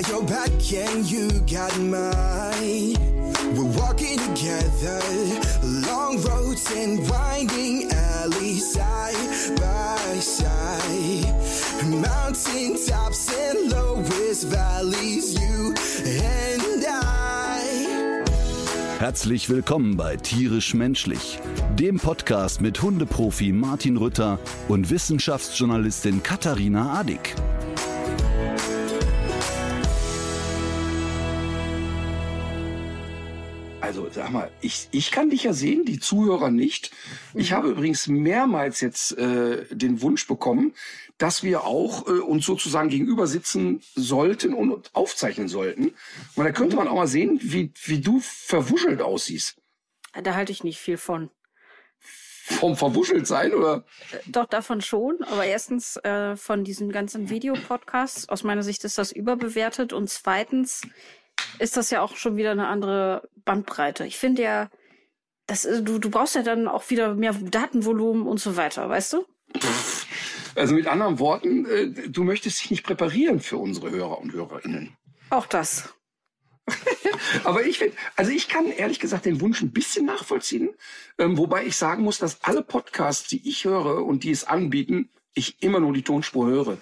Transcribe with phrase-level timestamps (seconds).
[0.00, 2.96] got your back and you got mine.
[3.54, 5.00] We're walking together,
[5.62, 9.14] long roads and winding alleys, side
[9.56, 11.32] by side.
[11.84, 15.74] Mountain tops and lowest valleys, you
[16.06, 18.18] and I.
[18.98, 21.38] Herzlich willkommen bei Tierisch Menschlich,
[21.78, 27.36] dem Podcast mit Hundeprofi Martin Rütter und Wissenschaftsjournalistin Katharina Adick.
[33.94, 36.90] Also sag mal, ich, ich kann dich ja sehen, die Zuhörer nicht.
[37.32, 40.74] Ich habe übrigens mehrmals jetzt äh, den Wunsch bekommen,
[41.16, 45.94] dass wir auch äh, uns sozusagen gegenüber sitzen sollten und aufzeichnen sollten.
[46.34, 49.58] Und da könnte man auch mal sehen, wie, wie du verwuschelt aussiehst.
[50.20, 51.30] Da halte ich nicht viel von.
[52.00, 53.84] Vom verwuschelt sein oder?
[54.26, 55.22] Doch, davon schon.
[55.22, 58.28] Aber erstens äh, von diesen ganzen Videopodcasts.
[58.28, 59.92] Aus meiner Sicht ist das überbewertet.
[59.92, 60.82] Und zweitens
[61.58, 64.06] ist das ja auch schon wieder eine andere Bandbreite.
[64.06, 64.70] Ich finde ja,
[65.46, 69.14] das, äh, du, du brauchst ja dann auch wieder mehr Datenvolumen und so weiter, weißt
[69.14, 69.26] du?
[70.56, 74.96] Also mit anderen Worten, äh, du möchtest dich nicht präparieren für unsere Hörer und Hörerinnen.
[75.30, 75.94] Auch das.
[77.44, 80.70] Aber ich finde, also ich kann ehrlich gesagt den Wunsch ein bisschen nachvollziehen,
[81.18, 85.10] ähm, wobei ich sagen muss, dass alle Podcasts, die ich höre und die es anbieten,
[85.34, 86.78] ich immer nur die Tonspur höre.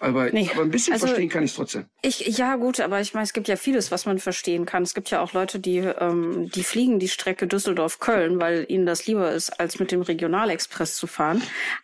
[0.00, 1.86] Aber, Nee, aber ein bisschen also- verstehen kann ich es trotzdem.
[2.02, 4.82] Ich, ja, gut, aber ich meine, es gibt ja vieles, was man verstehen kann.
[4.82, 9.06] Es gibt ja auch Leute, die, ähm, die fliegen die Strecke Düsseldorf-Köln, weil ihnen das
[9.06, 11.40] lieber ist, als mit dem Regionalexpress zu fahren.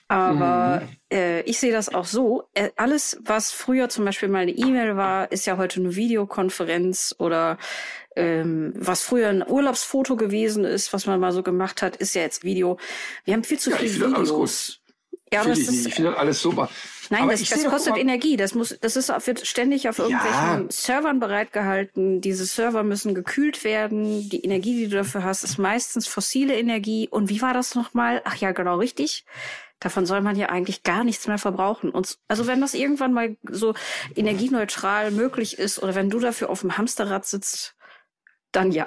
[0.08, 2.44] Aber äh, ich sehe das auch so.
[2.55, 7.14] Äh, alles, was früher zum Beispiel mal eine E-Mail war, ist ja heute eine Videokonferenz
[7.19, 7.58] oder
[8.16, 12.22] ähm, was früher ein Urlaubsfoto gewesen ist, was man mal so gemacht hat, ist ja
[12.22, 12.77] jetzt Video.
[13.25, 14.81] Wir haben viel zu Ja, viele Videos.
[15.33, 16.69] Ja, das ist, Ich finde das alles super.
[17.11, 18.36] Nein, Aber das, das kostet immer- Energie.
[18.36, 20.64] Das muss, das ist, auf- wird ständig auf irgendwelchen Ja.
[20.70, 22.20] Servern bereitgehalten.
[22.20, 24.28] Diese Server müssen gekühlt werden.
[24.30, 27.08] Die Energie, die du dafür hast, ist meistens fossile Energie.
[27.11, 28.22] Und wie war das nochmal?
[28.25, 29.25] Ach ja, genau richtig.
[29.81, 31.91] Davon soll man ja eigentlich gar nichts mehr verbrauchen.
[31.91, 33.75] Und also wenn das irgendwann mal so
[34.15, 37.75] energieneutral möglich ist oder wenn du dafür auf dem Hamsterrad sitzt,
[38.53, 38.87] dann ja.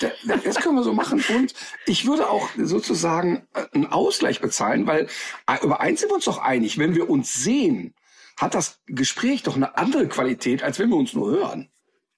[0.00, 1.22] Da- da- Das können wir so machen.
[1.34, 1.52] Und
[1.86, 5.08] ich würde auch sozusagen äh, einen Ausgleich bezahlen, weil
[5.46, 6.78] äh, über eins sind wir uns doch einig.
[6.78, 7.94] Wenn wir uns sehen,
[8.38, 11.68] hat das Gespräch doch eine andere Qualität, als wenn wir uns nur hören.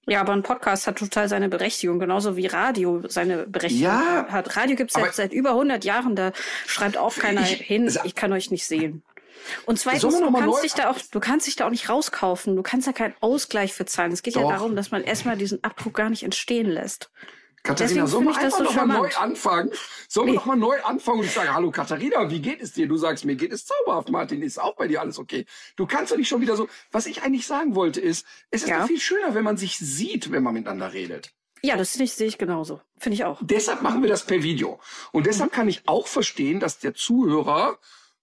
[0.06, 4.56] Ja, aber ein Podcast hat total seine Berechtigung, genauso wie Radio seine Berechtigung Ja, hat.
[4.56, 6.32] Radio gibt's aber- seit, seit über 100 Jahren, da
[6.66, 9.02] schreibt auch keiner Ich- hin, ich kann euch nicht sehen.
[9.66, 12.56] Und zweitens, wir du kannst, dich da auch, du kannst dich da auch nicht rauskaufen.
[12.56, 14.12] Du kannst da keinen Ausgleich für zahlen.
[14.12, 14.50] Es geht ja Doch.
[14.50, 17.10] darum, dass man erstmal diesen Abdruck gar nicht entstehen lässt.
[17.64, 19.70] Katharina, Deswegen sollen wir einfach so noch mal neu anfangen?
[20.08, 20.36] Sollen wir Nee.
[20.38, 22.88] noch mal neu anfangen und ich sage, hallo Katharina, wie geht es dir?
[22.88, 25.46] Du sagst, mir geht es zauberhaft, Martin, ist auch bei dir alles okay.
[25.76, 28.68] Du kannst doch nicht schon wieder so, was ich eigentlich sagen wollte ist, es ist
[28.68, 28.80] Ja.
[28.80, 31.30] doch viel schöner, wenn man sich sieht, wenn man miteinander redet.
[31.62, 32.80] Ja, das sehe ich- sehe ich genauso.
[32.98, 33.38] Finde ich auch.
[33.40, 34.80] Deshalb machen wir das per Video.
[35.12, 37.78] Und deshalb kann ich auch verstehen, dass der Zuhörer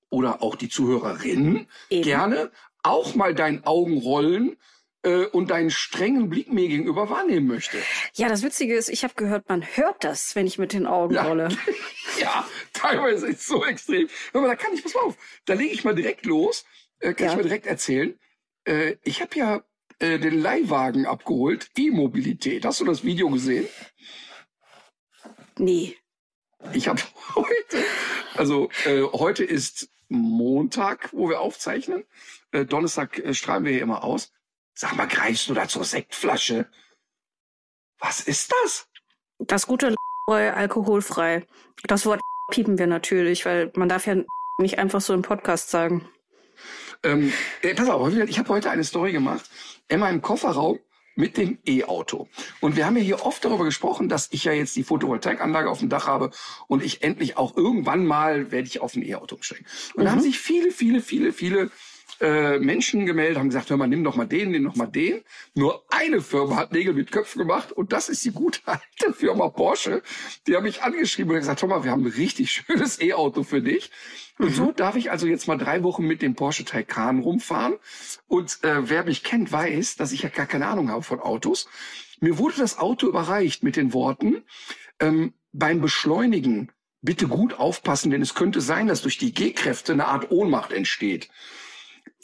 [0.09, 2.03] oder auch die Zuhörerin Eben.
[2.03, 2.51] gerne
[2.83, 4.57] auch mal dein Augenrollen
[5.03, 7.77] äh, und deinen strengen Blick mir gegenüber wahrnehmen möchte.
[8.15, 11.13] Ja, das Witzige ist, ich habe gehört, man hört das, wenn ich mit den Augen
[11.15, 11.23] Ja.
[11.27, 11.49] rolle.
[12.19, 14.09] Ja, teilweise ist es so extrem.
[14.33, 15.15] Aber da kann ich, pass mal auf,
[15.45, 16.65] da lege ich mal direkt los,
[16.99, 17.31] äh, kann Ja.
[17.31, 18.19] ich mal direkt erzählen.
[18.65, 19.63] Äh, ich habe ja
[19.99, 22.65] äh, den Leihwagen abgeholt, E-Mobilität.
[22.65, 23.67] Hast du das Video gesehen?
[25.57, 25.95] Nee.
[26.73, 27.01] Ich habe
[27.35, 27.83] heute,
[28.35, 32.03] also äh, heute ist Montag, wo wir aufzeichnen.
[32.51, 34.33] Äh, Donnerstag äh, strahlen wir hier immer aus.
[34.73, 36.67] Sag mal, greifst du da zur Sektflasche?
[37.99, 38.87] Was ist das?
[39.39, 39.95] Das gute
[40.27, 41.45] alkoholfrei.
[41.83, 42.21] Das Wort
[42.51, 44.15] piepen wir natürlich, weil man darf ja
[44.59, 46.07] nicht einfach so im Podcast sagen.
[47.03, 47.31] Ähm,
[47.61, 49.49] äh, pass auf, ich habe heute eine Story gemacht.
[49.87, 50.79] Emma im Kofferraum
[51.15, 52.27] mit dem E-Auto.
[52.61, 55.79] Und wir haben ja hier oft darüber gesprochen, dass ich ja jetzt die Photovoltaikanlage auf
[55.79, 56.31] dem Dach habe
[56.67, 59.65] und ich endlich auch irgendwann mal werde ich auf ein E-Auto umsteigen.
[59.95, 61.71] Und da haben sich viele, viele, viele, viele
[62.21, 65.21] äh, Menschen gemeldet, haben gesagt, hör mal, nimm doch mal den, nimm doch mal den.
[65.55, 69.49] Nur eine Firma hat Nägel mit Köpfen gemacht und das ist die gute alte Firma
[69.49, 70.01] Porsche.
[70.47, 73.61] Die haben mich angeschrieben und gesagt, hör mal, wir haben ein richtig schönes E-Auto für
[73.61, 73.91] dich.
[74.37, 77.75] Und so darf ich also jetzt mal drei Wochen mit dem Porsche Taycan rumfahren.
[78.27, 81.67] Und äh, wer mich kennt, weiß, dass ich ja gar keine Ahnung habe von Autos.
[82.21, 84.43] Mir wurde das Auto überreicht mit den Worten,
[84.99, 86.71] ähm, beim Beschleunigen
[87.01, 91.29] bitte gut aufpassen, denn es könnte sein, dass durch die G-Kräfte eine Art Ohnmacht entsteht.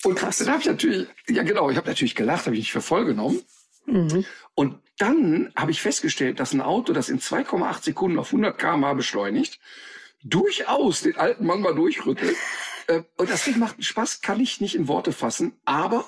[0.04, 0.38] Und Krass.
[0.38, 3.06] dann habe ich natürlich, ja genau, ich habe natürlich gelacht, habe ich nicht für voll
[3.06, 3.42] genommen.
[3.86, 4.26] Mhm.
[4.54, 8.94] Und dann habe ich festgestellt, dass ein Auto, das in 2,8 Sekunden auf 100 km/h
[8.94, 9.60] beschleunigt,
[10.24, 12.36] durchaus den alten Mann mal durchrüttelt.
[12.88, 15.54] Äh, und das Ding macht Spaß, kann ich nicht in Worte fassen.
[15.66, 16.08] Aber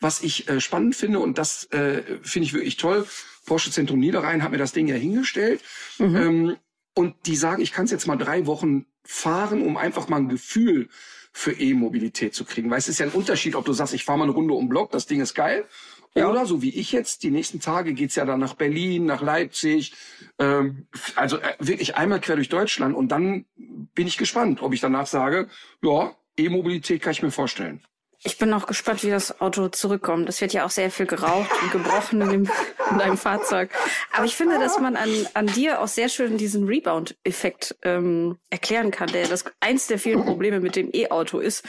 [0.00, 3.06] was ich äh, spannend finde und das äh, finde ich wirklich toll.
[3.46, 5.60] Porsche Zentrum Niederrhein hat mir das Ding ja hingestellt.
[5.98, 6.16] Mhm.
[6.16, 6.56] Ähm,
[6.94, 10.28] und die sagen, ich kann es jetzt mal drei Wochen fahren, um einfach mal ein
[10.28, 10.88] Gefühl
[11.32, 12.70] für E-Mobilität zu kriegen.
[12.70, 14.68] Weil es ist ja ein Unterschied, ob du sagst, ich fahre mal eine Runde um
[14.68, 15.66] Block, das Ding ist geil.
[16.14, 16.28] Ja.
[16.28, 19.94] Oder so wie ich jetzt, die nächsten Tage geht's ja dann nach Berlin, nach Leipzig,
[20.38, 24.80] ähm, also äh, wirklich einmal quer durch Deutschland und dann bin ich gespannt, ob ich
[24.80, 25.48] danach sage,
[25.82, 27.82] ja, E-Mobilität kann ich mir vorstellen.
[28.24, 30.28] Ich bin auch gespannt, wie das Auto zurückkommt.
[30.28, 32.50] Es wird ja auch sehr viel geraucht und gebrochen in, dem,
[32.90, 33.70] in deinem Fahrzeug.
[34.12, 38.92] Aber ich finde, dass man an, an dir auch sehr schön diesen Rebound-Effekt ähm, erklären
[38.92, 41.64] kann, der das eins der vielen Probleme mit dem E-Auto ist,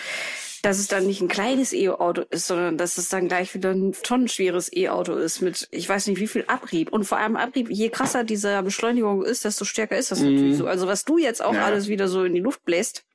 [0.61, 3.91] dass es dann nicht ein kleines E-Auto ist, sondern dass es dann gleich wieder ein
[3.91, 6.93] tonnenschweres E-Auto ist mit, ich weiß nicht, wie viel Abrieb.
[6.93, 10.25] Und vor allem Abrieb, je krasser diese Beschleunigung ist, desto stärker ist das mm.
[10.25, 10.67] natürlich so.
[10.67, 11.65] Also was du jetzt auch ja.
[11.65, 13.05] alles wieder so in die Luft bläst.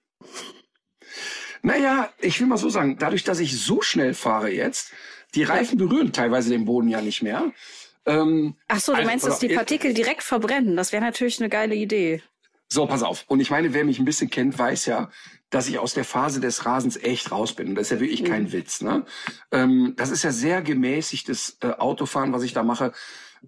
[1.63, 4.93] Naja, ich will mal so sagen, dadurch, dass ich so schnell fahre jetzt,
[5.35, 7.53] die Reifen berühren teilweise den Boden ja nicht mehr.
[8.07, 10.77] Ähm, Ach so, du also, meinst, dass die Partikel direkt verbrennen?
[10.77, 12.23] Das wäre natürlich eine geile Idee.
[12.71, 13.25] So, pass auf.
[13.29, 15.11] Und ich meine, wer mich ein bisschen kennt, weiß ja,
[15.51, 17.69] dass ich aus der Phase des Rasens echt raus bin.
[17.69, 18.53] Und das ist ja wirklich kein mhm.
[18.53, 18.83] Witz.
[18.83, 19.05] Ne?
[19.53, 22.93] Ähm, das ist ja sehr gemäßigtes äh, Autofahren, was ich da mache.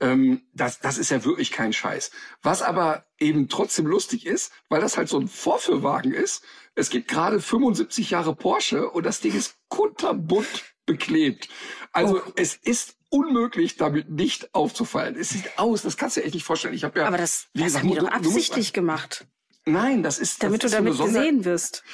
[0.00, 2.10] Ähm, das, das ist ja wirklich kein Scheiß.
[2.42, 6.42] Was aber eben trotzdem lustig ist, weil das halt so ein Vorführwagen ist.
[6.80, 11.48] Es gibt gerade 75 Jahre Porsche und das Ding ist kunterbunt beklebt.
[11.92, 12.32] Also oh.
[12.36, 15.16] es ist unmöglich, damit nicht aufzufallen.
[15.16, 16.74] Es sieht aus, das kannst du dir echt nicht vorstellen.
[16.74, 19.26] Ich habe ja, aber das, das gesagt, haben die doch absichtlich musst, gemacht.
[19.66, 21.84] Nein, das ist damit das du damit gesehen wirst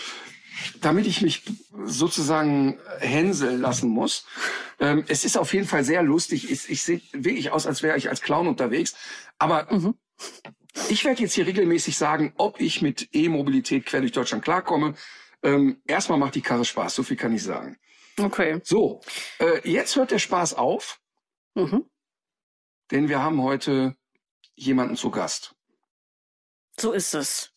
[0.80, 1.42] damit ich mich
[1.84, 4.24] sozusagen hänseln lassen muss.
[4.80, 6.50] Ähm, es ist auf jeden Fall sehr lustig.
[6.50, 8.94] Ich, ich sehe wirklich aus, als wäre ich als Clown unterwegs.
[9.38, 9.94] Aber mhm.
[10.88, 14.94] Ich werde jetzt hier regelmäßig sagen, ob ich mit E-Mobilität quer durch Deutschland klarkomme.
[15.43, 17.78] Ähm, erstmal macht die Karre Spaß, so viel kann ich sagen.
[18.19, 18.61] Okay.
[18.64, 19.00] So,
[19.38, 21.00] äh, jetzt hört der Spaß auf.
[21.55, 21.84] Mhm.
[22.90, 23.96] Denn wir haben heute
[24.55, 25.55] jemanden zu Gast.
[26.79, 27.52] So ist es.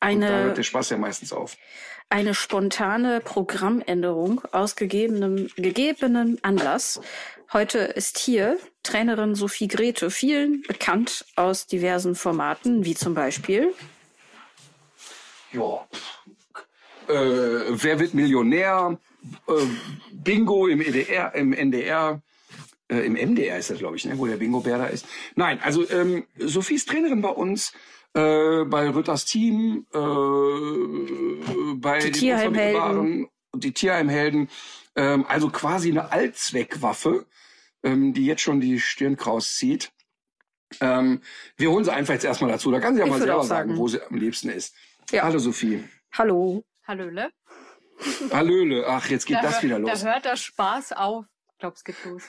[0.00, 1.56] Eine, Und da hört der Spaß ja meistens auf
[2.10, 7.00] eine spontane Programmänderung aus gegebenem, gegebenem Anlass.
[7.50, 13.72] Heute ist hier Trainerin Sophie Grete, vielen bekannt aus diversen Formaten, wie zum Beispiel.
[15.52, 15.88] Ja.
[17.08, 17.14] Äh,
[17.70, 18.98] wer wird Millionär?
[19.46, 19.52] Äh,
[20.12, 22.20] Bingo im EDR, im NDR.
[22.90, 25.06] Äh, Im MDR ist das, glaube ich, ne, wo der Bingo-Bär da ist.
[25.34, 27.72] Nein, also ähm, Sophie ist Trainerin bei uns
[28.14, 29.98] äh, bei Rütters Team, äh,
[31.76, 34.48] bei die den Unvermittelbaren, die Tierheimhelden.
[34.96, 37.26] Ähm, also quasi eine Allzweckwaffe,
[37.82, 39.92] ähm, die jetzt schon die Stirn kraus zieht.
[40.80, 41.22] Ähm,
[41.56, 42.70] wir holen sie einfach jetzt erstmal dazu.
[42.70, 44.74] Da kann sie ja ich mal selber sagen, wo sie am liebsten ist.
[45.10, 45.22] Ja.
[45.22, 45.84] Hallo Sophie.
[46.12, 46.64] Hallo.
[46.86, 47.30] Hallöle.
[48.30, 48.86] Hallöle.
[48.86, 50.02] Ach, jetzt geht da das hört, wieder los.
[50.02, 51.26] Da hört der Spaß auf.
[51.52, 52.22] Ich glaube, es geht los.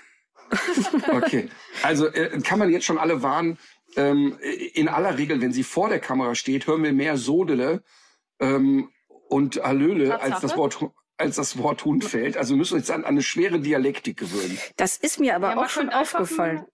[1.11, 1.49] okay.
[1.83, 3.57] Also äh, kann man jetzt schon alle warnen,
[3.95, 4.37] ähm,
[4.73, 7.83] in aller Regel, wenn sie vor der Kamera steht, hören wir mehr Sodele
[8.39, 8.91] ähm,
[9.27, 10.79] und Hallöle, als das Wort
[11.19, 12.37] als das Wort Hund fällt.
[12.37, 14.57] Also müssen wir uns an, an eine schwere Dialektik gewöhnen.
[14.77, 16.65] Das ist mir aber ja, auch schon aufgefallen.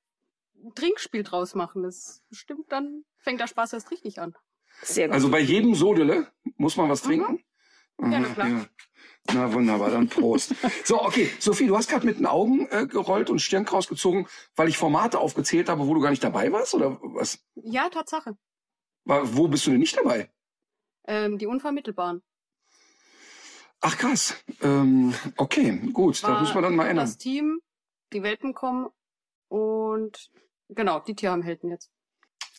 [0.63, 1.83] Ein Trinkspiel draus machen.
[1.83, 4.35] Das stimmt, dann fängt der Spaß erst richtig an.
[4.81, 5.15] Sehr gut.
[5.15, 6.27] Also bei jedem Sodele
[6.57, 7.07] muss man was mhm.
[7.07, 7.43] trinken.
[7.97, 8.11] Mhm.
[8.11, 8.47] Ja, na klar.
[8.47, 8.65] Ja.
[9.33, 10.53] Na wunderbar, dann Prost.
[10.83, 14.69] so, okay, Sophie, du hast gerade mit den Augen äh, gerollt und Stirnkraus gezogen, weil
[14.69, 17.39] ich Formate aufgezählt habe, wo du gar nicht dabei warst, oder was?
[17.55, 18.37] Ja, Tatsache.
[19.05, 20.29] Wo bist du denn nicht dabei?
[21.07, 22.21] Ähm, die Unvermittelbaren.
[23.81, 24.35] Ach krass.
[24.61, 27.05] Ähm, okay, gut, War das muss man dann mal ändern.
[27.05, 27.59] Das Team,
[28.13, 28.89] die Welpen kommen
[29.47, 30.29] und
[30.69, 31.91] genau, die Tierheimhelden jetzt.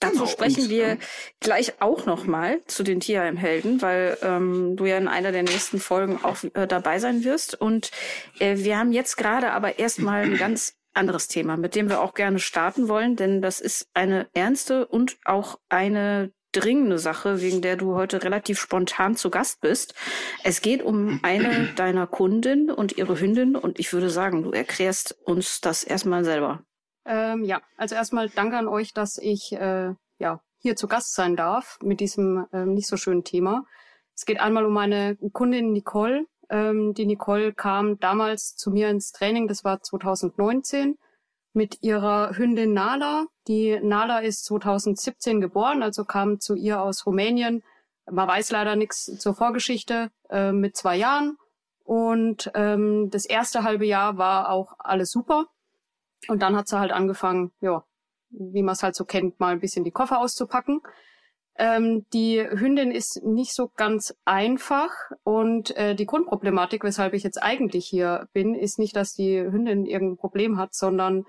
[0.01, 0.27] Dazu genau.
[0.27, 0.99] sprechen und, wir ähm,
[1.41, 6.23] gleich auch nochmal zu den Tierheimhelden, weil ähm, du ja in einer der nächsten Folgen
[6.23, 7.59] auch äh, dabei sein wirst.
[7.59, 7.91] Und
[8.39, 12.15] äh, wir haben jetzt gerade aber erstmal ein ganz anderes Thema, mit dem wir auch
[12.15, 17.77] gerne starten wollen, denn das ist eine ernste und auch eine dringende Sache, wegen der
[17.77, 19.95] du heute relativ spontan zu Gast bist.
[20.43, 25.17] Es geht um eine deiner Kunden und ihre Hündin und ich würde sagen, du erklärst
[25.25, 26.65] uns das erstmal selber.
[27.05, 31.37] Ähm, ja, also erstmal danke an euch, dass ich äh, ja hier zu Gast sein
[31.37, 33.65] darf mit diesem ähm, nicht so schönen Thema.
[34.15, 36.25] Es geht einmal um meine Kundin Nicole.
[36.49, 40.97] Ähm, die Nicole kam damals zu mir ins Training, das war 2019,
[41.53, 43.27] mit ihrer Hündin Nala.
[43.49, 47.63] Die Nala ist 2017 geboren, also kam zu ihr aus Rumänien.
[48.11, 51.37] Man weiß leider nichts zur Vorgeschichte, äh, mit zwei Jahren.
[51.85, 55.47] Und ähm, das erste halbe Jahr war auch alles super.
[56.29, 57.85] Und dann hat sie halt angefangen, ja,
[58.31, 60.81] wie man es halt so kennt, mal ein bisschen die Koffer auszupacken.
[61.59, 64.91] Ähm, die Hündin ist nicht so ganz einfach
[65.23, 69.87] und äh, die Grundproblematik, weshalb ich jetzt eigentlich hier bin, ist nicht, dass die Hündin
[69.87, 71.25] irgendein Problem hat, sondern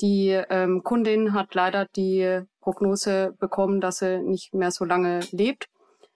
[0.00, 5.68] die ähm, Kundin hat leider die Prognose bekommen, dass sie nicht mehr so lange lebt.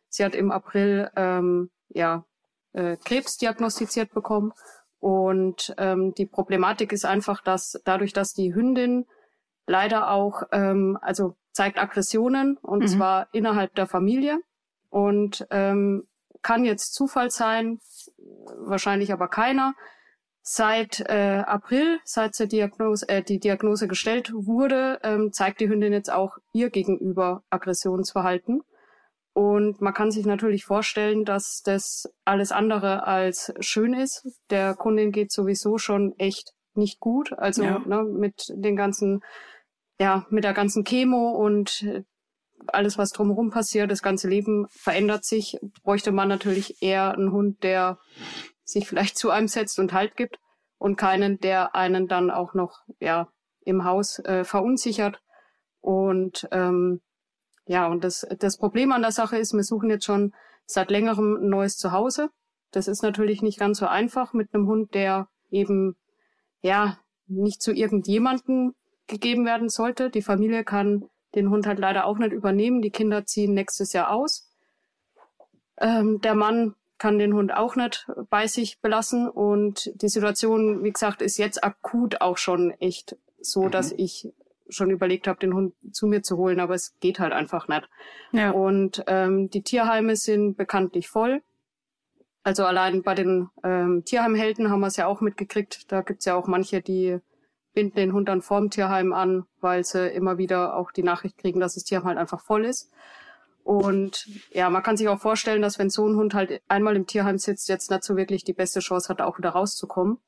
[0.08, 2.24] Sie hat im April ähm, ja
[2.72, 4.52] äh, Krebs diagnostiziert bekommen
[5.00, 9.06] und ähm, die Problematik ist einfach, dass dadurch, dass die Hündin
[9.66, 12.88] leider auch ähm, also zeigt Aggressionen und mhm.
[12.88, 14.38] zwar innerhalb der Familie
[14.90, 16.06] und ähm,
[16.42, 17.80] kann jetzt Zufall sein,
[18.58, 19.74] wahrscheinlich aber keiner.
[20.46, 25.94] Seit äh, April, seit die Diagnose, äh, die Diagnose gestellt wurde, ähm, zeigt die Hündin
[25.94, 28.60] jetzt auch ihr gegenüber Aggressionsverhalten.
[29.32, 34.26] Und man kann sich natürlich vorstellen, dass das alles andere als schön ist.
[34.50, 37.32] Der Kundin geht sowieso schon echt nicht gut.
[37.32, 37.78] Also ja.
[37.78, 39.22] ne, mit den ganzen
[39.98, 42.04] ja, mit der ganzen Chemo und
[42.66, 47.62] alles, was drumherum passiert, das ganze Leben verändert sich, bräuchte man natürlich eher einen Hund,
[47.62, 47.98] der
[48.64, 50.38] sich vielleicht zu einem setzt und Halt gibt
[50.78, 53.28] und keinen, der einen dann auch noch ja
[53.64, 55.20] im Haus äh, verunsichert.
[55.80, 57.00] Und ähm,
[57.66, 60.34] ja, und das, das Problem an der Sache ist, wir suchen jetzt schon
[60.66, 62.30] seit längerem ein neues Zuhause.
[62.70, 65.96] Das ist natürlich nicht ganz so einfach mit einem Hund, der eben
[66.62, 68.74] ja nicht zu irgendjemanden
[69.06, 70.10] gegeben werden sollte.
[70.10, 72.82] Die Familie kann den Hund halt leider auch nicht übernehmen.
[72.82, 74.50] Die Kinder ziehen nächstes Jahr aus.
[75.78, 79.28] Ähm, der Mann kann den Hund auch nicht bei sich belassen.
[79.28, 83.72] Und die Situation, wie gesagt, ist jetzt akut auch schon echt so, mhm.
[83.72, 84.32] dass ich
[84.70, 87.90] schon überlegt habe, den Hund zu mir zu holen, aber es geht halt einfach nicht.
[88.32, 88.52] Ja.
[88.52, 91.42] Und ähm, die Tierheime sind bekanntlich voll.
[92.42, 95.92] Also allein bei den ähm, Tierheimhelden haben wir es ja auch mitgekriegt.
[95.92, 97.18] Da gibt's ja auch manche, die
[97.74, 101.60] binden den Hund dann vorm Tierheim an, weil sie immer wieder auch die Nachricht kriegen,
[101.60, 102.90] dass das Tierheim halt einfach voll ist.
[103.64, 107.06] Und ja, man kann sich auch vorstellen, dass wenn so ein Hund halt einmal im
[107.06, 110.18] Tierheim sitzt, jetzt nicht so wirklich die beste Chance hat, auch wieder rauszukommen.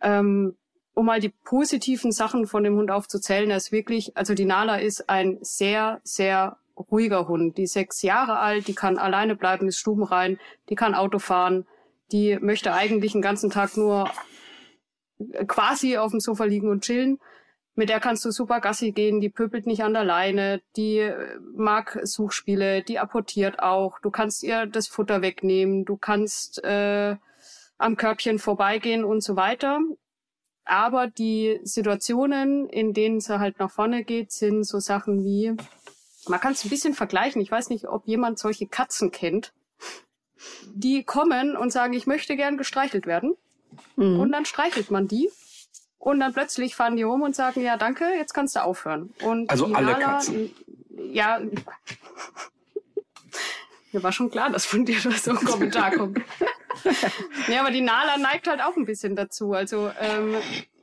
[0.00, 0.56] Ähm,
[0.94, 4.76] um mal die positiven Sachen von dem Hund aufzuzählen, er ist wirklich, also die Nala
[4.76, 6.56] ist ein sehr, sehr
[6.90, 7.58] ruhiger Hund.
[7.58, 10.38] Die ist sechs Jahre alt, die kann alleine bleiben, ist stubenrein,
[10.70, 11.66] die kann Auto fahren,
[12.12, 14.08] die möchte eigentlich den ganzen Tag nur
[15.46, 17.18] quasi auf dem Sofa liegen und chillen.
[17.76, 21.38] Mit der kannst du super Gassi gehen, die pöbelt nicht an der Leine, die äh,
[21.56, 23.98] mag Suchspiele, die apportiert auch.
[24.00, 27.16] Du kannst ihr das Futter wegnehmen, du kannst äh,
[27.78, 29.80] am Körbchen vorbeigehen und so weiter.
[30.64, 35.54] Aber die Situationen, in denen sie halt nach vorne geht, sind so Sachen wie,
[36.28, 37.42] man kann es ein bisschen vergleichen.
[37.42, 39.52] Ich weiß nicht, ob jemand solche Katzen kennt.
[40.74, 43.34] Die kommen und sagen, ich möchte gern gestreichelt werden.
[43.96, 44.20] Mhm.
[44.20, 45.30] Und dann streichelt man die.
[46.04, 49.14] Und dann plötzlich fahren die rum und sagen, ja, danke, jetzt kannst du aufhören.
[49.22, 50.54] Und also alle Nala, Katzen.
[50.90, 51.40] Ja.
[53.90, 56.20] Mir war schon klar, dass von dir so ein Kommentar kommt.
[57.48, 59.54] ja, aber die Nala neigt halt auch ein bisschen dazu.
[59.54, 60.36] Also ähm,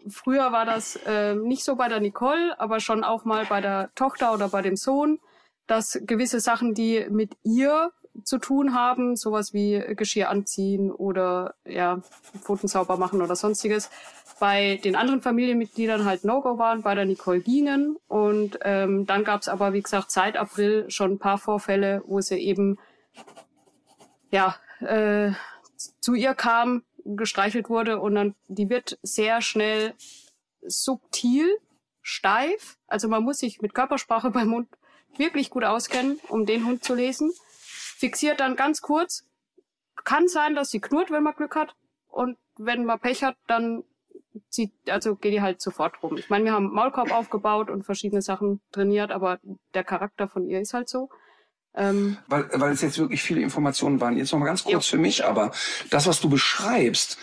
[0.10, 3.92] früher war das äh, nicht so bei der Nicole, aber schon auch mal bei der
[3.94, 5.20] Tochter oder bei dem Sohn,
[5.68, 7.92] dass gewisse Sachen, die mit ihr
[8.24, 12.02] zu tun haben, sowas wie Geschirr anziehen oder ja,
[12.42, 13.90] Pfoten sauber machen oder sonstiges.
[14.40, 17.98] Bei den anderen Familienmitgliedern halt No-Go waren, bei der Nicole gingen.
[18.08, 22.22] Und ähm, dann gab es aber, wie gesagt, seit April schon ein paar Vorfälle, wo
[22.22, 22.80] sie eben
[24.32, 25.32] ja äh,
[26.00, 29.94] zu ihr kam, gestreichelt wurde und dann die wird sehr schnell
[30.62, 31.48] subtil,
[32.02, 32.78] steif.
[32.88, 34.68] Also man muss sich mit Körpersprache beim Hund
[35.18, 37.32] wirklich gut auskennen, um den Hund zu lesen
[38.02, 39.24] fixiert dann ganz kurz.
[40.04, 41.76] Kann sein, dass sie knurrt, wenn man Glück hat.
[42.08, 43.84] Und wenn man Pech hat, dann
[44.50, 46.18] zieht, also geht die halt sofort rum.
[46.18, 49.40] Ich meine, wir haben Maulkorb aufgebaut und verschiedene Sachen trainiert, aber
[49.74, 51.10] der Charakter von ihr ist halt so.
[51.74, 54.18] Ähm, weil, weil es jetzt wirklich viele Informationen waren.
[54.18, 54.98] Jetzt noch mal ganz kurz jo.
[54.98, 55.52] für mich, aber
[55.90, 57.18] das, was du beschreibst,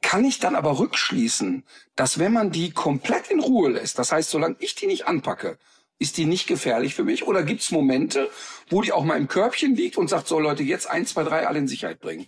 [0.00, 1.64] kann ich dann aber rückschließen,
[1.96, 5.58] dass wenn man die komplett in Ruhe lässt, das heißt, solange ich die nicht anpacke,
[5.98, 7.26] ist die nicht gefährlich für mich?
[7.26, 8.28] Oder gibt es Momente,
[8.68, 11.46] wo die auch mal im Körbchen liegt und sagt, so Leute, jetzt eins, zwei, drei
[11.46, 12.26] alle in Sicherheit bringen?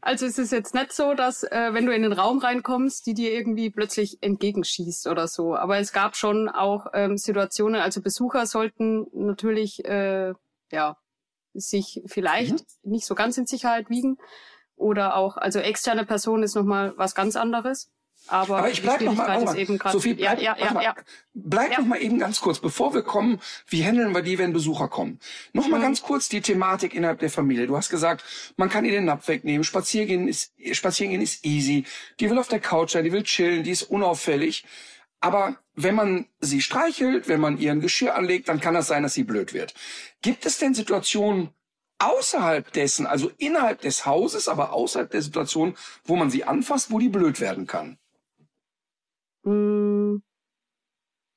[0.00, 3.14] Also es ist jetzt nicht so, dass äh, wenn du in den Raum reinkommst, die
[3.14, 5.54] dir irgendwie plötzlich entgegenschießt oder so.
[5.54, 10.32] Aber es gab schon auch ähm, Situationen, also Besucher sollten natürlich äh,
[10.72, 10.96] ja
[11.54, 12.92] sich vielleicht mhm.
[12.92, 14.18] nicht so ganz in Sicherheit wiegen.
[14.76, 17.90] Oder auch, also externe Personen ist nochmal was ganz anderes.
[18.26, 19.58] Aber, Aber ich bleib noch mal, mal.
[19.58, 20.94] Eben Sophie, bleib, ja, ja, ja, ja.
[21.34, 21.80] bleib ja.
[21.80, 25.20] noch mal eben ganz kurz, bevor wir kommen, wie handeln wir die, wenn Besucher kommen?
[25.52, 25.82] Noch mal mhm.
[25.82, 27.66] ganz kurz die Thematik innerhalb der Familie.
[27.66, 28.24] Du hast gesagt,
[28.56, 31.84] man kann ihr den Napf wegnehmen, spazieren ist, spazieren gehen ist easy.
[32.18, 34.64] Die will auf der Couch sein, die will chillen, die ist unauffällig.
[35.20, 39.14] Aber wenn man sie streichelt, wenn man ihren Geschirr anlegt, dann kann das sein, dass
[39.14, 39.74] sie blöd wird.
[40.22, 41.50] Gibt es denn Situationen
[41.98, 46.98] außerhalb dessen, also innerhalb des Hauses, aber außerhalb der Situation, wo man sie anfasst, wo
[46.98, 47.98] die blöd werden kann?
[49.44, 50.22] Mm.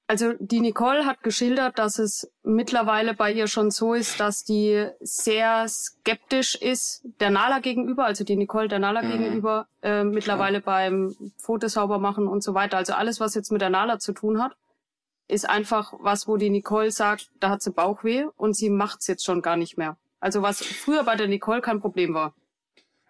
[0.09, 4.87] Also die Nicole hat geschildert, dass es mittlerweile bei ihr schon so ist, dass die
[5.01, 9.11] sehr skeptisch ist der Nala gegenüber, also die Nicole der Nala mhm.
[9.11, 10.77] gegenüber, äh, mittlerweile Klar.
[10.77, 12.77] beim Fotosauber machen und so weiter.
[12.77, 14.55] Also alles, was jetzt mit der Nala zu tun hat,
[15.27, 19.25] ist einfach was, wo die Nicole sagt, da hat sie Bauchweh und sie macht's jetzt
[19.25, 19.97] schon gar nicht mehr.
[20.21, 22.33] Also was früher bei der Nicole kein Problem war.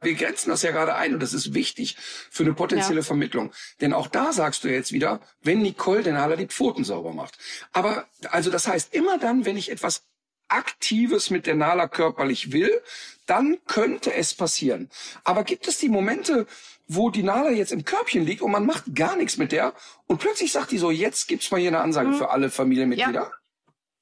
[0.02, 3.06] Wir grenzen das ja gerade ein und das ist wichtig für eine potenzielle ja.
[3.06, 3.52] Vermittlung.
[3.82, 7.38] Denn auch da sagst du jetzt wieder, wenn Nicole den Haller die Pfoten sauber macht.
[7.74, 10.04] Aber also das heißt, immer dann, wenn ich etwas
[10.50, 12.82] Aktives mit der Nala körperlich will,
[13.26, 14.90] dann könnte es passieren.
[15.24, 16.48] Aber gibt es die Momente,
[16.88, 19.74] wo die Nala jetzt im Körbchen liegt und man macht gar nichts mit der
[20.06, 22.16] und plötzlich sagt die so, jetzt gibt's mal hier eine Ansage mhm.
[22.16, 23.14] für alle Familienmitglieder?
[23.14, 23.32] Ja.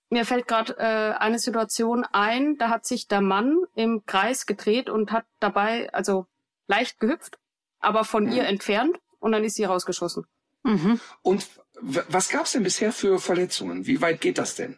[0.09, 4.89] Mir fällt gerade äh, eine Situation ein, da hat sich der Mann im Kreis gedreht
[4.89, 6.27] und hat dabei, also
[6.67, 7.39] leicht gehüpft,
[7.79, 8.31] aber von mhm.
[8.31, 10.25] ihr entfernt und dann ist sie rausgeschossen.
[10.63, 10.99] Mhm.
[11.21, 11.47] Und
[11.81, 13.85] was gab's denn bisher für Verletzungen?
[13.87, 14.77] Wie weit geht das denn?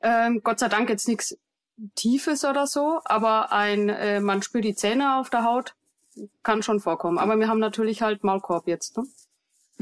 [0.00, 1.36] Ähm, Gott sei Dank jetzt nichts
[1.94, 5.74] Tiefes oder so, aber ein, äh, man spürt die Zähne auf der Haut,
[6.42, 7.18] kann schon vorkommen.
[7.18, 8.96] Aber wir haben natürlich halt Maulkorb jetzt.
[8.96, 9.04] Ne?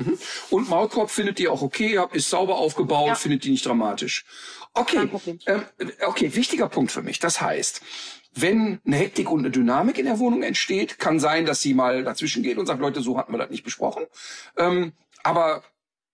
[0.00, 0.18] Mhm.
[0.50, 3.14] Und Maulkorb findet ihr auch okay, ist sauber aufgebaut, ja.
[3.14, 4.24] findet die nicht dramatisch.
[4.72, 5.08] Okay,
[5.46, 5.64] ähm,
[6.06, 7.18] okay, wichtiger Punkt für mich.
[7.18, 7.82] Das heißt,
[8.34, 12.04] wenn eine Hektik und eine Dynamik in der Wohnung entsteht, kann sein, dass sie mal
[12.04, 14.06] dazwischen geht und sagt, Leute, so hatten wir das nicht besprochen.
[14.56, 14.92] Ähm,
[15.22, 15.64] aber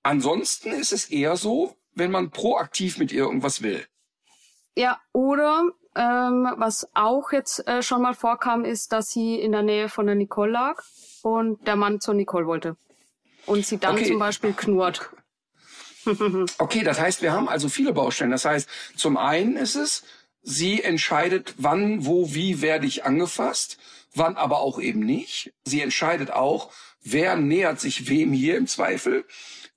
[0.03, 3.87] ansonsten ist es eher so, wenn man proaktiv mit ihr irgendwas will.
[4.75, 5.65] Ja, oder
[5.95, 10.07] ähm, was auch jetzt äh, schon mal vorkam, ist, dass sie in der Nähe von
[10.07, 10.83] der Nicole lag
[11.23, 12.77] und der Mann zur Nicole wollte.
[13.47, 14.09] Und sie dann okay.
[14.09, 15.11] zum Beispiel knurrt.
[16.59, 18.31] Okay, das heißt, wir haben also viele Baustellen.
[18.31, 20.05] Das heißt, zum einen ist es,
[20.43, 23.79] sie entscheidet, wann, wo, wie werde ich angefasst,
[24.15, 25.53] wann aber auch eben nicht.
[25.65, 26.71] Sie entscheidet auch,
[27.03, 29.25] wer nähert sich wem hier im Zweifel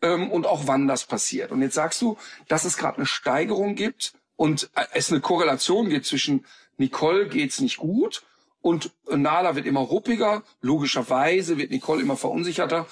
[0.01, 1.51] ähm, und auch wann das passiert.
[1.51, 5.89] Und jetzt sagst du, dass es gerade eine Steigerung gibt und äh, es eine Korrelation
[5.89, 6.45] gibt zwischen
[6.77, 8.23] Nicole geht's nicht gut
[8.61, 10.43] und Nala wird immer ruppiger.
[10.61, 12.87] Logischerweise wird Nicole immer verunsicherter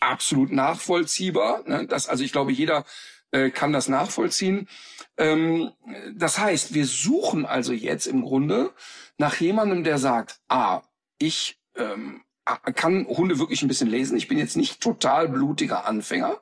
[0.00, 1.62] absolut nachvollziehbar.
[1.66, 1.86] Ne?
[1.86, 2.84] Das, also ich glaube, jeder
[3.30, 4.68] äh, kann das nachvollziehen.
[5.16, 5.72] Ähm,
[6.14, 8.72] das heißt, wir suchen also jetzt im Grunde
[9.18, 10.82] nach jemandem, der sagt, ah,
[11.18, 12.22] ich ähm,
[12.74, 14.16] kann Hunde wirklich ein bisschen lesen.
[14.16, 16.40] Ich bin jetzt nicht total blutiger Anfänger.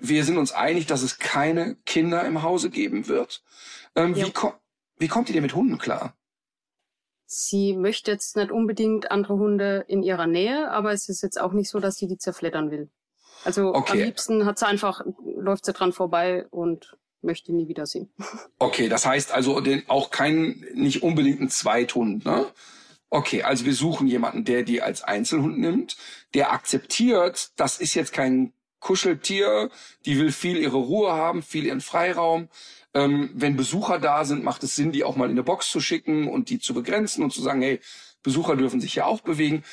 [0.00, 3.42] Wir sind uns einig, dass es keine Kinder im Hause geben wird.
[3.96, 4.26] Ähm, ja.
[4.26, 4.54] wie, ko
[4.98, 6.16] wie kommt ihr denn mit Hunden klar?
[7.36, 11.52] Sie möchte jetzt nicht unbedingt andere Hunde in ihrer Nähe, aber es ist jetzt auch
[11.52, 12.90] nicht so, dass sie die zerfleddern will.
[13.44, 13.92] Also okay.
[13.92, 15.00] am liebsten hat sie einfach,
[15.36, 18.10] läuft sie dran vorbei und möchte nie wiedersehen.
[18.60, 22.46] Okay, das heißt also den, auch keinen, nicht unbedingt einen Zweithund, ne?
[23.10, 25.96] Okay, also wir suchen jemanden, der die als Einzelhund nimmt,
[26.32, 29.70] der akzeptiert, das ist jetzt kein Kuscheltier,
[30.06, 32.48] die will viel ihre Ruhe haben, viel ihren Freiraum.
[32.94, 35.80] Ähm, wenn Besucher da sind, macht es Sinn, die auch mal in eine Box zu
[35.80, 37.80] schicken und die zu begrenzen und zu sagen, hey,
[38.22, 39.64] Besucher dürfen sich ja auch bewegen.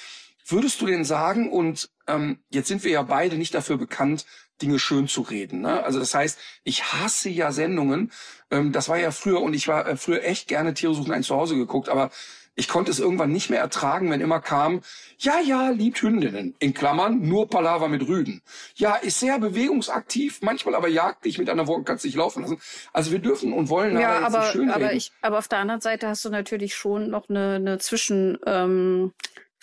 [0.47, 4.25] Würdest du denn sagen, und ähm, jetzt sind wir ja beide nicht dafür bekannt,
[4.61, 5.61] Dinge schön zu reden.
[5.61, 5.83] Ne?
[5.83, 8.11] Also das heißt, ich hasse ja Sendungen.
[8.49, 11.23] Ähm, das war ja früher und ich war äh, früher echt gerne Tiere suchen ein
[11.23, 12.11] Zuhause geguckt, aber
[12.55, 14.81] ich konnte es irgendwann nicht mehr ertragen, wenn immer kam,
[15.17, 18.41] ja, ja, liebt Hündinnen, in Klammern, nur Palaver mit Rüden.
[18.75, 22.59] Ja, ist sehr bewegungsaktiv, manchmal aber jagt dich mit einer Woche, kannst dich laufen lassen.
[22.91, 25.81] Also wir dürfen und wollen ja, aber, aber, schön aber Ich, aber auf der anderen
[25.81, 28.37] Seite hast du natürlich schon noch eine, eine Zwischen...
[28.45, 29.13] Ähm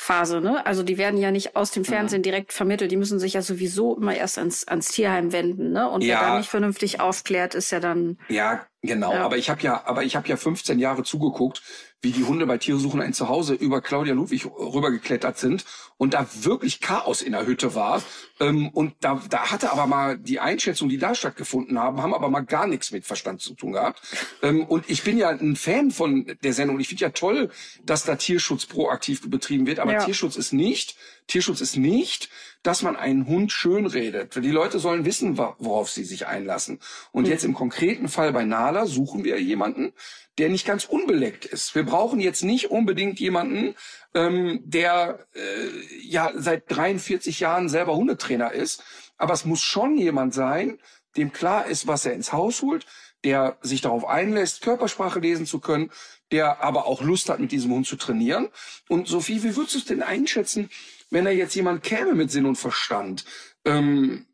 [0.01, 0.65] Phase, ne?
[0.65, 3.97] Also die werden ja nicht aus dem Fernsehen direkt vermittelt, die müssen sich ja sowieso
[3.97, 5.91] immer erst ans, ans Tierheim wenden, ne?
[5.91, 6.21] Und ja.
[6.21, 8.17] wer da nicht vernünftig aufklärt, ist ja dann.
[8.29, 9.13] Ja, genau.
[9.13, 9.25] Ja.
[9.25, 11.63] Aber ich habe ja, aber ich habe ja 15 Jahre zugeguckt,
[12.01, 15.65] wie die Hunde bei Tiere suchen ein Zuhause über Claudia Ludwig rübergeklettert sind
[15.97, 18.03] und da wirklich Chaos in der Hütte war.
[18.39, 22.31] Ähm, und da, da hatte aber mal die Einschätzung, die da stattgefunden haben, haben aber
[22.31, 24.01] mal gar nichts mit Verstand zu tun gehabt.
[24.43, 26.79] Ähm, und ich bin ja ein Fan von der Sendung.
[26.79, 27.51] Ich finde ja toll,
[27.85, 29.81] dass da Tierschutz proaktiv betrieben wird.
[29.81, 30.05] Aber ja.
[30.05, 30.97] Tierschutz ist nicht,
[31.29, 32.31] Tierschutz ist nicht,
[32.63, 34.35] dass man einen Hund schön redet.
[34.35, 36.81] Die Leute sollen wissen, worauf sie sich einlassen.
[37.13, 37.31] Und mhm.
[37.31, 39.93] jetzt im konkreten Fall bei Nala suchen wir jemanden,
[40.39, 41.75] der nicht ganz unbeleckt ist.
[41.75, 43.75] Wir brauchen jetzt nicht unbedingt jemanden,
[44.15, 48.83] ähm, der äh, ja seit 43 Jahren selber Hundetrainer ist,
[49.17, 50.79] aber es muss schon jemand sein,
[51.17, 52.87] dem klar ist, was er ins Haus holt,
[53.25, 55.91] der sich darauf einlässt, Körpersprache lesen zu können,
[56.31, 58.49] der aber auch Lust hat, mit diesem Hund zu trainieren.
[58.89, 60.71] Und Sophie, wie würdest du es denn einschätzen,
[61.11, 63.25] wenn er jetzt jemand käme mit Sinn und Verstand?
[63.65, 64.27] Ähm,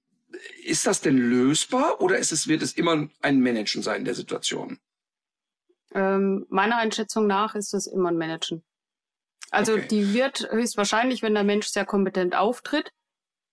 [0.65, 4.79] ist das denn lösbar oder ist es, wird es immer ein Managen sein der Situation?
[5.93, 8.65] Ähm, meiner Einschätzung nach ist es immer ein Managen.
[9.51, 9.87] Also Okay.
[9.89, 12.91] die wird höchstwahrscheinlich, wenn der Mensch sehr kompetent auftritt,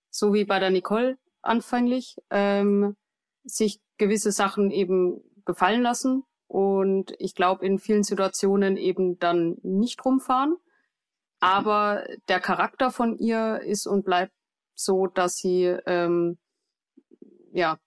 [0.09, 2.95] so wie bei der Nicole anfänglich, ähm,
[3.43, 10.03] sich gewisse Sachen eben gefallen lassen und ich glaube in vielen Situationen eben dann nicht
[10.03, 10.57] rumfahren.
[11.41, 14.31] Aber der Charakter von ihr ist und bleibt
[14.75, 16.37] so, dass sie ähm,
[17.51, 17.77] ja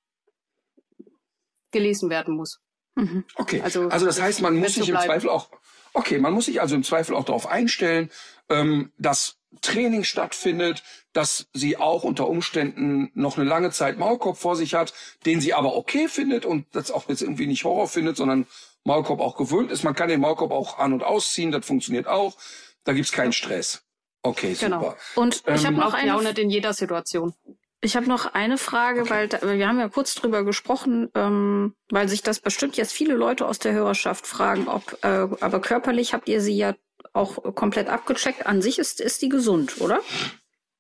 [1.71, 2.61] gelesen werden muss.
[2.97, 3.25] Mhm.
[3.37, 4.97] Okay, also, Also, das heißt, man muss sich im.
[4.97, 5.51] Zweifel auch,
[5.93, 8.11] okay, man muss sich also im Zweifel auch darauf einstellen,
[8.49, 14.57] ähm, dass Training stattfindet, dass sie auch unter Umständen noch eine lange Zeit Maulkorb vor
[14.57, 14.93] sich hat,
[15.27, 18.47] den sie aber okay findet und das auch jetzt irgendwie nicht Horror findet, sondern
[18.83, 19.85] Maulkorb auch gewöhnt ist.
[19.85, 22.37] Man kann den Maulkorb auch an- und ausziehen, das funktioniert auch.
[22.85, 23.83] Da gibt's keinen Stress.
[24.23, 24.81] Okay, Genau.
[24.81, 24.97] super.
[25.17, 27.35] Und ich Ähm, habe noch eine nicht in jeder Situation.
[27.83, 32.09] Ich habe noch eine Frage, weil da, wir haben ja kurz drüber gesprochen, ähm, weil
[32.09, 36.29] sich das bestimmt jetzt viele Leute aus der Hörerschaft fragen, ob, äh, aber körperlich habt
[36.31, 36.75] ihr sie ja
[37.13, 38.47] auch komplett abgecheckt.
[38.47, 40.01] An sich ist, ist die gesund, oder?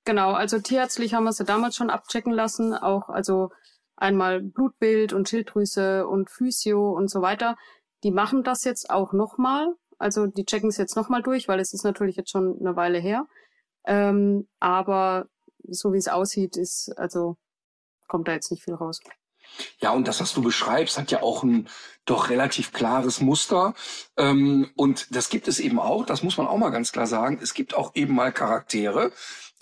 [0.06, 3.50] Genau, also tierärztlich haben wir sie damals schon abchecken lassen, auch also
[3.96, 7.56] einmal Blutbild und Schilddrüse und Physio und so weiter.
[8.02, 9.66] Die machen das jetzt auch nochmal,
[9.98, 12.98] also die checken es jetzt nochmal durch, weil es ist natürlich jetzt schon eine Weile
[12.98, 13.26] her.
[13.86, 15.26] Ähm, aber
[15.66, 17.36] so wie es aussieht, ist, also
[18.08, 19.00] kommt da jetzt nicht viel raus.
[19.78, 21.68] Ja, und das, was du beschreibst, hat ja auch ein
[22.04, 23.74] doch relativ klares Muster.
[24.16, 27.38] Ähm, und das gibt es eben auch, das muss man auch mal ganz klar sagen.
[27.42, 29.12] Es gibt auch eben mal Charaktere,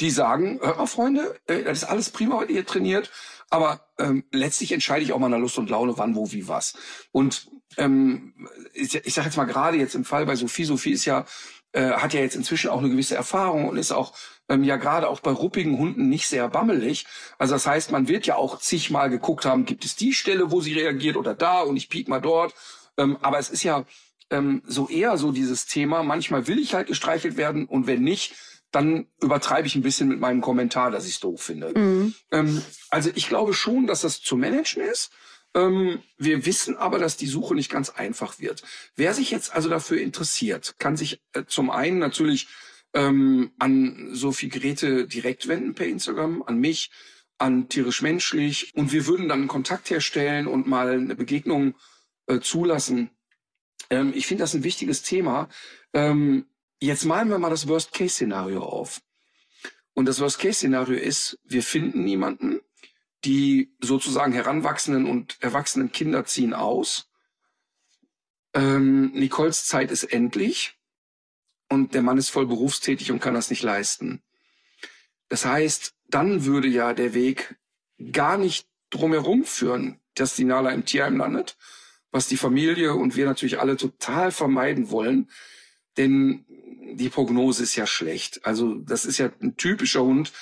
[0.01, 3.11] die sagen, hört mal, Freunde, äh, das ist alles prima, was ihr trainiert,
[3.53, 6.75] aber ähm, letztlich entscheide ich auch mal nach Lust und Laune, wann, wo, wie, was.
[7.13, 11.05] Und ähm, ich, ich sage jetzt mal gerade jetzt im Fall bei Sophie, Sophie ist
[11.05, 11.27] ja
[11.73, 14.15] äh, hat ja jetzt inzwischen auch eine gewisse Erfahrung und ist auch
[14.49, 17.07] ähm, ja gerade auch bei ruppigen Hunden nicht sehr bammelig.
[17.39, 20.63] Also das heißt, man wird ja auch zigmal geguckt haben, gibt es die Stelle, wo
[20.63, 22.55] sie reagiert oder da und ich piek mal dort.
[22.97, 23.85] Ähm, aber es ist ja
[24.31, 28.35] ähm, so eher so dieses Thema, manchmal will ich halt gestreichelt werden und wenn nicht,
[28.73, 31.79] dann übertreibe ich ein bisschen mit meinem Kommentar, dass ich es doof finde.
[31.79, 32.15] Mhm.
[32.31, 35.11] Ähm, also ich glaube schon, dass das zu managen ist.
[35.55, 38.63] Ähm, wir wissen aber, dass die Suche nicht ganz einfach wird.
[38.97, 42.49] Wer sich jetzt also dafür interessiert, kann sich äh, zum einen natürlich
[42.95, 46.91] ähm, an Sophie Grete direkt wenden per Instagram, an mich,
[47.39, 51.75] an tierisch menschlich und wir würden dann einen Kontakt herstellen und mal eine Begegnung
[52.27, 53.11] äh, zulassen.
[53.91, 55.49] Ähm, ich finde das ein wichtiges Thema.
[55.93, 56.47] Ähm,
[56.87, 59.01] jetzt malen wir mal das Worst-Case-Szenario auf.
[59.95, 62.61] Und das Worst-Case-Szenario ist, wir finden niemanden,
[63.25, 67.09] die sozusagen heranwachsenden und erwachsenen Kinder ziehen aus.
[68.55, 70.77] Ähm, Nicoles Zeit ist endlich
[71.69, 74.23] und der Mann ist voll berufstätig und kann das nicht leisten.
[75.29, 77.57] Das heißt, dann würde ja der Weg
[78.11, 81.57] gar nicht drumherum führen, dass die Nala im Tierheim landet,
[82.11, 85.31] was die Familie und wir natürlich alle total vermeiden wollen,
[85.97, 86.45] denn
[86.95, 88.45] die Prognose ist ja schlecht.
[88.45, 90.33] Also das ist ja ein typischer Hund,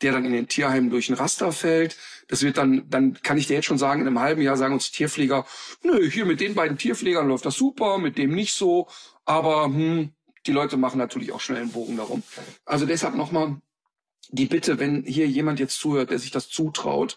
[0.00, 1.96] der dann in den Tierheimen durch ein Raster fällt.
[2.28, 4.74] Das wird dann, dann kann ich dir jetzt schon sagen, in einem halben Jahr sagen
[4.74, 5.44] uns Tierpfleger,
[5.82, 8.88] nö, hier mit den beiden Tierpflegern läuft das super, mit dem nicht so.
[9.24, 10.12] Aber hm,
[10.46, 12.22] die Leute machen natürlich auch schnell einen Bogen darum.
[12.64, 13.60] Also deshalb nochmal
[14.30, 17.16] die Bitte, wenn hier jemand jetzt zuhört, der sich das zutraut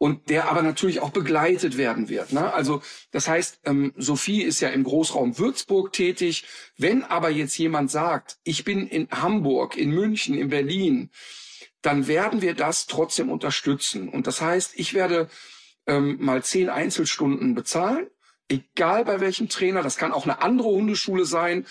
[0.00, 2.32] und der aber natürlich auch begleitet werden wird.
[2.32, 2.54] Ne?
[2.54, 6.46] Also das heißt, ähm, Sophie ist ja im Großraum Würzburg tätig.
[6.78, 11.10] Wenn aber jetzt jemand sagt, ich bin in Hamburg, in München, in Berlin,
[11.82, 14.08] dann werden wir das trotzdem unterstützen.
[14.08, 15.28] Und das heißt, ich werde
[15.86, 18.06] ähm, mal zehn Einzelstunden bezahlen,
[18.48, 19.82] egal bei welchem Trainer.
[19.82, 21.66] Das kann auch eine andere Hundeschule sein.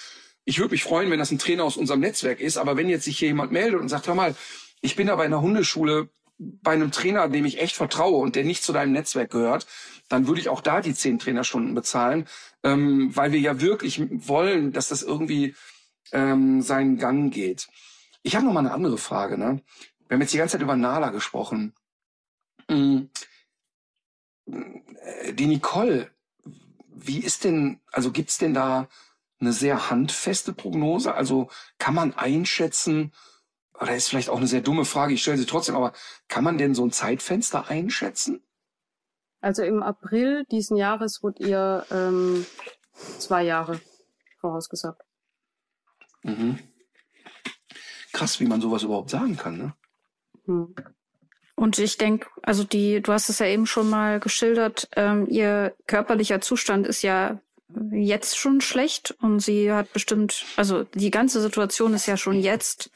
[0.45, 2.57] Ich würde mich freuen, wenn das ein Trainer aus unserem Netzwerk ist.
[2.57, 4.35] Aber wenn jetzt sich hier jemand meldet und sagt, hör mal,
[4.81, 6.09] ich bin da bei einer Hundeschule
[6.39, 9.67] bei einem Trainer, dem ich echt vertraue und der nicht zu deinem Netzwerk gehört,
[10.07, 12.27] dann würde ich auch da die zehn Trainerstunden bezahlen,
[12.63, 15.53] ähm, weil wir ja wirklich wollen, dass das irgendwie
[16.11, 17.67] ähm, seinen Gang geht.
[18.23, 19.37] Ich habe noch mal eine andere Frage.
[19.37, 19.61] Ne?
[20.07, 21.73] Wir haben jetzt die ganze Zeit über Nala gesprochen.
[22.69, 23.01] Mm,
[24.47, 26.09] äh, Die Nicole,
[26.87, 28.87] wie ist denn, also gibt's denn da
[29.39, 31.13] eine sehr handfeste Prognose?
[31.13, 33.13] Also kann man einschätzen,
[33.79, 35.93] oder ist vielleicht auch eine sehr dumme Frage, ich stelle sie trotzdem, aber
[36.27, 38.43] kann man denn so ein Zeitfenster einschätzen?
[39.41, 42.45] Also im April diesen Jahres wurde ihr ähm,
[43.19, 43.79] zwei Jahre
[44.41, 45.01] vorausgesagt.
[46.23, 46.59] Mhm.
[48.11, 49.73] Krass, wie man sowas überhaupt sagen kann, ne?
[50.45, 50.75] Hm.
[51.55, 55.75] Und ich denke, also die, du hast es ja eben schon mal geschildert, ähm, ihr
[55.87, 57.39] körperlicher Zustand ist ja
[57.91, 62.89] jetzt schon schlecht und sie hat bestimmt, also die ganze Situation ist ja schon jetzt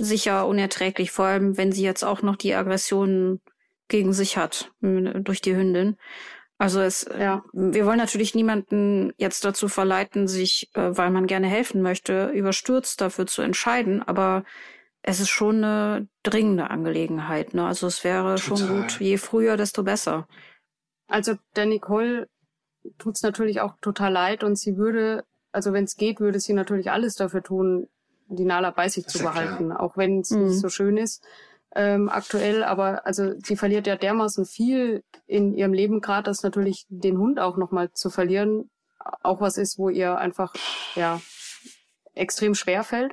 [0.00, 3.40] sicher unerträglich, vor allem wenn sie jetzt auch noch die Aggressionen
[3.88, 5.96] gegen sich hat durch die Hündin.
[6.58, 7.42] Also es, ja.
[7.54, 13.00] wir wollen natürlich niemanden jetzt dazu verleiten, sich, äh, weil man gerne helfen möchte, überstürzt
[13.00, 14.02] dafür zu entscheiden.
[14.02, 14.44] Aber
[15.00, 17.54] es ist schon eine dringende Angelegenheit.
[17.54, 17.66] Ne?
[17.66, 18.58] Also es wäre Total.
[18.58, 20.28] schon gut, je früher, desto besser.
[21.08, 22.28] Also der Nicole
[22.98, 26.90] tut's natürlich auch total leid und sie würde, also wenn es geht, würde sie natürlich
[26.90, 27.88] alles dafür tun,
[28.30, 29.80] die Nala bei sich das zu behalten, klar.
[29.80, 30.46] auch wenn es mhm.
[30.46, 31.22] nicht so schön ist
[31.74, 32.64] ähm, aktuell.
[32.64, 37.38] Aber also sie verliert ja dermaßen viel in ihrem Leben, gerade dass natürlich den Hund
[37.38, 38.70] auch nochmal zu verlieren
[39.22, 40.54] auch was ist, wo ihr einfach
[40.94, 41.20] ja
[42.14, 43.12] extrem schwer fällt,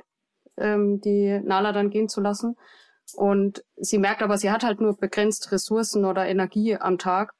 [0.56, 2.56] ähm, die Nala dann gehen zu lassen.
[3.14, 7.32] Und sie merkt aber, sie hat halt nur begrenzt Ressourcen oder Energie am Tag.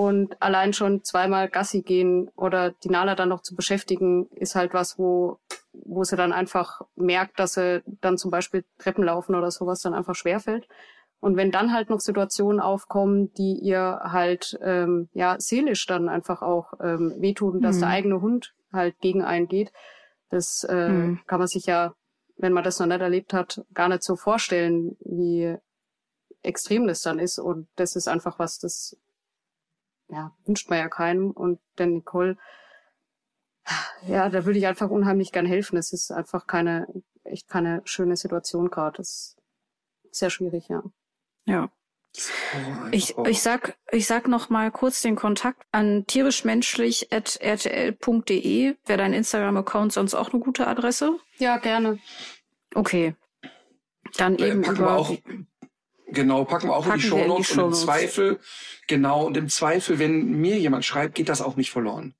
[0.00, 4.72] Und allein schon zweimal Gassi gehen oder die Nala dann noch zu beschäftigen, ist halt
[4.72, 5.36] was, wo,
[5.74, 9.92] wo sie dann einfach merkt, dass sie dann zum Beispiel Treppen laufen oder sowas dann
[9.92, 10.66] einfach schwerfällt.
[11.20, 16.40] Und wenn dann halt noch Situationen aufkommen, die ihr halt ähm, ja seelisch dann einfach
[16.40, 17.80] auch ähm, wehtun, dass mhm.
[17.80, 19.70] der eigene Hund halt gegen einen geht,
[20.30, 21.20] das äh, mhm.
[21.26, 21.92] kann man sich ja,
[22.38, 25.58] wenn man das noch nicht erlebt hat, gar nicht so vorstellen, wie
[26.42, 27.38] extrem das dann ist.
[27.38, 28.96] Und das ist einfach was, das
[30.10, 31.30] ja, wünscht man ja keinem.
[31.30, 32.36] Und der Nicole,
[34.06, 35.76] ja, da würde ich einfach unheimlich gern helfen.
[35.76, 36.86] Es ist einfach keine,
[37.24, 38.98] echt keine schöne Situation gerade.
[38.98, 39.36] Das
[40.04, 40.82] ist sehr schwierig, ja.
[41.46, 41.70] Ja.
[42.90, 48.76] Ich, ich sag, ich sag noch mal kurz den Kontakt an tierischmenschlich.rtl.de.
[48.84, 51.20] Wäre dein Instagram-Account sonst auch eine gute Adresse?
[51.38, 52.00] Ja, gerne.
[52.74, 53.14] Okay.
[54.16, 55.14] Dann äh, eben über, auch,
[56.12, 57.52] Genau, packen wir auch packen in die Shownotes.
[57.52, 58.40] Und im Zweifel,
[58.86, 62.14] genau, und im Zweifel, wenn mir jemand schreibt, geht das auch nicht verloren.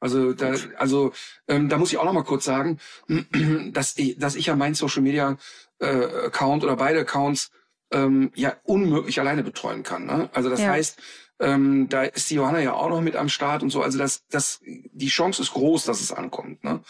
[0.00, 1.12] Also da, also
[1.46, 2.78] ähm, da muss ich auch noch mal kurz sagen,
[3.72, 5.36] dass ich, dass ich ja mein Social Media
[5.78, 7.52] äh, Account oder beide Accounts
[7.92, 10.06] ähm, ja unmöglich alleine betreuen kann.
[10.06, 10.28] Ne?
[10.32, 10.70] Also das ja.
[10.70, 11.00] heißt,
[11.38, 13.80] ähm, da ist die Johanna ja auch noch mit am Start und so.
[13.80, 16.64] Also das, das, die Chance ist groß, dass es ankommt.
[16.64, 16.80] Ne?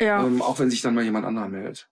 [0.00, 0.24] Ja.
[0.24, 1.88] Ähm, auch wenn sich dann mal jemand anderer meldet.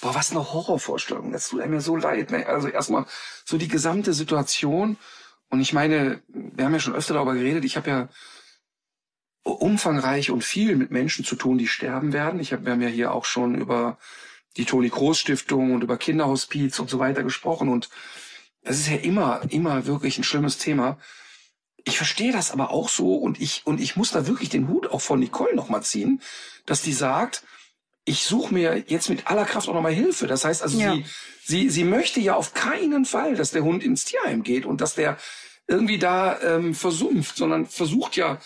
[0.00, 1.32] Boah, was eine Horrorvorstellung.
[1.32, 2.30] Das tut mir so leid.
[2.30, 2.46] Ne?
[2.46, 3.06] Also erstmal
[3.44, 4.96] so die gesamte Situation.
[5.50, 7.64] Und ich meine, wir haben ja schon öfter darüber geredet.
[7.64, 8.08] Ich habe ja
[9.42, 12.40] umfangreich und viel mit Menschen zu tun, die sterben werden.
[12.40, 13.98] Ich hab, wir haben ja hier auch schon über
[14.56, 17.68] die Toni Groß Stiftung und über Kinderhospiz und so weiter gesprochen.
[17.68, 17.88] Und
[18.62, 20.98] das ist ja immer, immer wirklich ein schlimmes Thema.
[21.84, 24.88] Ich verstehe das aber auch so und ich, und ich muss da wirklich den Hut
[24.88, 26.20] auch von Nicole nochmal ziehen,
[26.66, 27.44] dass die sagt,
[28.08, 30.26] ich suche mir jetzt mit aller Kraft auch nochmal Hilfe.
[30.26, 30.94] Das heißt also, ja.
[30.94, 31.04] sie,
[31.44, 34.94] sie, sie möchte ja auf keinen Fall, dass der Hund ins Tierheim geht und dass
[34.94, 35.18] der
[35.66, 38.40] irgendwie da ähm, versumpft, sondern versucht ja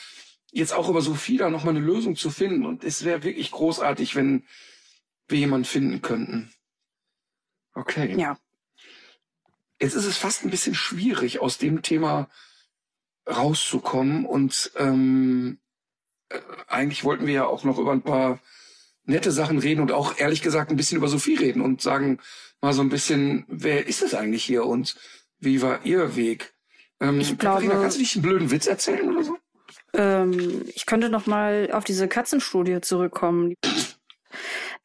[0.51, 2.66] jetzt auch über Sophie da nochmal eine Lösung zu finden.
[2.66, 4.44] Und es wäre wirklich großartig, wenn
[5.29, 6.53] wir jemanden finden könnten.
[7.75, 8.14] Okay.
[8.18, 8.37] Ja.
[9.81, 12.29] Jetzt ist es fast ein bisschen schwierig, aus dem Thema
[13.27, 14.27] rauszukommen.
[14.27, 15.59] Und ähm,
[16.29, 18.40] äh, eigentlich wollten wir ja auch noch über ein paar
[19.04, 22.18] nette Sachen reden und auch ehrlich gesagt ein bisschen über Sophie reden und sagen
[22.60, 24.96] mal so ein bisschen, wer ist es eigentlich hier und
[25.40, 26.54] wie war ihr Weg?
[27.00, 29.36] Ähm, ich glaube, Katharina, kannst du nicht einen blöden Witz erzählen oder so?
[29.94, 33.54] Ähm, ich könnte noch mal auf diese Katzenstudie zurückkommen.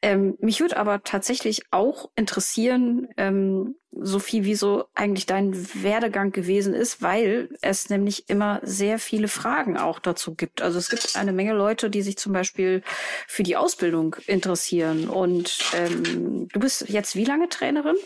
[0.00, 7.02] Ähm, mich würde aber tatsächlich auch interessieren, ähm, Sophie, wieso eigentlich dein Werdegang gewesen ist,
[7.02, 10.62] weil es nämlich immer sehr viele Fragen auch dazu gibt.
[10.62, 12.82] Also es gibt eine Menge Leute, die sich zum Beispiel
[13.26, 15.08] für die Ausbildung interessieren.
[15.08, 17.96] Und ähm, du bist jetzt wie lange Trainerin?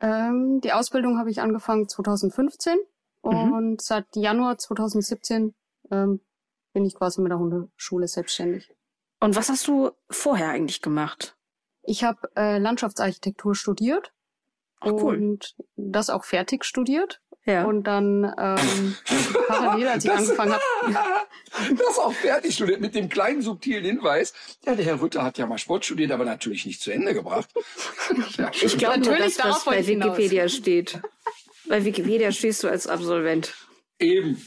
[0.00, 2.78] Ähm, die Ausbildung habe ich angefangen 2015
[3.24, 3.52] mhm.
[3.52, 5.54] und seit Januar 2017
[5.90, 6.20] ähm,
[6.72, 8.74] bin ich quasi mit der Hundeschule selbstständig.
[9.20, 11.36] Und was hast du vorher eigentlich gemacht?
[11.82, 14.12] Ich habe äh, Landschaftsarchitektur studiert
[14.80, 15.16] Ach, cool.
[15.16, 17.20] und das auch fertig studiert.
[17.46, 17.64] Ja.
[17.64, 18.96] Und dann ähm,
[19.48, 21.26] parallel, als ich das, angefangen habe.
[21.76, 24.32] das auch fertig studiert mit dem kleinen subtilen Hinweis.
[24.64, 27.50] Ja, der Herr Rütter hat ja mal Sport studiert, aber natürlich nicht zu Ende gebracht.
[28.36, 30.56] Ja, ich glaube nur das, was bei Wikipedia hinaus.
[30.56, 31.00] steht.
[31.68, 33.54] Bei Wikipedia stehst du als Absolvent.
[33.98, 34.40] Eben.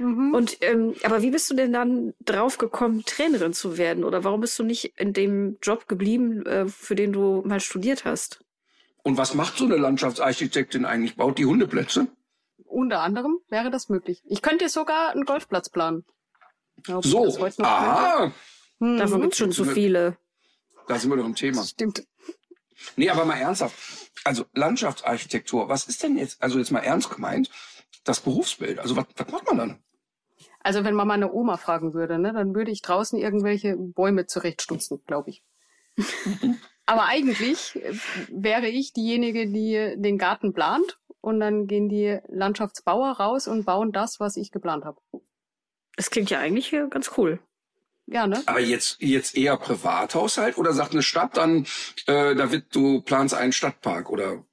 [0.00, 0.34] Mhm.
[0.34, 4.02] Und ähm, aber wie bist du denn dann drauf gekommen, Trainerin zu werden?
[4.02, 8.04] Oder warum bist du nicht in dem Job geblieben, äh, für den du mal studiert
[8.06, 8.42] hast?
[9.02, 11.16] Und was macht so eine Landschaftsarchitektin eigentlich?
[11.16, 12.08] Baut die Hundeplätze?
[12.64, 14.22] Unter anderem wäre das möglich.
[14.26, 16.04] Ich könnte sogar einen Golfplatz planen.
[16.88, 17.26] Ob so,
[17.58, 18.32] aha.
[18.78, 18.98] Mhm.
[18.98, 20.16] Davon gibt's schon zu viele.
[20.88, 21.62] Da sind wir doch im Thema.
[21.64, 22.06] Stimmt.
[22.96, 23.76] Nee, aber mal ernsthaft.
[24.24, 27.50] Also Landschaftsarchitektur, was ist denn jetzt, also jetzt mal ernst gemeint,
[28.04, 28.78] das Berufsbild?
[28.78, 29.82] Also was, was macht man dann?
[30.62, 35.02] Also wenn man meine Oma fragen würde, ne, dann würde ich draußen irgendwelche Bäume zurechtstutzen,
[35.06, 35.44] glaube ich.
[36.86, 37.94] Aber eigentlich äh,
[38.28, 43.92] wäre ich diejenige, die den Garten plant und dann gehen die Landschaftsbauer raus und bauen
[43.92, 45.00] das, was ich geplant habe.
[45.96, 47.40] Das klingt ja eigentlich ganz cool.
[48.06, 48.42] Ja, ne?
[48.46, 51.66] Aber jetzt, jetzt eher Privathaushalt oder sagt eine Stadt dann,
[52.06, 54.44] äh, David, du planst einen Stadtpark oder?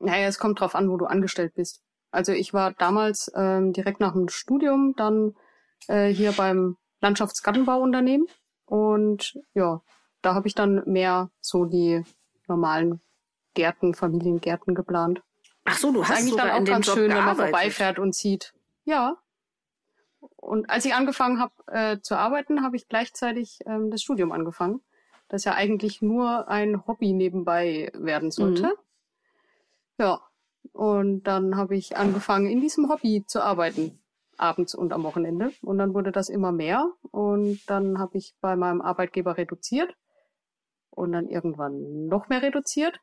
[0.00, 1.82] Naja, es kommt drauf an, wo du angestellt bist.
[2.10, 5.36] Also ich war damals ähm, direkt nach dem Studium dann
[5.88, 8.26] äh, hier beim Landschaftsgartenbauunternehmen
[8.66, 9.80] und ja,
[10.22, 12.04] da habe ich dann mehr so die
[12.48, 13.00] normalen
[13.54, 15.22] Gärten, Familiengärten geplant.
[15.64, 17.38] Ach so, du hast eigentlich dann auch ganz Job schön, gearbeitet.
[17.38, 18.52] wenn man vorbeifährt und sieht.
[18.84, 19.16] Ja.
[20.36, 24.80] Und als ich angefangen habe äh, zu arbeiten, habe ich gleichzeitig ähm, das Studium angefangen,
[25.28, 28.62] das ja eigentlich nur ein Hobby nebenbei werden sollte.
[28.62, 28.72] Mhm.
[29.98, 30.20] Ja.
[30.72, 33.98] Und dann habe ich angefangen, in diesem Hobby zu arbeiten
[34.38, 35.52] abends und am Wochenende.
[35.62, 36.90] Und dann wurde das immer mehr.
[37.10, 39.94] Und dann habe ich bei meinem Arbeitgeber reduziert
[40.90, 42.98] und dann irgendwann noch mehr reduziert.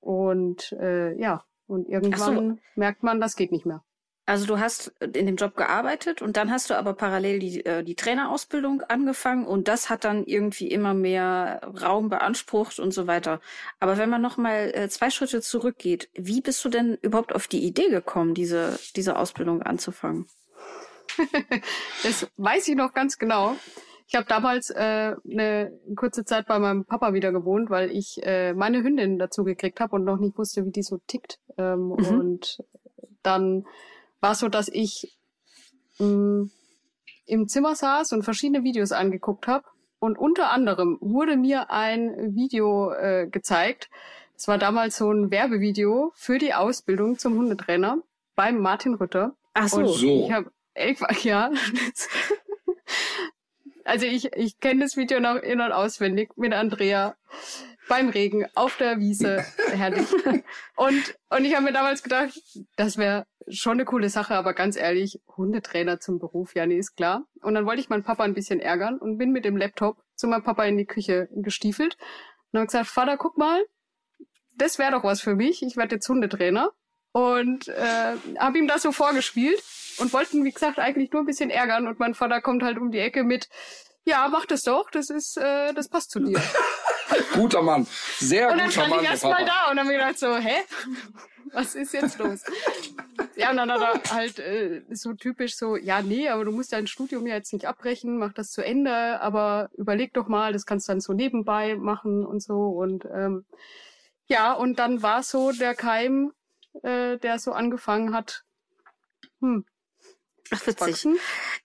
[0.00, 2.62] Und äh, ja, und irgendwann so.
[2.74, 3.82] merkt man, das geht nicht mehr.
[4.26, 7.82] Also du hast in dem Job gearbeitet und dann hast du aber parallel die, äh,
[7.84, 13.40] die Trainerausbildung angefangen und das hat dann irgendwie immer mehr Raum beansprucht und so weiter.
[13.80, 17.48] Aber wenn man noch mal äh, zwei Schritte zurückgeht, wie bist du denn überhaupt auf
[17.48, 20.26] die Idee gekommen, diese, diese Ausbildung anzufangen?
[22.02, 23.56] das weiß ich noch ganz genau.
[24.06, 28.54] Ich habe damals äh, eine kurze Zeit bei meinem Papa wieder gewohnt, weil ich äh,
[28.54, 31.38] meine Hündin dazu gekriegt habe und noch nicht wusste, wie die so tickt.
[31.58, 32.20] Ähm, mhm.
[32.20, 32.62] Und
[33.22, 33.66] dann
[34.24, 35.14] war so, dass ich
[35.98, 36.50] mh, mm,
[37.26, 39.66] im Zimmer saß und verschiedene Videos angeguckt habe.
[39.98, 43.90] Und unter anderem wurde mir ein Video äh, gezeigt.
[44.34, 47.98] Es war damals so ein Werbevideo für die Ausbildung zum Hundetrainer
[48.34, 49.34] beim Martin Rütter.
[49.52, 49.80] Ach so.
[49.80, 50.06] Und so.
[50.06, 51.50] Ich hab, ich, ja.
[53.84, 57.14] also ich, ich kenne das Video noch in- und auswendig mit Andrea
[57.88, 59.44] beim Regen auf der Wiese.
[59.72, 60.08] Herrlich.
[60.76, 62.40] Und, und ich habe mir damals gedacht,
[62.76, 66.96] das wäre schon eine coole Sache, aber ganz ehrlich, Hundetrainer zum Beruf, ja, nee, ist
[66.96, 67.26] klar.
[67.42, 70.26] Und dann wollte ich meinen Papa ein bisschen ärgern und bin mit dem Laptop zu
[70.26, 71.96] meinem Papa in die Küche gestiefelt
[72.52, 73.64] und habe gesagt, Vater, guck mal,
[74.56, 75.62] das wäre doch was für mich.
[75.62, 76.72] Ich werde jetzt Hundetrainer.
[77.12, 79.62] Und äh, habe ihm das so vorgespielt
[79.98, 81.86] und wollten, wie gesagt, eigentlich nur ein bisschen ärgern.
[81.86, 83.48] Und mein Vater kommt halt um die Ecke mit,
[84.04, 86.40] ja, mach das doch, das ist, äh, das passt zu dir.
[87.34, 87.86] guter Mann,
[88.18, 88.66] sehr guter Mann.
[88.66, 90.56] Und dann stand ich erst mal da und dann mir gedacht so, hä?
[91.52, 92.42] Was ist jetzt los?
[93.36, 96.72] ja, und dann hat er halt äh, so typisch so, ja, nee, aber du musst
[96.72, 100.66] dein Studium ja jetzt nicht abbrechen, mach das zu Ende, aber überleg doch mal, das
[100.66, 102.70] kannst du dann so nebenbei machen und so.
[102.70, 103.44] Und ähm,
[104.26, 106.32] ja, und dann war so der Keim,
[106.82, 108.44] äh, der so angefangen hat,
[109.40, 109.64] hm,
[110.50, 111.06] Ach, witzig.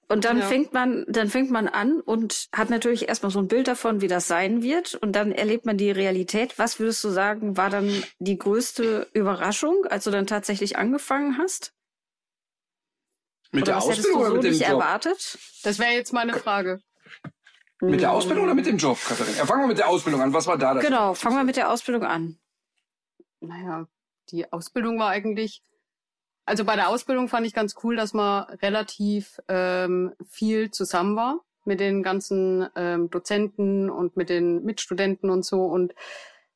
[0.08, 0.46] Und dann ja.
[0.46, 4.08] fängt man, dann fängt man an und hat natürlich erstmal so ein Bild davon, wie
[4.08, 4.96] das sein wird.
[4.96, 6.58] Und dann erlebt man die Realität.
[6.58, 11.74] Was würdest du sagen, war dann die größte Überraschung, als du dann tatsächlich angefangen hast?
[13.52, 14.70] Mit oder der was Ausbildung du so oder mit dem nicht Job?
[14.70, 15.40] erwartet?
[15.64, 16.82] Das wäre jetzt meine Frage.
[17.82, 19.38] Mit der Ausbildung oder mit dem Job, Katharina?
[19.38, 20.34] Ja, fangen wir mit der Ausbildung an.
[20.34, 20.84] Was war da das?
[20.84, 22.38] Genau, fangen wir mit der Ausbildung an.
[23.40, 23.88] Naja,
[24.30, 25.64] die Ausbildung war eigentlich
[26.50, 31.40] also bei der Ausbildung fand ich ganz cool, dass man relativ ähm, viel zusammen war
[31.64, 35.64] mit den ganzen ähm, Dozenten und mit den Mitstudenten und so.
[35.66, 35.94] Und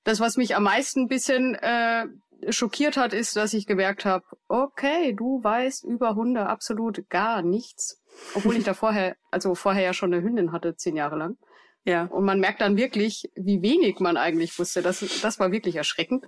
[0.03, 2.07] das, was mich am meisten ein bisschen äh,
[2.49, 8.01] schockiert hat, ist, dass ich gemerkt habe, okay, du weißt über Hunde absolut gar nichts.
[8.33, 11.37] Obwohl ich da vorher, also vorher ja schon eine Hündin hatte, zehn Jahre lang.
[11.85, 12.05] Ja.
[12.05, 14.81] Und man merkt dann wirklich, wie wenig man eigentlich wusste.
[14.81, 16.25] Das, das war wirklich erschreckend.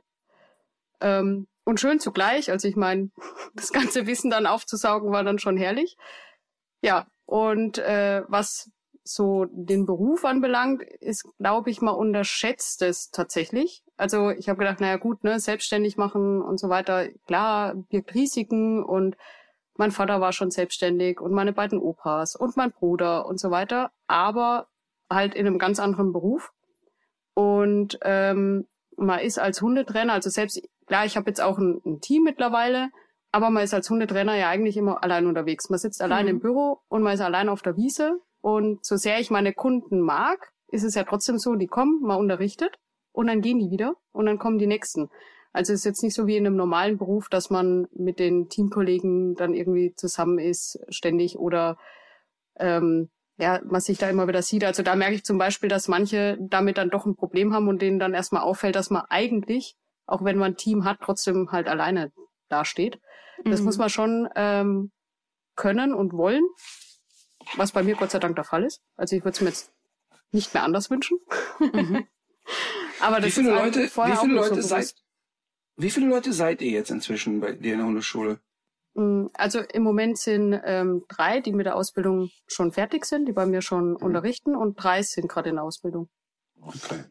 [1.02, 2.50] Ähm, und schön zugleich.
[2.50, 3.10] Also ich meine,
[3.54, 5.98] das ganze Wissen dann aufzusaugen war dann schon herrlich.
[6.82, 8.72] Ja, und äh, was
[9.04, 13.84] so den Beruf anbelangt, ist, glaube ich, mal unterschätzt es tatsächlich.
[13.98, 18.84] Also ich habe gedacht, naja gut, ne, selbstständig machen und so weiter, klar, birgt Risiken
[18.84, 19.16] und
[19.78, 23.92] mein Vater war schon selbstständig und meine beiden Opas und mein Bruder und so weiter,
[24.08, 24.68] aber
[25.10, 26.52] halt in einem ganz anderen Beruf.
[27.36, 32.00] Und ähm, man ist als Hundetrainer, also selbst Klar, ich habe jetzt auch ein, ein,
[32.02, 32.90] Team mittlerweile,
[33.32, 35.70] aber man ist als Hundetrainer ja eigentlich immer allein unterwegs.
[35.70, 36.32] Man sitzt allein mhm.
[36.32, 38.20] im Büro und man ist allein auf der Wiese.
[38.42, 42.20] Und so sehr ich meine Kunden mag, ist es ja trotzdem so, die kommen, man
[42.20, 42.78] unterrichtet
[43.12, 45.10] und dann gehen die wieder und dann kommen die nächsten.
[45.52, 48.50] Also es ist jetzt nicht so wie in einem normalen Beruf, dass man mit den
[48.50, 51.78] Teamkollegen dann irgendwie zusammen ist, ständig oder
[52.58, 54.64] ähm, ja, man sich da immer wieder sieht.
[54.64, 57.82] Also da merke ich zum Beispiel, dass manche damit dann doch ein Problem haben und
[57.82, 61.68] denen dann erstmal auffällt, dass man eigentlich auch wenn man ein Team hat, trotzdem halt
[61.68, 62.12] alleine
[62.50, 63.00] dasteht.
[63.44, 63.66] Das mhm.
[63.66, 64.92] muss man schon ähm,
[65.56, 66.44] können und wollen,
[67.58, 68.82] was bei mir Gott sei Dank der Fall ist.
[68.96, 69.72] Also ich würde es mir jetzt
[70.32, 71.20] nicht mehr anders wünschen.
[71.60, 72.08] Mhm.
[73.02, 74.96] Aber das wie viele ist Leute, vorher wie viele auch nicht so Leute seid,
[75.78, 78.40] wie viele Leute seid ihr jetzt inzwischen bei dir in der Hundeschule?
[78.94, 83.34] Mm, Also im Moment sind ähm, drei, die mit der Ausbildung schon fertig sind, die
[83.34, 83.98] bei mir schon Mhm.
[83.98, 86.10] unterrichten und drei sind gerade in der Ausbildung.
[86.62, 87.04] Okay.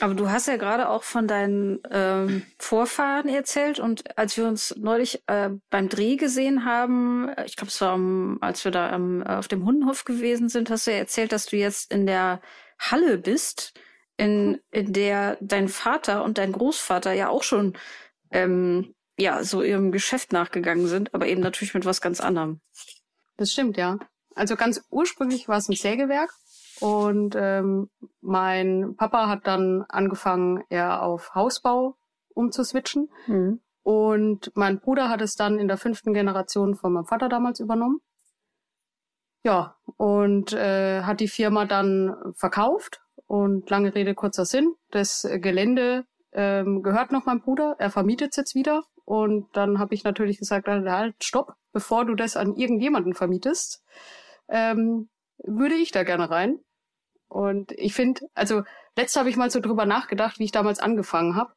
[0.00, 4.74] Aber du hast ja gerade auch von deinen ähm, Vorfahren erzählt und als wir uns
[4.76, 8.92] neulich äh, beim Dreh gesehen haben, äh, ich glaube, es war, um, als wir da
[8.92, 12.40] ähm, auf dem Hundenhof gewesen sind, hast du ja erzählt, dass du jetzt in der
[12.78, 13.74] Halle bist,
[14.16, 17.74] in, in der dein Vater und dein Großvater ja auch schon
[18.30, 22.60] ähm, ja so ihrem Geschäft nachgegangen sind, aber eben natürlich mit was ganz anderem.
[23.36, 23.98] Das stimmt, ja.
[24.34, 26.32] Also ganz ursprünglich war es ein Sägewerk
[26.82, 27.88] und ähm,
[28.20, 31.96] mein Papa hat dann angefangen, eher auf Hausbau
[32.34, 33.08] umzuswitchen
[33.82, 38.00] und mein Bruder hat es dann in der fünften Generation von meinem Vater damals übernommen.
[39.44, 44.74] Ja, und äh, hat die Firma dann verkauft und lange Rede, kurzer Sinn.
[44.90, 49.94] Das Gelände ähm, gehört noch meinem Bruder, er vermietet es jetzt wieder und dann habe
[49.94, 53.84] ich natürlich gesagt, halt, stopp, bevor du das an irgendjemanden vermietest,
[54.48, 55.08] ähm,
[55.38, 56.60] würde ich da gerne rein.
[57.32, 58.62] Und ich finde, also
[58.94, 61.54] letzt habe ich mal so drüber nachgedacht, wie ich damals angefangen habe.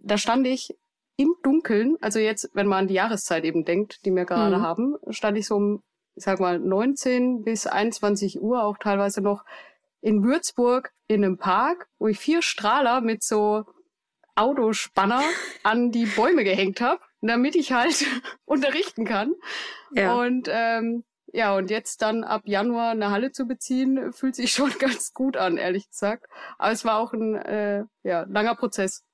[0.00, 0.76] Da stand ich
[1.16, 4.62] im Dunkeln, also jetzt, wenn man an die Jahreszeit eben denkt, die wir gerade Mhm.
[4.62, 5.82] haben, stand ich so um,
[6.14, 9.44] ich sag mal, 19 bis 21 Uhr, auch teilweise noch
[10.02, 13.64] in Würzburg in einem Park, wo ich vier Strahler mit so
[14.34, 15.22] Autospanner
[15.62, 18.04] an die Bäume gehängt habe, damit ich halt
[18.44, 19.34] unterrichten kann.
[19.94, 20.14] Ja.
[20.20, 24.70] Und ähm, ja, und jetzt dann ab Januar eine Halle zu beziehen, fühlt sich schon
[24.78, 26.26] ganz gut an, ehrlich gesagt.
[26.58, 29.04] Aber es war auch ein äh, ja, langer Prozess.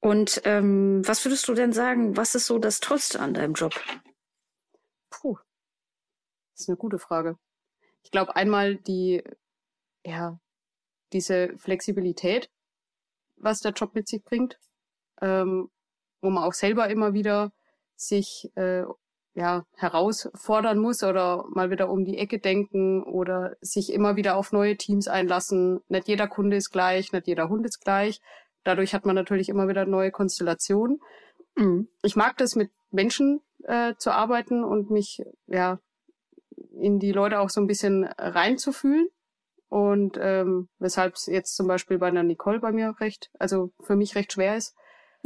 [0.00, 3.74] Und ähm, was würdest du denn sagen, was ist so das Tollste an deinem Job?
[5.10, 5.38] Puh,
[6.52, 7.38] das ist eine gute Frage.
[8.02, 9.22] Ich glaube einmal die,
[10.04, 10.38] ja,
[11.12, 12.50] diese Flexibilität,
[13.36, 14.58] was der Job mit sich bringt,
[15.20, 15.70] ähm,
[16.20, 17.52] wo man auch selber immer wieder
[17.96, 18.84] sich äh,
[19.34, 24.52] ja herausfordern muss oder mal wieder um die Ecke denken oder sich immer wieder auf
[24.52, 25.80] neue Teams einlassen.
[25.88, 28.20] Nicht jeder Kunde ist gleich, nicht jeder Hund ist gleich.
[28.62, 31.00] Dadurch hat man natürlich immer wieder neue Konstellationen.
[31.56, 31.88] Mhm.
[32.02, 35.78] Ich mag das mit Menschen äh, zu arbeiten und mich ja
[36.78, 39.08] in die Leute auch so ein bisschen reinzufühlen.
[39.68, 43.96] Und ähm, weshalb es jetzt zum Beispiel bei einer Nicole bei mir recht, also für
[43.96, 44.76] mich recht schwer ist.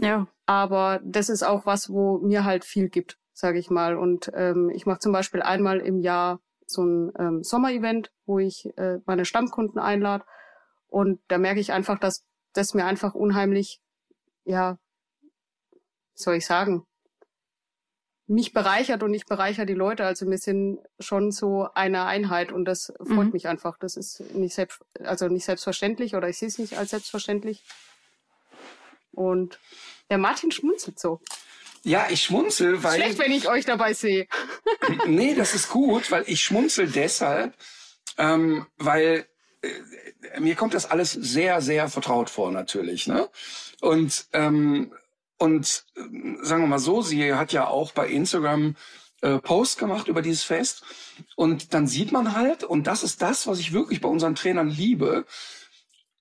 [0.00, 0.26] Ja.
[0.46, 3.96] Aber das ist auch was, wo mir halt viel gibt, sage ich mal.
[3.96, 8.76] Und ähm, ich mache zum Beispiel einmal im Jahr so ein ähm, Sommerevent, wo ich
[8.76, 10.24] äh, meine Stammkunden einlade.
[10.88, 13.80] Und da merke ich einfach, dass das mir einfach unheimlich,
[14.44, 14.78] ja,
[16.14, 16.84] soll ich sagen,
[18.26, 20.04] mich bereichert und ich bereichere die Leute.
[20.04, 23.32] Also wir sind schon so eine Einheit und das freut Mhm.
[23.32, 23.78] mich einfach.
[23.78, 27.64] Das ist nicht selbst, also nicht selbstverständlich oder ich sehe es nicht als selbstverständlich.
[29.12, 29.58] Und
[30.10, 31.20] der Martin schmunzelt so.
[31.88, 33.00] Ja, ich schmunzel, weil.
[33.00, 34.28] Schlecht, wenn ich euch dabei sehe.
[35.06, 37.54] nee, das ist gut, weil ich schmunzel deshalb,
[38.18, 39.26] ähm, weil
[39.62, 43.06] äh, mir kommt das alles sehr, sehr vertraut vor, natürlich.
[43.06, 43.30] Ne?
[43.80, 44.92] Und, ähm,
[45.38, 46.00] und äh,
[46.42, 48.76] sagen wir mal so, sie hat ja auch bei Instagram
[49.22, 50.82] äh, Post gemacht über dieses Fest.
[51.36, 54.68] Und dann sieht man halt, und das ist das, was ich wirklich bei unseren Trainern
[54.68, 55.24] liebe,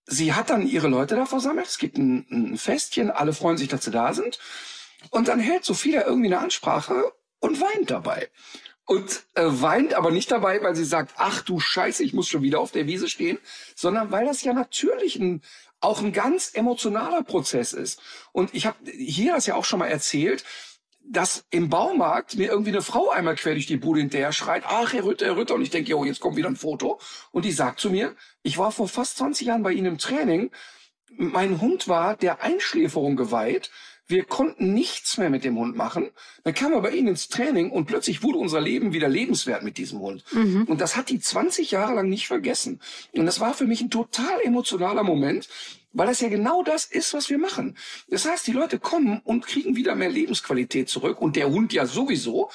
[0.05, 1.67] sie hat dann ihre Leute da versammelt.
[1.67, 4.39] Es gibt ein, ein Festchen, alle freuen sich, dass sie da sind.
[5.09, 8.29] Und dann hält Sophia irgendwie eine Ansprache und weint dabei.
[8.85, 12.41] Und äh, weint aber nicht dabei, weil sie sagt, ach du Scheiße, ich muss schon
[12.41, 13.37] wieder auf der Wiese stehen,
[13.75, 15.41] sondern weil das ja natürlich ein,
[15.81, 18.01] auch ein ganz emotionaler Prozess ist.
[18.31, 20.45] Und ich habe hier das ja auch schon mal erzählt,
[21.09, 24.93] dass im Baumarkt mir irgendwie eine Frau einmal quer durch die Bude hinterher schreit, ach,
[24.93, 26.99] Herr Rütter, Herr Rütter, und ich denke, jo, jetzt kommt wieder ein Foto.
[27.31, 30.51] Und die sagt zu mir, ich war vor fast 20 Jahren bei Ihnen im Training,
[31.09, 33.71] mein Hund war der Einschläferung geweiht,
[34.07, 36.11] wir konnten nichts mehr mit dem Hund machen.
[36.43, 39.77] Dann kam er bei Ihnen ins Training und plötzlich wurde unser Leben wieder lebenswert mit
[39.77, 40.23] diesem Hund.
[40.67, 42.79] Und das hat die 20 Jahre lang nicht vergessen.
[43.13, 45.49] Und das war für mich ein total emotionaler Moment,
[45.93, 47.75] weil das ja genau das ist, was wir machen.
[48.09, 51.85] Das heißt, die Leute kommen und kriegen wieder mehr Lebensqualität zurück und der Hund ja
[51.85, 52.49] sowieso.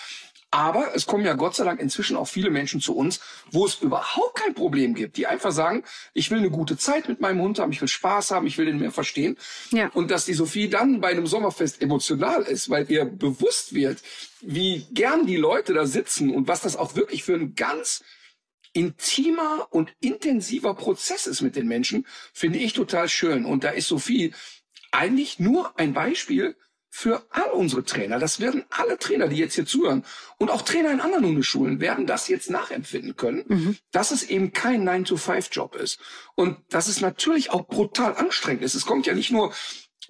[0.53, 3.81] Aber es kommen ja Gott sei Dank inzwischen auch viele Menschen zu uns, wo es
[3.81, 5.83] überhaupt kein Problem gibt, die einfach sagen,
[6.13, 8.67] ich will eine gute Zeit mit meinem Hund haben, ich will Spaß haben, ich will
[8.67, 9.39] den mehr verstehen.
[9.71, 9.89] Ja.
[9.95, 14.03] Und dass die Sophie dann bei einem Sommerfest emotional ist, weil ihr bewusst wird,
[14.43, 18.05] wie gern die Leute da sitzen und was das auch wirklich für ein ganz
[18.75, 23.47] intimer und intensiver Prozess ist mit den Menschen, finde ich total schön.
[23.47, 24.35] Und da ist Sophie
[24.91, 26.57] eigentlich nur ein Beispiel
[26.95, 28.19] für all unsere Trainer.
[28.19, 30.05] Das werden alle Trainer, die jetzt hier zuhören
[30.37, 33.77] und auch Trainer in anderen Hundeschulen werden das jetzt nachempfinden können, mhm.
[33.93, 35.99] dass es eben kein 9-to-5-Job ist.
[36.35, 38.75] Und dass es natürlich auch brutal anstrengend ist.
[38.75, 39.55] Es kommt ja nicht nur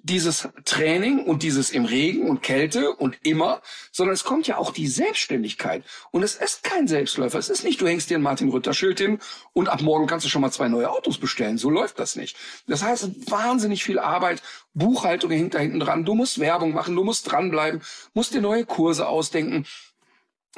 [0.03, 4.71] dieses Training und dieses im Regen und Kälte und immer, sondern es kommt ja auch
[4.71, 5.83] die Selbstständigkeit.
[6.11, 7.39] Und es ist kein Selbstläufer.
[7.39, 9.19] Es ist nicht, du hängst dir ein Martin Rütter Schild hin
[9.53, 11.57] und ab morgen kannst du schon mal zwei neue Autos bestellen.
[11.57, 12.35] So läuft das nicht.
[12.67, 14.43] Das heißt, wahnsinnig viel Arbeit,
[14.73, 16.03] Buchhaltung hängt da hinten dran.
[16.03, 17.81] Du musst Werbung machen, du musst dranbleiben,
[18.13, 19.65] musst dir neue Kurse ausdenken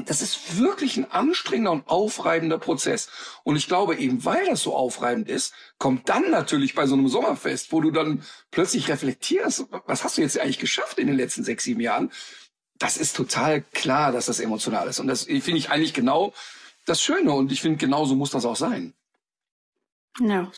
[0.04, 3.10] das ist wirklich ein anstrengender und aufreibender Prozess.
[3.44, 7.08] Und ich glaube, eben weil das so aufreibend ist, kommt dann natürlich bei so einem
[7.08, 11.46] Sommerfest, wo du dann plötzlich reflektierst, was hast du jetzt eigentlich geschafft in den letzten
[11.46, 12.12] sechs, sieben Jahren?
[12.78, 15.00] Das ist total klar, dass das emotional ist.
[15.00, 16.34] Und das finde ich eigentlich genau
[16.86, 17.32] das Schöne.
[17.32, 18.94] Und ich finde, genauso muss das auch sein.
[20.20, 20.52] Ja.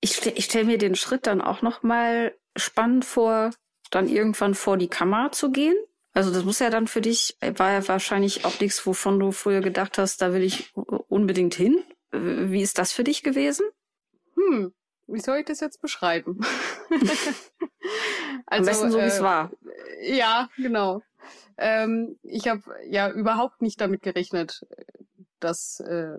[0.00, 3.50] Ich, ich stelle mir den Schritt dann auch noch mal spannend vor,
[3.90, 5.76] dann irgendwann vor die Kamera zu gehen
[6.12, 9.60] also das muss ja dann für dich, war ja wahrscheinlich auch nichts, wovon du früher
[9.60, 10.72] gedacht hast, da will ich
[11.08, 11.82] unbedingt hin.
[12.10, 13.66] Wie ist das für dich gewesen?
[14.36, 14.74] Hm,
[15.06, 16.40] wie soll ich das jetzt beschreiben?
[18.46, 19.50] also, Am besten so, wie es äh, war.
[20.02, 21.02] Ja, genau.
[21.56, 24.66] Ähm, ich habe ja überhaupt nicht damit gerechnet,
[25.40, 26.18] dass äh,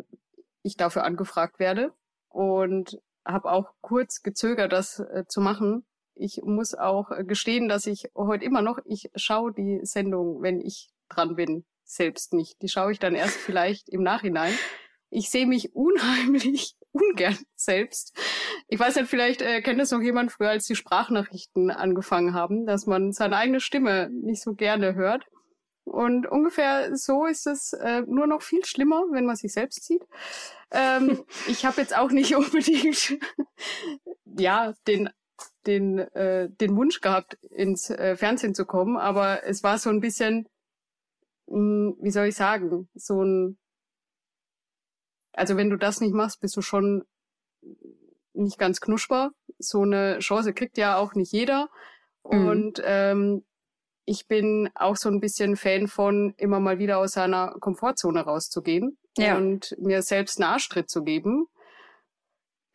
[0.63, 1.93] ich dafür angefragt werde
[2.29, 5.85] und habe auch kurz gezögert, das äh, zu machen,
[6.15, 10.61] ich muss auch äh, gestehen, dass ich heute immer noch, ich schaue die Sendung, wenn
[10.61, 12.61] ich dran bin, selbst nicht.
[12.61, 14.53] Die schaue ich dann erst vielleicht im Nachhinein.
[15.09, 18.17] Ich sehe mich unheimlich ungern selbst.
[18.67, 22.65] Ich weiß nicht, vielleicht äh, kennt das noch jemand früher, als die Sprachnachrichten angefangen haben,
[22.65, 25.25] dass man seine eigene Stimme nicht so gerne hört.
[25.85, 30.03] Und ungefähr so ist es äh, nur noch viel schlimmer, wenn man sich selbst sieht.
[30.71, 33.17] Ähm, ich habe jetzt auch nicht unbedingt
[34.25, 35.09] ja den
[35.65, 39.99] den, äh, den Wunsch gehabt, ins äh, Fernsehen zu kommen, aber es war so ein
[39.99, 40.47] bisschen,
[41.47, 43.57] mh, hm, wie soll ich sagen, so ein,
[45.33, 47.05] also wenn du das nicht machst, bist du schon
[48.33, 49.31] nicht ganz knuschbar.
[49.59, 51.69] So eine Chance kriegt ja auch nicht jeder.
[52.23, 52.47] Mhm.
[52.47, 53.43] Und ähm,
[54.05, 58.97] ich bin auch so ein bisschen Fan von, immer mal wieder aus seiner Komfortzone rauszugehen
[59.17, 59.37] ja.
[59.37, 61.47] und mir selbst einen Arschtritt zu geben.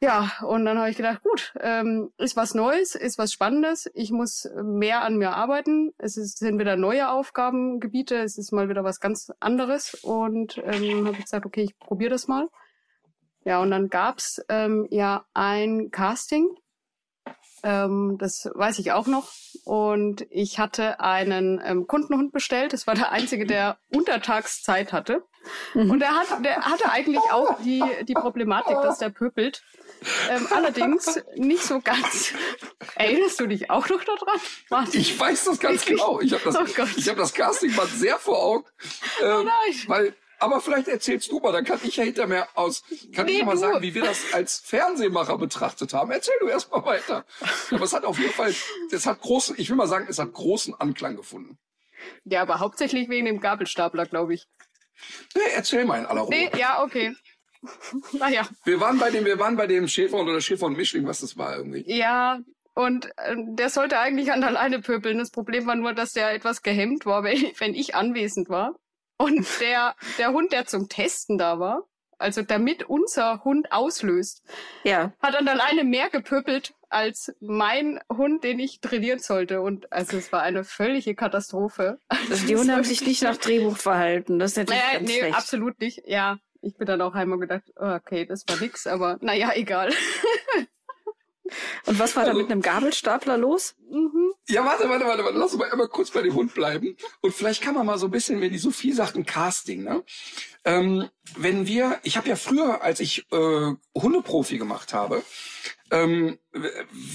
[0.00, 3.90] Ja, und dann habe ich gedacht, gut, ähm, ist was Neues, ist was Spannendes.
[3.94, 5.92] Ich muss mehr an mir arbeiten.
[5.98, 9.94] Es ist, sind wieder neue Aufgabengebiete, es ist mal wieder was ganz anderes.
[10.02, 12.48] Und ähm, habe ich gesagt, okay, ich probiere das mal.
[13.44, 16.48] Ja, und dann gab's ähm, ja ein Casting.
[17.64, 19.32] Ähm, das weiß ich auch noch.
[19.64, 22.72] Und ich hatte einen ähm, Kundenhund bestellt.
[22.72, 25.24] Das war der einzige, der Untertagszeit hatte.
[25.74, 25.90] Mhm.
[25.90, 29.62] Und der, hat, der hatte eigentlich auch die, die Problematik, dass der pöbelt.
[30.30, 32.32] Ähm, allerdings nicht so ganz.
[32.94, 34.40] Erinnerst du dich auch noch daran?
[34.70, 35.00] Martin?
[35.00, 35.98] Ich weiß das ganz Wirklich?
[35.98, 36.20] genau.
[36.20, 38.64] Ich habe das, oh ich hab das Casting mal sehr vor Augen.
[39.20, 39.74] Oh ähm, oh nein.
[39.86, 43.38] Weil, aber vielleicht erzählst du mal, dann kann ich ja hinter mir aus, kann nee,
[43.38, 46.10] ich mal sagen, wie wir das als Fernsehmacher betrachtet haben.
[46.10, 47.24] Erzähl du erst mal weiter.
[47.70, 48.54] Aber es hat auf jeden Fall,
[48.90, 51.58] es hat großen, ich will mal sagen, es hat großen Anklang gefunden.
[52.24, 54.46] Ja, aber hauptsächlich wegen dem Gabelstapler, glaube ich.
[55.34, 56.30] Nee, erzähl mal in aller Ruhe.
[56.30, 57.14] Nee, ja, okay.
[58.12, 58.48] naja.
[58.64, 61.36] Wir waren bei dem, wir waren bei dem Schäfer oder Schäfer und Mischling, was das
[61.36, 61.84] war irgendwie.
[61.86, 62.40] Ja,
[62.74, 65.18] und äh, der sollte eigentlich an der Leine pöbeln.
[65.18, 68.76] Das Problem war nur, dass der etwas gehemmt war, wenn, wenn ich anwesend war.
[69.18, 71.88] Und der, der Hund, der zum Testen da war,
[72.18, 74.44] also damit unser Hund auslöst,
[74.84, 75.12] ja.
[75.20, 79.60] hat an der Leine mehr gepöbelt als mein Hund, den ich trainieren sollte.
[79.60, 81.98] Und also es war eine völlige Katastrophe.
[82.08, 84.38] Also die Hunde haben sich nicht nach Drehbuch verhalten.
[84.38, 85.36] Das ist natürlich naja, ganz nee, schlecht.
[85.36, 86.02] absolut nicht.
[86.06, 89.92] Ja, ich bin dann auch einmal gedacht, okay, das war nix, aber naja, egal.
[91.86, 93.74] Und was war also, da mit einem Gabelstapler los?
[93.90, 94.32] Mhm.
[94.48, 95.38] Ja, warte, warte, warte, warte.
[95.38, 96.96] Lass uns mal einmal kurz bei dem Hund bleiben.
[97.20, 100.04] Und vielleicht kann man mal so ein bisschen, wenn die Sophie sagt, ein Casting, ne?
[100.64, 105.22] Ähm, wenn wir, ich habe ja früher, als ich äh, Hundeprofi gemacht habe,
[105.90, 106.38] ähm,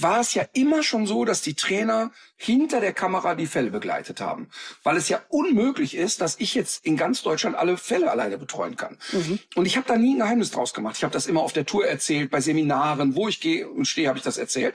[0.00, 4.20] war es ja immer schon so, dass die Trainer hinter der Kamera die Fälle begleitet
[4.20, 4.48] haben.
[4.82, 8.76] Weil es ja unmöglich ist, dass ich jetzt in ganz Deutschland alle Fälle alleine betreuen
[8.76, 8.98] kann.
[9.12, 9.38] Mhm.
[9.54, 10.96] Und ich habe da nie ein Geheimnis draus gemacht.
[10.96, 14.08] Ich habe das immer auf der Tour erzählt, bei Seminaren, wo ich gehe und stehe,
[14.08, 14.74] habe ich das erzählt.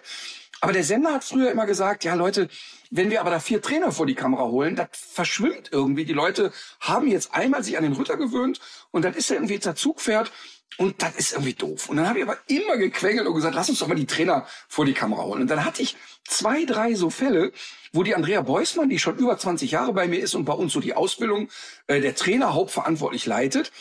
[0.62, 2.50] Aber der Sender hat früher immer gesagt, ja Leute,
[2.92, 6.06] wenn wir aber da vier Trainer vor die Kamera holen, das verschwimmt irgendwie.
[6.06, 8.60] Die Leute haben jetzt einmal sich an den Ritter gewöhnt
[8.92, 10.32] und dann ist er irgendwie der Zugpferd
[10.78, 11.90] und das ist irgendwie doof.
[11.90, 14.48] Und dann habe ich aber immer gequengelt und gesagt, lass uns doch mal die Trainer
[14.68, 15.42] vor die Kamera holen.
[15.42, 17.52] Und dann hatte ich zwei, drei so Fälle,
[17.92, 20.72] wo die Andrea Beusmann, die schon über 20 Jahre bei mir ist und bei uns
[20.72, 21.50] so die Ausbildung
[21.88, 23.72] äh, der Trainer hauptverantwortlich leitet,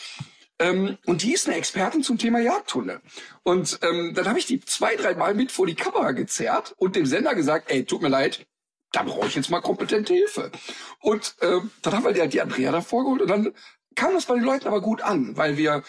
[0.59, 3.01] ähm, und die ist eine Expertin zum Thema Jagdhunde.
[3.43, 6.95] Und ähm, dann habe ich die zwei, drei Mal mit vor die Kamera gezerrt und
[6.95, 8.45] dem Sender gesagt, ey, tut mir leid,
[8.91, 10.51] da brauche ich jetzt mal kompetente Hilfe.
[10.99, 13.53] Und ähm, dann haben wir die, die Andrea davor geholt und dann
[13.95, 15.83] kam das bei den Leuten aber gut an, weil wir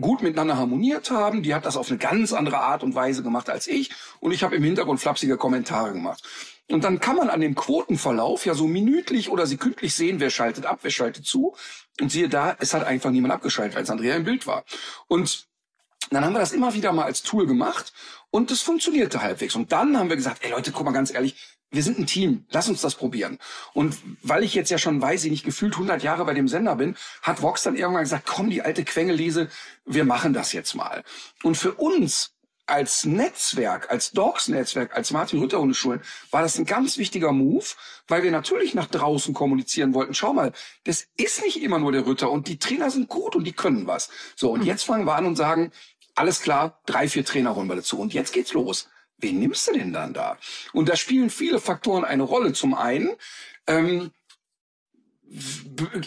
[0.00, 1.42] gut miteinander harmoniert haben.
[1.42, 3.90] Die hat das auf eine ganz andere Art und Weise gemacht als ich
[4.20, 6.22] und ich habe im Hintergrund flapsige Kommentare gemacht.
[6.68, 10.66] Und dann kann man an dem Quotenverlauf ja so minütlich oder sekündlich sehen, wer schaltet
[10.66, 11.54] ab, wer schaltet zu.
[12.00, 14.64] Und siehe da, es hat einfach niemand abgeschaltet, als Andrea im Bild war.
[15.06, 15.46] Und
[16.10, 17.92] dann haben wir das immer wieder mal als Tool gemacht
[18.30, 19.54] und es funktionierte halbwegs.
[19.54, 21.36] Und dann haben wir gesagt, ey Leute, guck mal ganz ehrlich,
[21.76, 23.38] wir sind ein Team, lass uns das probieren.
[23.74, 26.74] Und weil ich jetzt ja schon, weiß ich nicht, gefühlt 100 Jahre bei dem Sender
[26.74, 29.48] bin, hat Vox dann irgendwann gesagt, komm, die alte Quengelese,
[29.84, 31.04] wir machen das jetzt mal.
[31.42, 32.32] Und für uns
[32.66, 36.00] als Netzwerk, als Dogs-Netzwerk, als Martin Rütter Hundeschulen,
[36.30, 37.64] war das ein ganz wichtiger Move,
[38.08, 40.14] weil wir natürlich nach draußen kommunizieren wollten.
[40.14, 40.52] Schau mal,
[40.84, 43.86] das ist nicht immer nur der Rütter und die Trainer sind gut und die können
[43.86, 44.08] was.
[44.34, 44.66] So, und mhm.
[44.66, 45.70] jetzt fangen wir an und sagen,
[46.16, 48.88] alles klar, drei, vier Trainer holen wir dazu und jetzt geht's los.
[49.18, 50.38] Wen nimmst du denn dann da?
[50.72, 52.52] Und da spielen viele Faktoren eine Rolle.
[52.52, 53.10] Zum einen,
[53.66, 54.10] ähm,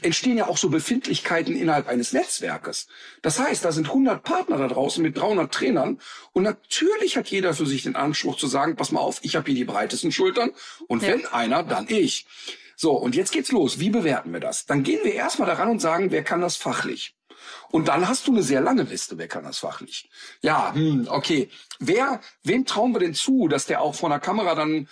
[0.02, 2.88] entstehen ja auch so Befindlichkeiten innerhalb eines Netzwerkes.
[3.22, 6.00] Das heißt, da sind 100 Partner da draußen mit 300 Trainern
[6.32, 9.48] und natürlich hat jeder für sich den Anspruch zu sagen, pass mal auf, ich habe
[9.48, 10.52] hier die breitesten Schultern
[10.88, 11.10] und ja.
[11.10, 12.28] wenn einer, dann ich.
[12.78, 13.80] So, und jetzt geht's los.
[13.80, 14.66] Wie bewerten wir das?
[14.66, 17.14] Dann gehen wir erstmal daran und sagen, wer kann das fachlich?
[17.72, 20.10] Und dann hast du eine sehr lange Liste, wer kann das fachlich?
[20.42, 21.50] Ja, hm, okay.
[21.80, 24.88] Wer, wem trauen wir denn zu, dass der auch vor der Kamera dann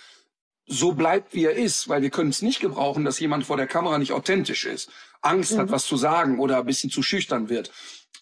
[0.66, 3.66] so bleibt, wie er ist, weil wir können es nicht gebrauchen, dass jemand vor der
[3.66, 4.90] Kamera nicht authentisch ist,
[5.22, 5.60] Angst mhm.
[5.60, 7.72] hat, was zu sagen oder ein bisschen zu schüchtern wird,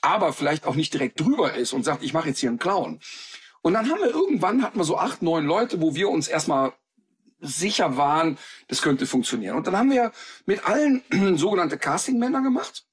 [0.01, 3.01] aber vielleicht auch nicht direkt drüber ist und sagt, ich mache jetzt hier einen Clown.
[3.62, 6.72] Und dann haben wir irgendwann, hatten wir so acht, neun Leute, wo wir uns erstmal
[7.41, 9.57] sicher waren, das könnte funktionieren.
[9.57, 10.12] Und dann haben wir
[10.47, 11.03] mit allen
[11.37, 12.85] sogenannte Casting-Männer gemacht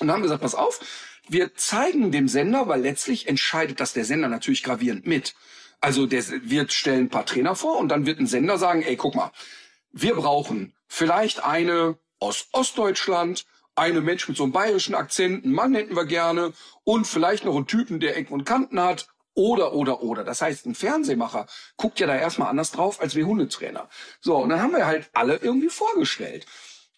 [0.00, 0.80] und dann haben wir gesagt, pass auf,
[1.28, 5.34] wir zeigen dem Sender, weil letztlich entscheidet das der Sender natürlich gravierend mit.
[5.80, 8.96] Also der wird stellen ein paar Trainer vor und dann wird ein Sender sagen, ey,
[8.96, 9.32] guck mal,
[9.92, 15.74] wir brauchen vielleicht eine aus Ostdeutschland, eine Mensch mit so einem bayerischen Akzent, einen Mann
[15.74, 16.52] hätten wir gerne
[16.84, 20.24] und vielleicht noch einen Typen, der Ecken und Kanten hat oder, oder, oder.
[20.24, 23.88] Das heißt, ein Fernsehmacher guckt ja da erstmal anders drauf als wir Hundetrainer.
[24.20, 26.46] So, und dann haben wir halt alle irgendwie vorgestellt.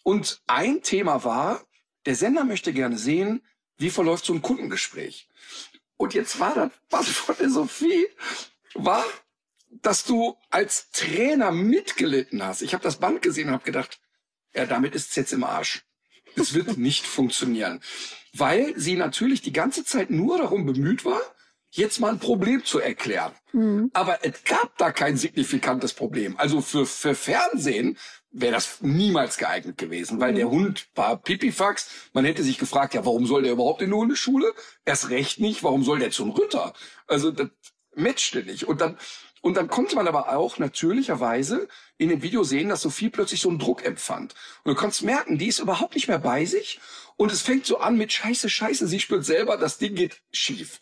[0.03, 1.61] Und ein Thema war,
[2.07, 3.41] der Sender möchte gerne sehen,
[3.77, 5.27] wie verläuft so ein Kundengespräch.
[5.97, 8.07] Und jetzt war das was von der Sophie,
[8.73, 9.03] war,
[9.69, 12.61] dass du als Trainer mitgelitten hast.
[12.61, 13.99] Ich habe das Band gesehen und habe gedacht,
[14.55, 15.83] ja, damit ist es jetzt im Arsch.
[16.37, 17.81] Es wird nicht funktionieren.
[18.31, 21.19] Weil sie natürlich die ganze Zeit nur darum bemüht war,
[21.71, 23.33] jetzt mal ein Problem zu erklären.
[23.51, 23.91] Mhm.
[23.91, 26.37] Aber es gab da kein signifikantes Problem.
[26.37, 27.97] Also für, für Fernsehen
[28.31, 30.35] wäre das niemals geeignet gewesen, weil mhm.
[30.35, 31.89] der Hund war Pipifax.
[32.13, 34.53] Man hätte sich gefragt, ja, warum soll der überhaupt in eine Hundeschule?
[34.85, 36.73] Erst recht nicht, warum soll der zum Ritter?
[37.07, 37.49] Also das
[37.95, 38.67] matchte nicht.
[38.67, 38.97] Und dann,
[39.41, 41.67] und dann konnte man aber auch natürlicherweise
[41.97, 44.35] in dem Video sehen, dass Sophie plötzlich so einen Druck empfand.
[44.63, 46.79] Und du konntest merken, die ist überhaupt nicht mehr bei sich.
[47.15, 48.87] Und es fängt so an mit Scheiße, Scheiße.
[48.87, 50.79] Sie spürt selber, das Ding geht schief.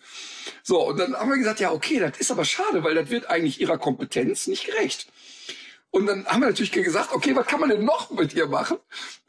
[0.63, 3.29] So, und dann haben wir gesagt, ja, okay, das ist aber schade, weil das wird
[3.29, 5.07] eigentlich ihrer Kompetenz nicht gerecht.
[5.95, 8.79] Und dann haben wir natürlich gesagt, okay, was kann man denn noch mit ihr machen?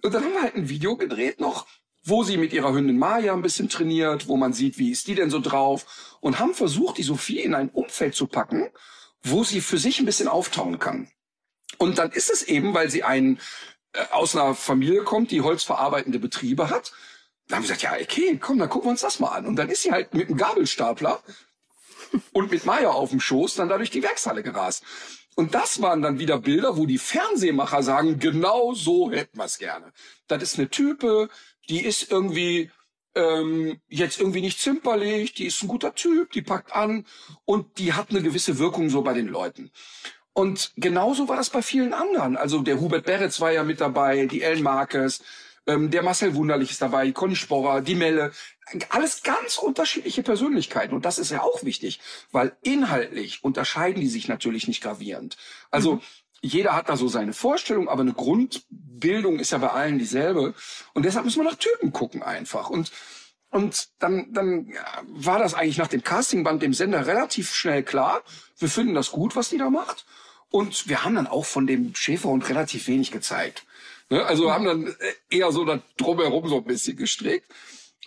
[0.03, 1.65] Und dann haben wir halt ein Video gedreht noch,
[2.03, 5.15] wo sie mit ihrer Hündin Maya ein bisschen trainiert, wo man sieht, wie ist die
[5.15, 8.69] denn so drauf und haben versucht, die Sophie in ein Umfeld zu packen,
[9.23, 11.09] wo sie für sich ein bisschen auftauen kann.
[11.79, 13.39] Und dann ist es eben, weil sie einen
[13.93, 16.93] äh, aus einer Familie kommt, die holzverarbeitende Betriebe hat.
[17.47, 19.47] Dann haben wir gesagt, ja, okay, komm, dann gucken wir uns das mal an.
[19.47, 21.23] Und dann ist sie halt mit einem Gabelstapler
[22.33, 24.83] und mit Maya auf dem Schoß dann dadurch die Werkshalle gerast.
[25.37, 29.59] Und das waren dann wieder Bilder, wo die Fernsehmacher sagen, genau so hätten wir es
[29.59, 29.93] gerne.
[30.29, 31.29] Das ist eine Type,
[31.69, 32.71] die ist irgendwie
[33.15, 37.05] ähm, jetzt irgendwie nicht zimperlich, die ist ein guter Typ, die packt an
[37.45, 39.71] und die hat eine gewisse Wirkung so bei den Leuten.
[40.33, 42.39] Und genauso war das bei vielen anderen.
[42.39, 45.23] Also der Hubert Beretz war ja mit dabei, die Ellen Marquez,
[45.67, 48.33] ähm, der Marcel Wunderlich ist dabei, Conny Sporrer, die Melle.
[48.89, 50.95] Alles ganz unterschiedliche Persönlichkeiten.
[50.95, 52.01] Und das ist ja auch wichtig,
[52.33, 55.37] weil inhaltlich unterscheiden die sich natürlich nicht gravierend.
[55.71, 56.01] Also mhm
[56.47, 60.55] jeder hat da so seine Vorstellung, aber eine Grundbildung ist ja bei allen dieselbe.
[60.95, 62.71] Und deshalb müssen wir nach Typen gucken einfach.
[62.71, 62.93] Und,
[63.51, 64.73] und dann, dann
[65.09, 68.23] war das eigentlich nach dem Castingband dem Sender relativ schnell klar.
[68.59, 70.07] Wir finden das gut, was die da macht.
[70.49, 73.65] Und wir haben dann auch von dem Schäferhund relativ wenig gezeigt.
[74.11, 74.25] Ne?
[74.25, 74.97] Also haben dann
[75.31, 77.51] eher so da drumherum so ein bisschen gestrickt.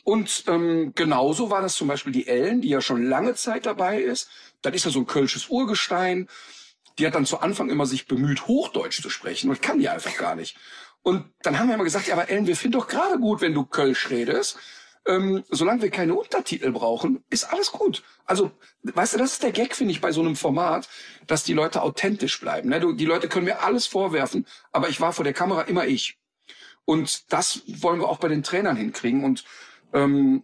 [0.03, 4.01] Und ähm, genauso war das zum Beispiel die Ellen, die ja schon lange Zeit dabei
[4.01, 4.29] ist.
[4.61, 6.27] Das ist ja so ein kölsches Urgestein
[6.99, 10.15] die hat dann zu Anfang immer sich bemüht, Hochdeutsch zu sprechen und kann die einfach
[10.17, 10.57] gar nicht.
[11.01, 13.53] Und dann haben wir immer gesagt, ja, aber Ellen, wir finden doch gerade gut, wenn
[13.53, 14.57] du Kölsch redest.
[15.07, 18.03] Ähm, solange wir keine Untertitel brauchen, ist alles gut.
[18.25, 18.51] Also,
[18.83, 20.89] weißt du, das ist der Gag, finde ich, bei so einem Format,
[21.27, 22.69] dass die Leute authentisch bleiben.
[22.69, 22.79] Ne?
[22.79, 26.17] Du, die Leute können mir alles vorwerfen, aber ich war vor der Kamera immer ich.
[26.85, 29.23] Und das wollen wir auch bei den Trainern hinkriegen.
[29.23, 29.45] Und
[29.93, 30.43] ähm,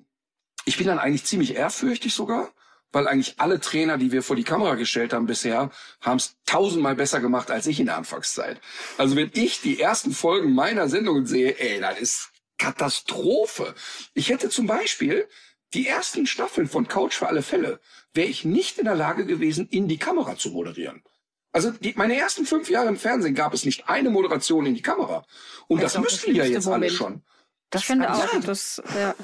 [0.66, 2.51] ich bin dann eigentlich ziemlich ehrfürchtig sogar,
[2.91, 5.70] weil eigentlich alle Trainer, die wir vor die Kamera gestellt haben bisher,
[6.01, 8.62] haben es tausendmal besser gemacht als ich in der Anfangszeit.
[8.97, 13.76] Also wenn ich die ersten Folgen meiner Sendungen sehe, ey, das ist Katastrophe.
[14.14, 15.28] Ich hätte zum Beispiel
[15.74, 17.80] die ersten Staffeln von Couch für alle Fälle,
[18.14, 21.03] wäre ich nicht in der Lage gewesen, in die Kamera zu moderieren.
[21.51, 24.82] Also die, meine ersten fünf Jahre im Fernsehen gab es nicht eine Moderation in die
[24.82, 25.26] Kamera.
[25.68, 26.84] Und das, das müssten ja jetzt Moment.
[26.84, 27.24] alle schon.
[27.70, 28.39] Das ich finde auch.
[28.41, 29.16] Das, ja.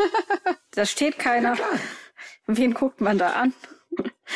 [0.72, 1.56] da steht keiner.
[1.56, 1.70] Ja,
[2.48, 3.54] Wen guckt man da an?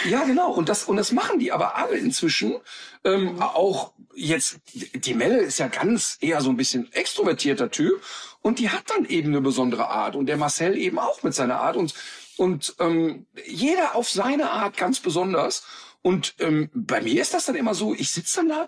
[0.04, 0.52] Ja, genau.
[0.52, 2.58] Und das, und das machen die aber alle inzwischen.
[3.04, 8.02] Ähm, auch jetzt, die Melle ist ja ganz eher so ein bisschen extrovertierter Typ.
[8.42, 10.16] Und die hat dann eben eine besondere Art.
[10.16, 11.78] Und der Marcel eben auch mit seiner Art.
[11.78, 11.94] Und,
[12.38, 15.66] und ähm, jeder auf seine Art ganz besonders.
[16.02, 18.68] Und ähm, bei mir ist das dann immer so, ich sitze dann da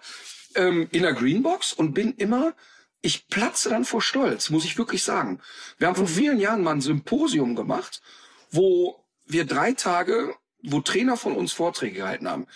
[0.55, 2.53] ähm, in der Greenbox und bin immer
[3.01, 5.39] ich platze dann vor Stolz, muss ich wirklich sagen.
[5.77, 8.01] Wir haben vor vielen Jahren mal ein Symposium gemacht,
[8.49, 12.47] wo wir drei Tage, wo Trainer von uns Vorträge gehalten haben.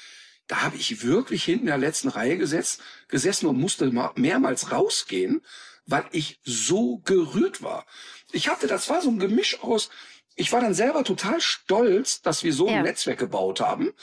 [0.48, 5.42] Da habe ich wirklich hinten in der letzten Reihe gesetzt, gesessen und musste mehrmals rausgehen,
[5.86, 7.86] weil ich so gerührt war.
[8.32, 9.90] Ich hatte, das war so ein Gemisch aus,
[10.36, 12.78] ich war dann selber total stolz, dass wir so ja.
[12.78, 13.94] ein Netzwerk gebaut haben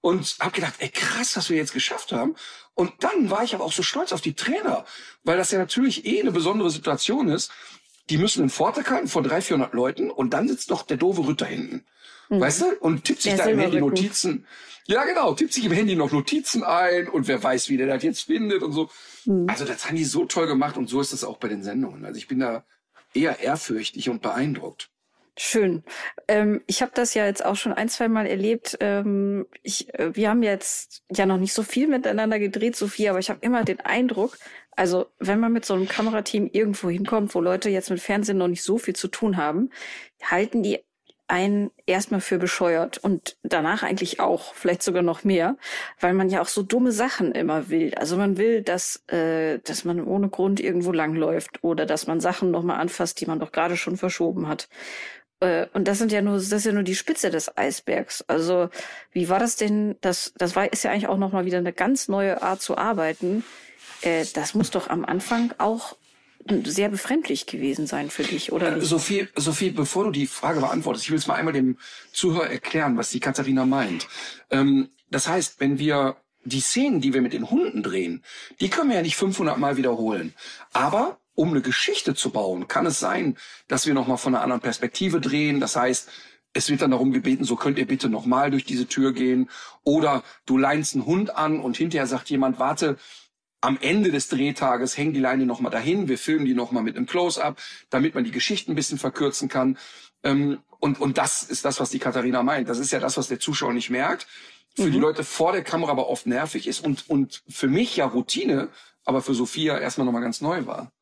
[0.00, 2.36] und habe gedacht, ey krass, was wir jetzt geschafft haben.
[2.74, 4.84] Und dann war ich aber auch so stolz auf die Trainer,
[5.22, 7.50] weil das ja natürlich eh eine besondere Situation ist.
[8.10, 11.26] Die müssen einen Vortrag halten vor 300, 400 Leuten und dann sitzt noch der doofe
[11.26, 11.86] Ritter hinten.
[12.28, 12.40] Mhm.
[12.40, 12.66] Weißt du?
[12.80, 14.46] Und tippt sich der da im Handy Notizen.
[14.86, 18.02] Ja, genau, tippt sich im Handy noch Notizen ein und wer weiß, wie der das
[18.02, 18.90] jetzt findet und so.
[19.24, 19.46] Mhm.
[19.48, 22.04] Also das haben die so toll gemacht und so ist das auch bei den Sendungen.
[22.04, 22.64] Also ich bin da
[23.14, 24.90] eher ehrfürchtig und beeindruckt.
[25.36, 25.82] Schön.
[26.28, 28.76] Ähm, ich habe das ja jetzt auch schon ein, zwei Mal erlebt.
[28.78, 33.18] Ähm, ich, äh, wir haben jetzt ja noch nicht so viel miteinander gedreht, Sophie, aber
[33.18, 34.38] ich habe immer den Eindruck,
[34.76, 38.48] also wenn man mit so einem Kamerateam irgendwo hinkommt, wo Leute jetzt mit Fernsehen noch
[38.48, 39.70] nicht so viel zu tun haben,
[40.22, 40.83] halten die
[41.26, 45.56] einen erstmal für bescheuert und danach eigentlich auch, vielleicht sogar noch mehr,
[45.98, 47.94] weil man ja auch so dumme Sachen immer will.
[47.94, 52.50] Also man will, dass, äh, dass man ohne Grund irgendwo langläuft oder dass man Sachen
[52.50, 54.68] nochmal anfasst, die man doch gerade schon verschoben hat.
[55.40, 58.22] Äh, und das sind ja nur, das ist ja nur die Spitze des Eisbergs.
[58.28, 58.68] Also,
[59.12, 59.96] wie war das denn?
[60.02, 63.44] Das, das war, ist ja eigentlich auch nochmal wieder eine ganz neue Art zu arbeiten.
[64.02, 65.96] Äh, das muss doch am Anfang auch
[66.64, 68.86] sehr befremdlich gewesen sein für dich, oder äh, nicht?
[68.86, 71.78] Sophie, Sophie, bevor du die Frage beantwortest, ich will es mal einmal dem
[72.12, 74.08] Zuhörer erklären, was die Katharina meint.
[74.50, 78.22] Ähm, das heißt, wenn wir die Szenen, die wir mit den Hunden drehen,
[78.60, 80.34] die können wir ja nicht 500 Mal wiederholen.
[80.72, 83.36] Aber um eine Geschichte zu bauen, kann es sein,
[83.66, 85.60] dass wir nochmal von einer anderen Perspektive drehen.
[85.60, 86.10] Das heißt,
[86.52, 89.50] es wird dann darum gebeten, so könnt ihr bitte nochmal durch diese Tür gehen.
[89.82, 92.96] Oder du leinst einen Hund an und hinterher sagt jemand, warte,
[93.64, 97.06] am Ende des Drehtages hängen die Leine nochmal dahin, wir filmen die nochmal mit einem
[97.06, 97.58] Close-up,
[97.90, 99.78] damit man die Geschichte ein bisschen verkürzen kann.
[100.22, 102.68] Ähm, und, und das ist das, was die Katharina meint.
[102.68, 104.26] Das ist ja das, was der Zuschauer nicht merkt.
[104.76, 104.92] Für mhm.
[104.92, 108.68] die Leute vor der Kamera aber oft nervig ist und, und für mich ja Routine,
[109.04, 110.92] aber für Sophia erstmal nochmal ganz neu war.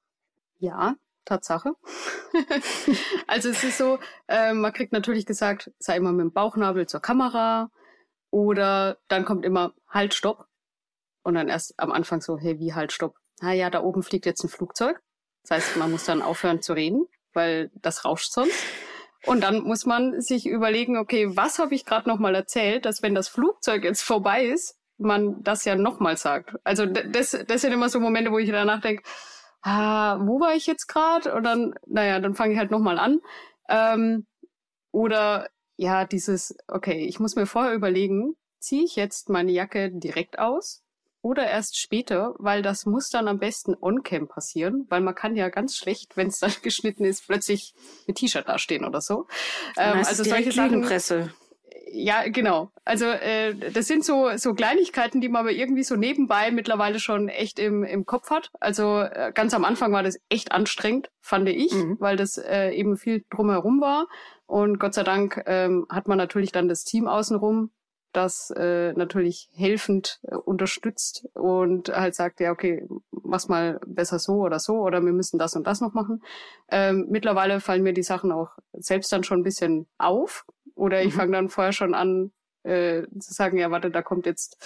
[0.58, 0.94] Ja,
[1.24, 1.74] Tatsache.
[3.26, 3.98] also es ist so,
[4.28, 7.70] äh, man kriegt natürlich gesagt, sei immer mit dem Bauchnabel zur Kamera
[8.30, 10.46] oder dann kommt immer Halt, Stopp.
[11.22, 13.16] Und dann erst am Anfang so, hey, wie Halt, Stopp?
[13.40, 15.00] Na ja, da oben fliegt jetzt ein Flugzeug.
[15.42, 18.64] Das heißt, man muss dann aufhören zu reden, weil das rauscht sonst.
[19.26, 23.14] Und dann muss man sich überlegen, okay, was habe ich gerade nochmal erzählt, dass wenn
[23.14, 26.54] das Flugzeug jetzt vorbei ist, man das ja nochmal sagt.
[26.64, 29.02] Also das, das sind immer so Momente, wo ich danach denke,
[29.62, 31.34] ah, wo war ich jetzt gerade?
[31.34, 33.20] Und dann, naja, dann fange ich halt nochmal an.
[33.68, 34.26] Ähm,
[34.90, 40.38] oder ja, dieses, okay, ich muss mir vorher überlegen, ziehe ich jetzt meine Jacke direkt
[40.38, 40.82] aus
[41.22, 45.48] oder erst später, weil das muss dann am besten on-cam passieren, weil man kann ja
[45.48, 47.74] ganz schlecht, wenn es dann geschnitten ist, plötzlich
[48.06, 49.26] mit T-Shirt dastehen oder so.
[49.76, 50.82] Ähm, also solche Sachen.
[50.82, 51.32] Presse
[51.92, 52.70] ja, genau.
[52.84, 57.28] Also äh, das sind so so Kleinigkeiten, die man aber irgendwie so nebenbei mittlerweile schon
[57.28, 58.50] echt im im Kopf hat.
[58.60, 61.96] Also äh, ganz am Anfang war das echt anstrengend, fand ich, mhm.
[62.00, 64.06] weil das äh, eben viel drumherum war.
[64.46, 67.70] Und Gott sei Dank ähm, hat man natürlich dann das Team außenrum,
[68.12, 74.34] das äh, natürlich helfend äh, unterstützt und halt sagt, ja, okay, mach's mal besser so
[74.34, 76.22] oder so oder wir müssen das und das noch machen.
[76.70, 80.44] Ähm, mittlerweile fallen mir die Sachen auch selbst dann schon ein bisschen auf,
[80.74, 81.18] oder ich mhm.
[81.18, 82.32] fange dann vorher schon an,
[82.64, 84.56] äh, zu sagen, ja, warte, da kommt jetzt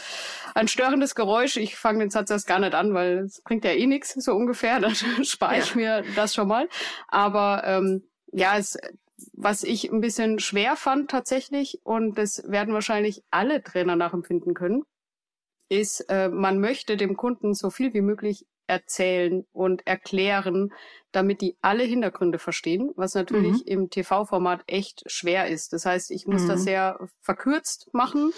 [0.54, 1.56] ein störendes Geräusch.
[1.56, 4.34] Ich fange den Satz erst gar nicht an, weil es bringt ja eh nichts, so
[4.34, 4.80] ungefähr.
[4.80, 5.76] Dann spare ich ja.
[5.76, 6.68] mir das schon mal.
[7.08, 8.78] Aber ähm, ja, es
[9.32, 14.82] was ich ein bisschen schwer fand tatsächlich, und das werden wahrscheinlich alle Trainer nachempfinden können,
[15.68, 20.72] ist, äh, man möchte dem Kunden so viel wie möglich erzählen und erklären,
[21.12, 23.66] damit die alle Hintergründe verstehen, was natürlich mhm.
[23.66, 25.72] im TV-Format echt schwer ist.
[25.72, 26.48] Das heißt, ich muss mhm.
[26.48, 28.32] das sehr verkürzt machen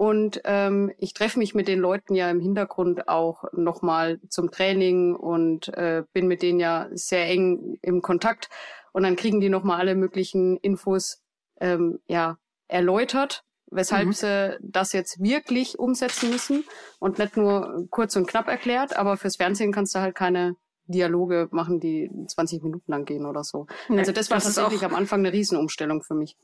[0.00, 5.14] und ähm, ich treffe mich mit den Leuten ja im Hintergrund auch nochmal zum Training
[5.14, 8.48] und äh, bin mit denen ja sehr eng im Kontakt.
[8.92, 11.22] Und dann kriegen die nochmal alle möglichen Infos
[11.60, 12.38] ähm, ja,
[12.68, 14.12] erläutert, weshalb mhm.
[14.12, 16.64] sie das jetzt wirklich umsetzen müssen
[16.98, 18.96] und nicht nur kurz und knapp erklärt.
[18.96, 23.44] Aber fürs Fernsehen kannst du halt keine Dialoge machen, die 20 Minuten lang gehen oder
[23.44, 23.66] so.
[23.88, 26.36] Nee, also das war das tatsächlich am Anfang eine Riesenumstellung für mich.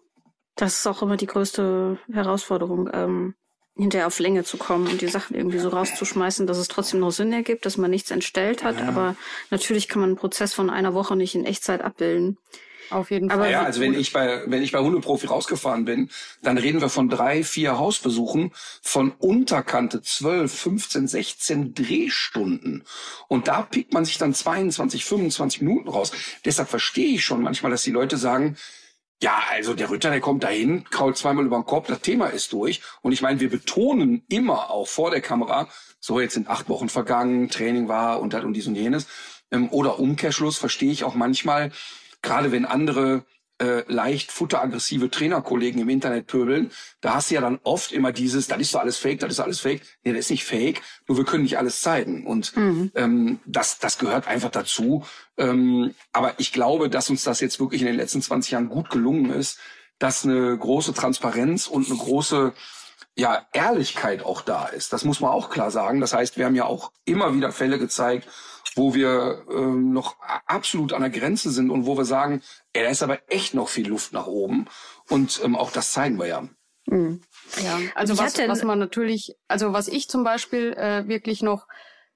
[0.55, 2.89] Das ist auch immer die größte Herausforderung.
[2.93, 3.35] Ähm
[3.77, 7.11] hinterher auf Länge zu kommen und die Sachen irgendwie so rauszuschmeißen, dass es trotzdem noch
[7.11, 8.81] Sinn ergibt, dass man nichts entstellt hat.
[8.81, 8.89] Ja.
[8.89, 9.17] Aber
[9.51, 12.39] natürlich kann man einen Prozess von einer Woche nicht in Echtzeit abbilden.
[12.91, 13.39] Auf jeden Fall.
[13.39, 16.11] Aber ja, also wenn ich bei, wenn ich bei Hundeprofi rausgefahren bin,
[16.43, 22.85] dann reden wir von drei, vier Hausbesuchen von Unterkante 12, 15, 16 Drehstunden.
[23.29, 26.13] Und da pickt man sich dann 22, 25 Minuten raus.
[26.45, 28.57] Deshalb verstehe ich schon manchmal, dass die Leute sagen,
[29.23, 32.53] ja, also der Ritter, der kommt dahin, krault zweimal über den Kopf, das Thema ist
[32.53, 32.83] durch.
[33.01, 35.69] Und ich meine, wir betonen immer auch vor der Kamera,
[36.01, 39.07] so jetzt sind acht Wochen vergangen, Training war und das und dies und jenes.
[39.51, 41.73] Ähm, oder Umkehrschluss verstehe ich auch manchmal,
[42.21, 43.25] gerade wenn andere
[43.59, 48.49] äh, leicht futteraggressive Trainerkollegen im Internet pöbeln, da hast du ja dann oft immer dieses,
[48.49, 49.83] das ist doch alles fake, das ist alles fake.
[50.05, 52.27] Nee, das ist nicht fake, nur wir können nicht alles zeigen.
[52.27, 52.91] Und mhm.
[52.95, 55.05] ähm, das, das gehört einfach dazu.
[55.39, 58.91] Ähm, aber ich glaube, dass uns das jetzt wirklich in den letzten 20 Jahren gut
[58.91, 59.59] gelungen ist,
[59.99, 62.53] dass eine große Transparenz und eine große
[63.17, 64.93] ja, Ehrlichkeit auch da ist.
[64.93, 66.01] Das muss man auch klar sagen.
[66.01, 68.29] Das heißt, wir haben ja auch immer wieder Fälle gezeigt,
[68.77, 70.17] wo wir ähm, noch
[70.47, 73.69] absolut an der Grenze sind und wo wir sagen, ey, da ist aber echt noch
[73.69, 74.67] viel Luft nach oben.
[75.09, 76.49] Und ähm, auch das zeigen wir ja.
[76.87, 77.23] Mhm.
[77.65, 81.67] Ja, also was, was man natürlich, also was ich zum Beispiel äh, wirklich noch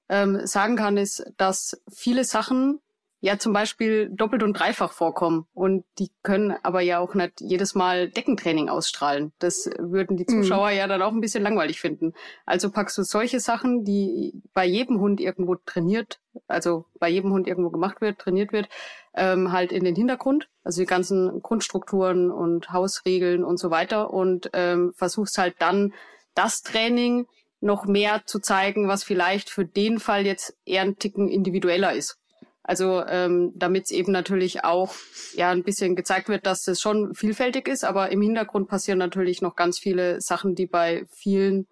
[0.07, 2.79] ähm, sagen kann, ist, dass viele Sachen
[3.21, 5.45] ja zum Beispiel doppelt und dreifach vorkommen.
[5.53, 9.31] Und die können aber ja auch nicht jedes Mal Deckentraining ausstrahlen.
[9.37, 10.41] Das würden die mhm.
[10.41, 10.77] Zuschauer mhm.
[10.77, 12.13] ja dann auch ein bisschen langweilig finden.
[12.45, 17.47] Also packst du solche Sachen, die bei jedem Hund irgendwo trainiert, also bei jedem Hund
[17.47, 18.67] irgendwo gemacht wird, trainiert wird,
[19.13, 20.49] ähm, halt in den Hintergrund.
[20.63, 24.11] Also die ganzen Grundstrukturen und Hausregeln und so weiter.
[24.11, 25.93] Und ähm, versuchst halt dann
[26.33, 27.27] das Training
[27.59, 32.17] noch mehr zu zeigen, was vielleicht für den Fall jetzt eher ein Ticken individueller ist.
[32.63, 34.93] Also ähm, damit es eben natürlich auch
[35.33, 39.41] ja ein bisschen gezeigt wird, dass das schon vielfältig ist, aber im Hintergrund passieren natürlich
[39.41, 41.67] noch ganz viele Sachen, die bei vielen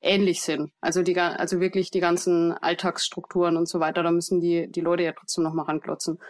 [0.00, 0.70] ähnlich sind.
[0.80, 5.02] Also die also wirklich die ganzen Alltagsstrukturen und so weiter, da müssen die die Leute
[5.02, 6.20] ja trotzdem noch mal ranklotzen.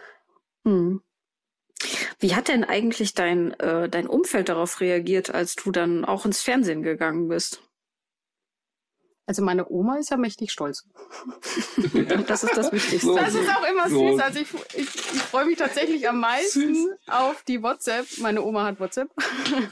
[0.65, 1.01] Hm.
[2.19, 6.41] Wie hat denn eigentlich dein äh, dein Umfeld darauf reagiert, als du dann auch ins
[6.41, 7.68] Fernsehen gegangen bist?
[9.29, 10.87] Also meine Oma ist ja mächtig stolz.
[12.27, 13.13] das ist das Wichtigste.
[13.13, 14.13] Das ist auch immer so.
[14.13, 14.21] süß.
[14.21, 16.97] Also ich, ich, ich freue mich tatsächlich am meisten süß.
[17.05, 18.07] auf die WhatsApp.
[18.17, 19.07] Meine Oma hat WhatsApp.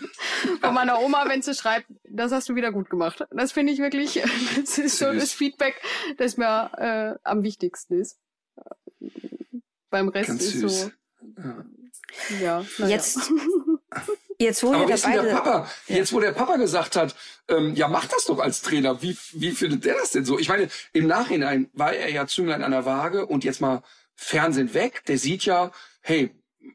[0.61, 3.25] Von meiner Oma, wenn sie schreibt, das hast du wieder gut gemacht.
[3.31, 4.21] Das finde ich wirklich,
[4.57, 5.81] das ist so das Feedback,
[6.17, 8.19] das mir äh, am wichtigsten ist.
[9.89, 10.81] Beim Rest Ganz ist süß.
[10.81, 10.91] so.
[12.39, 12.63] Ja.
[12.77, 12.87] Ja.
[12.87, 13.31] Jetzt,
[14.39, 15.95] Jetzt wo Aber dabei der Papa, ja.
[15.95, 17.15] jetzt wo der Papa gesagt hat,
[17.47, 20.37] ähm, ja mach das doch als Trainer, wie, wie findet der das denn so?
[20.37, 23.81] Ich meine, im Nachhinein war er ja Zünglein an der Waage und jetzt mal
[24.15, 25.03] Fernsehen weg.
[25.07, 25.71] Der sieht ja,
[26.01, 26.31] hey,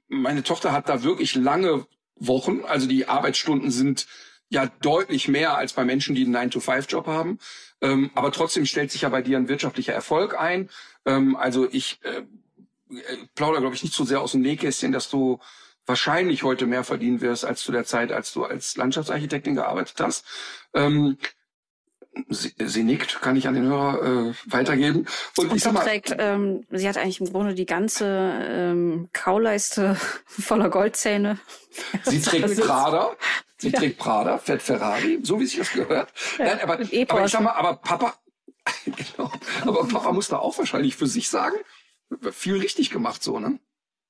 [0.09, 1.87] meine Tochter hat da wirklich lange
[2.17, 4.07] Wochen, also die Arbeitsstunden sind
[4.49, 7.39] ja deutlich mehr als bei Menschen, die einen 9-to-5-Job haben.
[7.81, 10.69] Ähm, aber trotzdem stellt sich ja bei dir ein wirtschaftlicher Erfolg ein.
[11.07, 12.19] Ähm, also ich äh,
[12.91, 15.41] äh plaudere, glaube ich, nicht so sehr aus dem Nähkästchen, dass du
[15.87, 20.25] wahrscheinlich heute mehr verdienen wirst als zu der Zeit, als du als Landschaftsarchitektin gearbeitet hast.
[20.75, 21.19] Ähm,
[22.29, 25.07] sie, sie nickt, kann ich an den Hörer äh, weitergeben.
[25.37, 29.97] Und, und ich sie trägt, ähm, sie hat eigentlich im Grunde die ganze ähm, Kauleiste
[30.27, 31.39] voller Goldzähne.
[32.05, 33.17] Sie trägt Prada,
[33.59, 33.79] sie ja.
[33.79, 36.13] trägt Prada, fährt Ferrari, so wie sich das gehört.
[36.39, 38.15] Ja, Nein, aber, aber ich sag mal, aber Papa,
[38.85, 41.57] genau, aber Papa muss da auch wahrscheinlich für sich sagen,
[42.31, 43.59] viel richtig gemacht so, ne?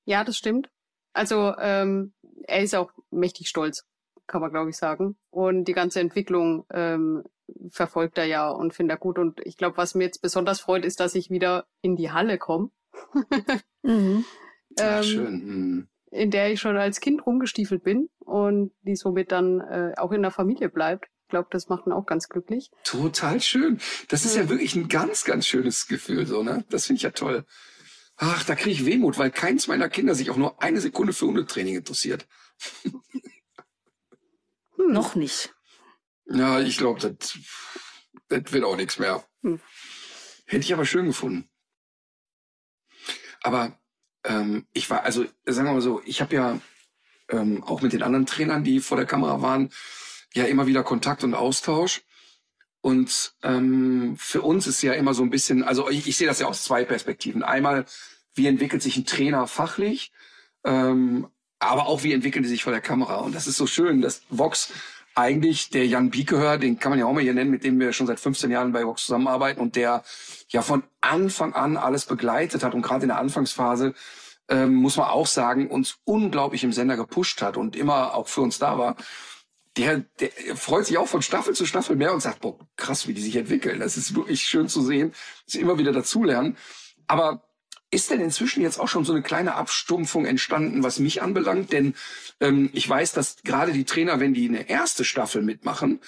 [0.05, 0.69] Ja, das stimmt.
[1.13, 2.13] Also ähm,
[2.45, 3.87] er ist auch mächtig stolz,
[4.27, 5.17] kann man glaube ich sagen.
[5.31, 7.25] Und die ganze Entwicklung ähm,
[7.71, 9.19] verfolgt er ja und findet er gut.
[9.19, 12.39] Und ich glaube, was mir jetzt besonders freut, ist, dass ich wieder in die Halle
[12.39, 12.71] komme.
[13.83, 14.25] mhm.
[14.79, 15.45] Ach, ähm, schön.
[15.45, 15.89] Mhm.
[16.11, 20.23] In der ich schon als Kind rumgestiefelt bin und die somit dann äh, auch in
[20.23, 21.07] der Familie bleibt.
[21.25, 22.71] Ich glaube, das macht ihn auch ganz glücklich.
[22.85, 23.81] Total schön.
[24.09, 26.67] Das ist ja wirklich ein ganz, ganz schönes Gefühl, so, ne?
[26.69, 27.47] Das finde ich ja toll.
[28.17, 31.27] Ach, da kriege ich Wehmut, weil keins meiner Kinder sich auch nur eine Sekunde für
[31.27, 32.27] Hundetraining interessiert.
[34.77, 34.93] Hm.
[34.93, 35.55] Noch nicht.
[36.25, 37.39] Ja, ich glaube, das,
[38.29, 39.23] das wird auch nichts mehr.
[39.43, 39.61] Hm.
[40.47, 41.51] Hätte ich aber schön gefunden.
[43.43, 43.79] Aber
[44.25, 46.61] ähm, ich war, also sagen wir mal so, ich habe ja
[47.29, 49.71] ähm, auch mit den anderen Trainern, die vor der Kamera waren,
[50.35, 52.03] ja immer wieder Kontakt und Austausch.
[52.83, 56.41] Und ähm, für uns ist ja immer so ein bisschen, also ich, ich sehe das
[56.41, 57.43] ja aus zwei Perspektiven.
[57.43, 57.87] Einmal,
[58.35, 60.13] wie entwickelt sich ein Trainer fachlich,
[60.65, 61.29] ähm,
[61.61, 63.17] aber auch wie entwickeln die sich vor der Kamera.
[63.17, 64.73] Und das ist so schön, dass Vox
[65.15, 67.93] eigentlich der Jan Biekehör, den kann man ja auch mal hier nennen, mit dem wir
[67.93, 70.03] schon seit 15 Jahren bei Vox zusammenarbeiten und der
[70.49, 73.95] ja von Anfang an alles begleitet hat und gerade in der Anfangsphase
[74.49, 78.41] ähm, muss man auch sagen, uns unglaublich im Sender gepusht hat und immer auch für
[78.41, 78.97] uns da war.
[79.77, 83.15] Der, der freut sich auch von Staffel zu Staffel mehr und sagt, boah, krass, wie
[83.15, 83.81] die sich entwickeln.
[83.81, 85.13] Das ist wirklich schön zu sehen,
[85.45, 86.59] dass sie immer wieder dazulernen.
[87.07, 87.43] Aber
[87.91, 91.73] ist denn inzwischen jetzt auch schon so eine kleine Abstumpfung entstanden, was mich anbelangt?
[91.73, 91.95] Denn
[92.41, 96.01] ähm, ich weiß, dass gerade die Trainer, wenn die eine erste Staffel mitmachen,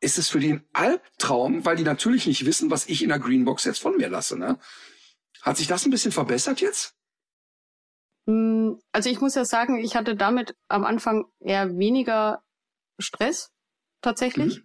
[0.00, 3.18] ist es für die ein Albtraum, weil die natürlich nicht wissen, was ich in der
[3.18, 4.38] Greenbox jetzt von mir lasse.
[4.38, 4.58] Ne?
[5.42, 6.94] Hat sich das ein bisschen verbessert jetzt?
[8.26, 12.42] Hm, also ich muss ja sagen, ich hatte damit am Anfang eher weniger
[12.98, 13.50] Stress
[14.00, 14.58] tatsächlich.
[14.58, 14.64] Mhm.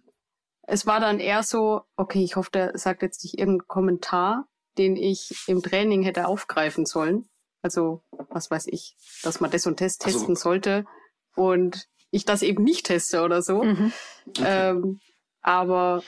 [0.62, 4.96] Es war dann eher so, okay, ich hoffe, der sagt jetzt nicht irgendeinen Kommentar, den
[4.96, 7.28] ich im Training hätte aufgreifen sollen.
[7.62, 10.86] Also, was weiß ich, dass man das und das also, testen sollte
[11.34, 13.62] und ich das eben nicht teste oder so.
[13.62, 13.92] Mhm.
[14.38, 15.00] Ähm,
[15.40, 16.02] aber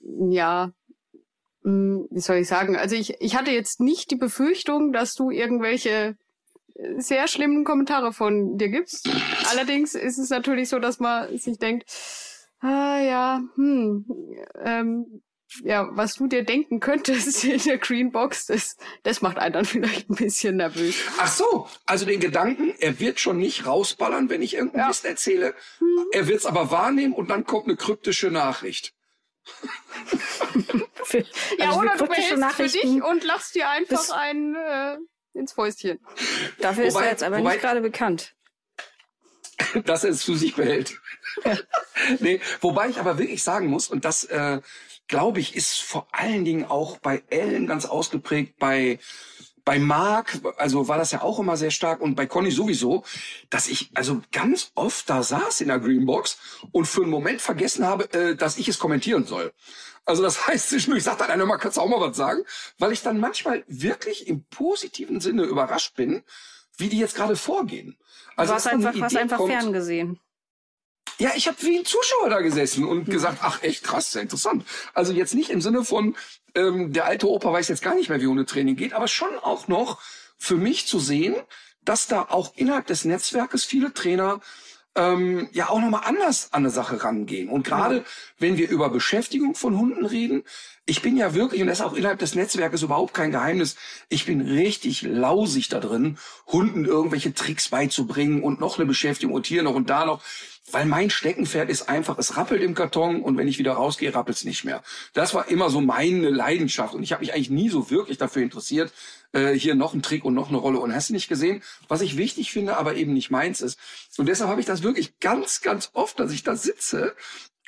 [0.00, 0.72] ja,
[1.62, 2.76] hm, wie soll ich sagen?
[2.76, 6.16] Also ich, ich hatte jetzt nicht die Befürchtung, dass du irgendwelche
[6.98, 9.08] sehr schlimmen Kommentare von dir gibst.
[9.50, 11.84] Allerdings ist es natürlich so, dass man sich denkt,
[12.60, 14.04] ah ja, hm,
[14.62, 15.22] ähm,
[15.64, 20.08] ja, was du dir denken könntest in der Greenbox, das, das macht einen dann vielleicht
[20.10, 20.96] ein bisschen nervös.
[21.18, 24.88] Ach so, also den Gedanken, er wird schon nicht rausballern, wenn ich irgendeinen ja.
[24.88, 25.54] Mist erzähle.
[25.80, 26.06] Mhm.
[26.12, 28.94] Er wird es aber wahrnehmen und dann kommt eine kryptische Nachricht.
[31.04, 31.18] für,
[31.58, 34.98] ja, also oder du behältst für dich und lachst dir einfach ein äh,
[35.34, 36.00] ins Fäustchen.
[36.58, 38.34] Dafür wobei, ist er jetzt aber wobei, nicht gerade bekannt.
[39.84, 40.98] Dass er es für sich behält.
[42.20, 44.60] nee, wobei ich aber wirklich sagen muss, und das äh,
[45.08, 48.98] glaube ich, ist vor allen Dingen auch bei Ellen ganz ausgeprägt, bei
[49.70, 53.04] bei Marc, also war das ja auch immer sehr stark und bei Conny sowieso,
[53.50, 56.38] dass ich also ganz oft da saß in der Greenbox
[56.72, 59.52] und für einen Moment vergessen habe, äh, dass ich es kommentieren soll.
[60.04, 62.42] Also das heißt, zwischendurch sagt dann einer mal, kannst du auch mal was sagen?
[62.78, 66.24] Weil ich dann manchmal wirklich im positiven Sinne überrascht bin,
[66.76, 67.96] wie die jetzt gerade vorgehen.
[68.34, 70.18] Also du hast einfach, hast einfach ferngesehen.
[71.20, 74.64] Ja, ich habe wie ein Zuschauer da gesessen und gesagt, ach echt krass, sehr interessant.
[74.94, 76.16] Also jetzt nicht im Sinne von,
[76.54, 79.68] ähm, der alte Opa weiß jetzt gar nicht mehr, wie Hundetraining geht, aber schon auch
[79.68, 80.00] noch
[80.38, 81.36] für mich zu sehen,
[81.84, 84.40] dass da auch innerhalb des Netzwerkes viele Trainer
[84.94, 87.50] ähm, ja auch nochmal anders an eine Sache rangehen.
[87.50, 88.04] Und gerade ja.
[88.38, 90.42] wenn wir über Beschäftigung von Hunden reden,
[90.86, 93.76] ich bin ja wirklich, und das ist auch innerhalb des Netzwerkes überhaupt kein Geheimnis,
[94.08, 99.46] ich bin richtig lausig da drin, Hunden irgendwelche Tricks beizubringen und noch eine Beschäftigung und
[99.46, 100.22] hier noch und da noch.
[100.72, 104.36] Weil mein Steckenpferd ist einfach, es rappelt im Karton und wenn ich wieder rausgehe, rappelt
[104.36, 104.82] es nicht mehr.
[105.14, 108.42] Das war immer so meine Leidenschaft und ich habe mich eigentlich nie so wirklich dafür
[108.42, 108.92] interessiert,
[109.32, 112.02] äh, hier noch ein Trick und noch eine Rolle und hast du nicht gesehen, was
[112.02, 113.78] ich wichtig finde, aber eben nicht meins ist.
[114.16, 117.14] Und deshalb habe ich das wirklich ganz, ganz oft, dass ich da sitze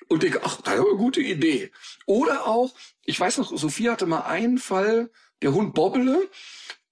[0.09, 1.73] und denke, ach, das ist eine gute Idee.
[2.07, 2.73] Oder auch,
[3.05, 5.11] ich weiß noch, Sophie hatte mal einen Fall,
[5.43, 6.29] der Hund Bobbele,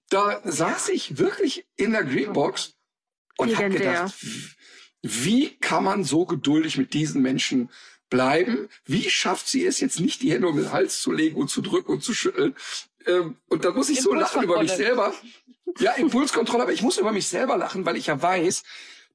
[0.09, 2.75] da saß ich wirklich in der Greenbox
[3.37, 4.13] und habe gedacht,
[5.01, 7.69] wie kann man so geduldig mit diesen Menschen
[8.09, 8.69] bleiben?
[8.85, 11.61] Wie schafft sie es jetzt nicht, die Hände um den Hals zu legen und zu
[11.61, 12.55] drücken und zu schütteln?
[13.07, 15.13] Ähm, und da muss ich so lachen über mich selber.
[15.79, 18.63] Ja, Impulskontrolle, aber ich muss über mich selber lachen, weil ich ja weiß,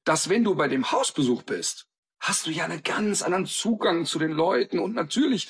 [0.03, 1.85] dass wenn du bei dem Hausbesuch bist,
[2.19, 5.47] hast du ja einen ganz anderen Zugang zu den Leuten und natürlich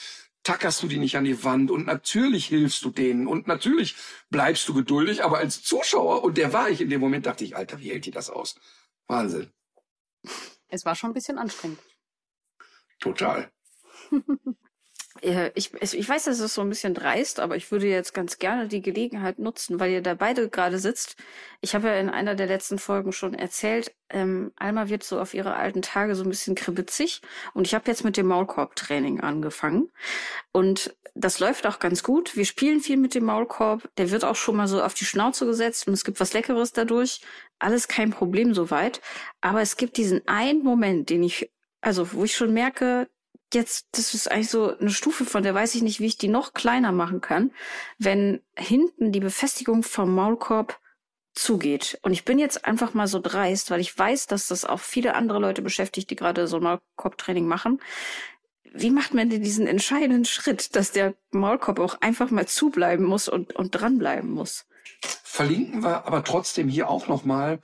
[0.48, 3.96] tackerst du die nicht an die Wand und natürlich hilfst du denen und natürlich
[4.30, 7.58] bleibst du geduldig, aber als Zuschauer, und der war ich in dem Moment, dachte ich,
[7.58, 8.56] Alter, wie hält die das aus?
[9.08, 9.52] Wahnsinn.
[10.70, 11.80] Es war schon ein bisschen anstrengend.
[13.00, 13.52] Total.
[15.22, 18.68] Ich, ich weiß, das ist so ein bisschen dreist, aber ich würde jetzt ganz gerne
[18.68, 21.16] die Gelegenheit nutzen, weil ihr da beide gerade sitzt.
[21.62, 25.34] Ich habe ja in einer der letzten Folgen schon erzählt, ähm, Alma wird so auf
[25.34, 27.22] ihre alten Tage so ein bisschen kribitzig
[27.54, 29.92] und ich habe jetzt mit dem Maulkorb-Training angefangen
[30.52, 32.36] und das läuft auch ganz gut.
[32.36, 35.46] Wir spielen viel mit dem Maulkorb, der wird auch schon mal so auf die Schnauze
[35.46, 37.22] gesetzt und es gibt was Leckeres dadurch.
[37.60, 39.02] Alles kein Problem soweit,
[39.42, 41.52] aber es gibt diesen einen Moment, den ich,
[41.82, 43.10] also wo ich schon merke,
[43.54, 46.28] jetzt, das ist eigentlich so eine Stufe, von der weiß ich nicht, wie ich die
[46.28, 47.52] noch kleiner machen kann,
[47.98, 50.80] wenn hinten die Befestigung vom Maulkorb
[51.34, 52.00] zugeht.
[52.02, 55.16] Und ich bin jetzt einfach mal so dreist, weil ich weiß, dass das auch viele
[55.16, 57.80] andere Leute beschäftigt, die gerade so Maulkorbtraining machen.
[58.74, 63.30] Wie macht man denn diesen entscheidenden Schritt, dass der Maulkorb auch einfach mal zubleiben muss
[63.30, 64.66] und, und dranbleiben muss?
[65.02, 67.60] Verlinken wir aber trotzdem hier auch nochmal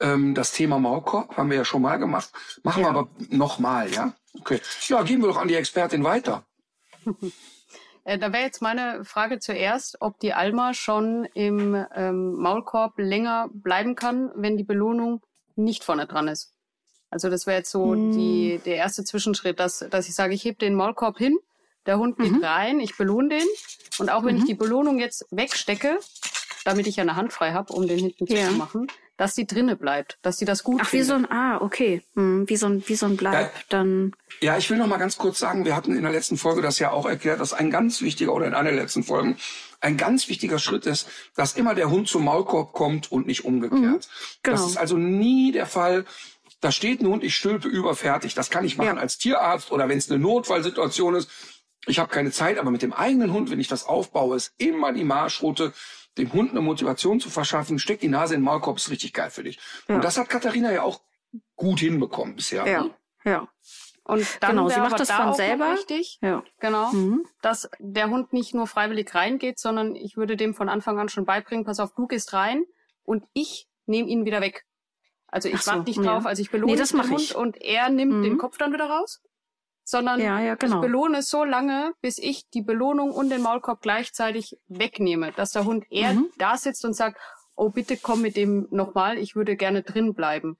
[0.00, 2.30] ähm, das Thema Maulkorb, haben wir ja schon mal gemacht.
[2.62, 2.86] Machen ja.
[2.86, 4.14] wir aber nochmal, ja?
[4.38, 4.60] Okay.
[4.88, 6.44] Ja, gehen wir doch an die Expertin weiter.
[8.04, 13.50] Äh, da wäre jetzt meine Frage zuerst, ob die Alma schon im ähm, Maulkorb länger
[13.52, 15.20] bleiben kann, wenn die Belohnung
[15.54, 16.54] nicht vorne dran ist.
[17.10, 18.12] Also das wäre jetzt so hm.
[18.12, 21.38] die, der erste Zwischenschritt, dass, dass ich sage, ich heb den Maulkorb hin,
[21.86, 22.44] der Hund geht mhm.
[22.44, 23.46] rein, ich belohne den.
[23.98, 24.42] Und auch wenn mhm.
[24.42, 25.98] ich die Belohnung jetzt wegstecke,
[26.64, 28.48] damit ich eine Hand frei habe, um den hinten ja.
[28.48, 28.86] zu machen,
[29.20, 31.06] dass sie drinne bleibt, dass sie das gut Ach, findet.
[31.06, 32.02] wie so ein, ah, okay.
[32.14, 34.16] Hm, wie so ein, wie so ein Bleib, ja, dann.
[34.40, 36.78] Ja, ich will noch mal ganz kurz sagen, wir hatten in der letzten Folge das
[36.78, 39.36] ja auch erklärt, dass ein ganz wichtiger, oder in einer der letzten Folgen,
[39.82, 41.06] ein ganz wichtiger Schritt ist,
[41.36, 43.82] dass immer der Hund zum Maulkorb kommt und nicht umgekehrt.
[43.82, 44.00] Mhm,
[44.42, 44.56] genau.
[44.56, 46.06] Das ist also nie der Fall.
[46.62, 48.32] Da steht ein Hund, ich stülpe über, fertig.
[48.32, 49.02] Das kann ich machen ja.
[49.02, 51.30] als Tierarzt oder wenn es eine Notfallsituation ist.
[51.84, 54.94] Ich habe keine Zeit, aber mit dem eigenen Hund, wenn ich das aufbaue, ist immer
[54.94, 55.74] die Marschroute
[56.18, 59.30] dem Hund eine Motivation zu verschaffen, steck die Nase in den Maulkorb, ist richtig geil
[59.30, 59.58] für dich.
[59.88, 59.96] Ja.
[59.96, 61.00] Und das hat Katharina ja auch
[61.56, 62.66] gut hinbekommen bisher.
[62.66, 62.94] Ja, ne?
[63.24, 63.48] ja.
[64.04, 65.74] Und dann genau, sie macht das da von selber.
[65.74, 66.42] Wichtig, ja.
[66.58, 67.24] Genau, mhm.
[67.42, 71.24] dass der Hund nicht nur freiwillig reingeht, sondern ich würde dem von Anfang an schon
[71.24, 72.64] beibringen, pass auf, du gehst rein
[73.04, 74.66] und ich nehme ihn wieder weg.
[75.28, 76.28] Also ich so, warte nicht drauf, ja.
[76.28, 77.36] also ich belohne nee, den Hund ich.
[77.36, 78.22] und er nimmt mhm.
[78.22, 79.22] den Kopf dann wieder raus
[79.90, 80.76] sondern ja, ja, genau.
[80.76, 85.64] ich belohne so lange, bis ich die Belohnung und den Maulkorb gleichzeitig wegnehme, dass der
[85.64, 86.30] Hund eher mhm.
[86.38, 87.18] da sitzt und sagt,
[87.56, 90.56] oh bitte komm mit dem nochmal, ich würde gerne drin bleiben.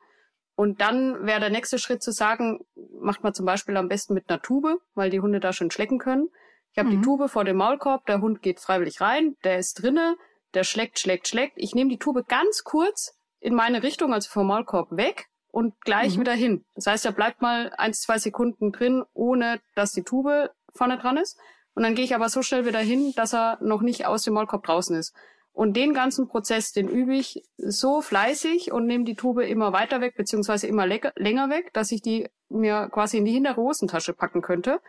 [0.55, 2.61] Und dann wäre der nächste Schritt zu sagen,
[3.01, 5.99] macht man zum Beispiel am besten mit einer Tube, weil die Hunde da schon schlecken
[5.99, 6.29] können.
[6.73, 6.99] Ich habe mhm.
[6.99, 10.17] die Tube vor dem Maulkorb, der Hund geht freiwillig rein, der ist drinne,
[10.53, 11.55] der schlägt, schlägt, schlägt.
[11.57, 16.17] Ich nehme die Tube ganz kurz in meine Richtung, also vom Maulkorb weg, und gleich
[16.17, 16.21] mhm.
[16.21, 16.65] wieder hin.
[16.75, 21.17] Das heißt, er bleibt mal eins, zwei Sekunden drin, ohne dass die Tube vorne dran
[21.17, 21.39] ist.
[21.75, 24.35] Und dann gehe ich aber so schnell wieder hin, dass er noch nicht aus dem
[24.35, 25.15] Maulkorb draußen ist.
[25.53, 30.01] Und den ganzen Prozess, den übe ich so fleißig und nehme die Tube immer weiter
[30.01, 34.43] weg, beziehungsweise immer länger weg, dass ich die mir quasi in die hintere Hosentasche packen
[34.43, 34.81] könnte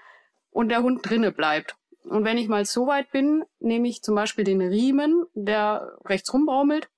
[0.50, 1.76] und der Hund drinne bleibt.
[2.04, 6.34] Und wenn ich mal so weit bin, nehme ich zum Beispiel den Riemen, der rechts
[6.34, 6.90] rumbaumelt,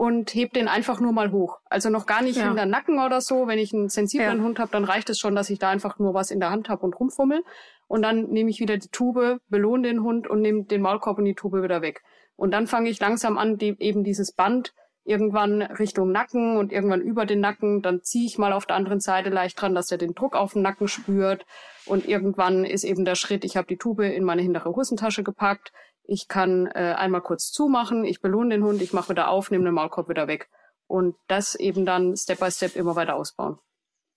[0.00, 1.58] und heb den einfach nur mal hoch.
[1.66, 2.48] Also noch gar nicht ja.
[2.48, 3.46] in der Nacken oder so.
[3.46, 4.42] Wenn ich einen sensiblen ja.
[4.42, 6.70] Hund habe, dann reicht es schon, dass ich da einfach nur was in der Hand
[6.70, 7.44] habe und rumfummel.
[7.86, 11.26] Und dann nehme ich wieder die Tube, belohne den Hund und nehme den Maulkorb und
[11.26, 12.00] die Tube wieder weg.
[12.36, 14.72] Und dann fange ich langsam an, die, eben dieses Band
[15.04, 17.82] irgendwann Richtung Nacken und irgendwann über den Nacken.
[17.82, 20.54] Dann ziehe ich mal auf der anderen Seite leicht dran, dass er den Druck auf
[20.54, 21.44] den Nacken spürt.
[21.84, 25.72] Und irgendwann ist eben der Schritt, ich habe die Tube in meine hintere Hosentasche gepackt,
[26.04, 29.64] ich kann äh, einmal kurz zumachen, ich belohne den Hund, ich mache wieder auf, nehme
[29.64, 30.50] den Maulkorb wieder weg.
[30.86, 33.58] Und das eben dann Step by Step immer weiter ausbauen.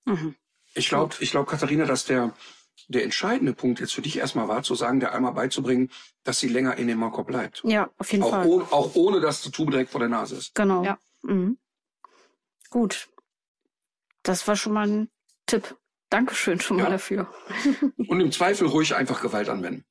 [0.06, 0.36] Mhm.
[0.74, 2.34] Ich glaube, ich glaube, Katharina, dass der,
[2.88, 5.92] der entscheidende Punkt jetzt für dich erstmal war, zu sagen, der einmal beizubringen,
[6.24, 7.62] dass sie länger in dem Maulkorb bleibt.
[7.64, 8.48] Ja, auf jeden auch Fall.
[8.48, 10.56] Ohne, auch ohne, dass die Tube direkt vor der Nase ist.
[10.56, 10.84] Genau.
[10.84, 10.98] Ja.
[11.22, 11.60] Mhm.
[12.72, 13.10] Gut.
[14.24, 15.10] Das war schon mal ein
[15.46, 15.78] Tipp.
[16.10, 16.86] Dankeschön schon ja.
[16.86, 17.28] mal dafür.
[18.08, 19.86] Und im Zweifel ruhig einfach Gewalt anwenden.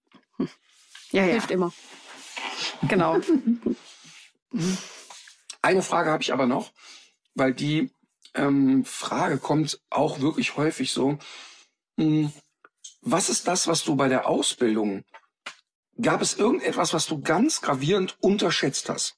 [1.13, 1.33] Ja, ja.
[1.33, 1.73] Hilft immer.
[2.89, 3.21] Genau.
[5.63, 6.73] Eine Frage habe ich aber noch,
[7.35, 7.91] weil die
[8.35, 11.19] ähm, Frage kommt auch wirklich häufig so.
[11.97, 12.33] Mh, hm,
[13.03, 15.05] was ist das, was du bei der Ausbildung,
[16.01, 19.17] gab es irgendetwas, was du ganz gravierend unterschätzt hast?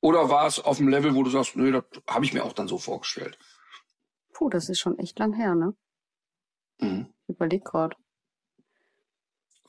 [0.00, 2.52] Oder war es auf dem Level, wo du sagst, nö, das habe ich mir auch
[2.52, 3.38] dann so vorgestellt?
[4.32, 5.74] Puh, das ist schon echt lang her, ne?
[6.80, 7.12] Mhm.
[7.26, 7.96] Überleg gerade.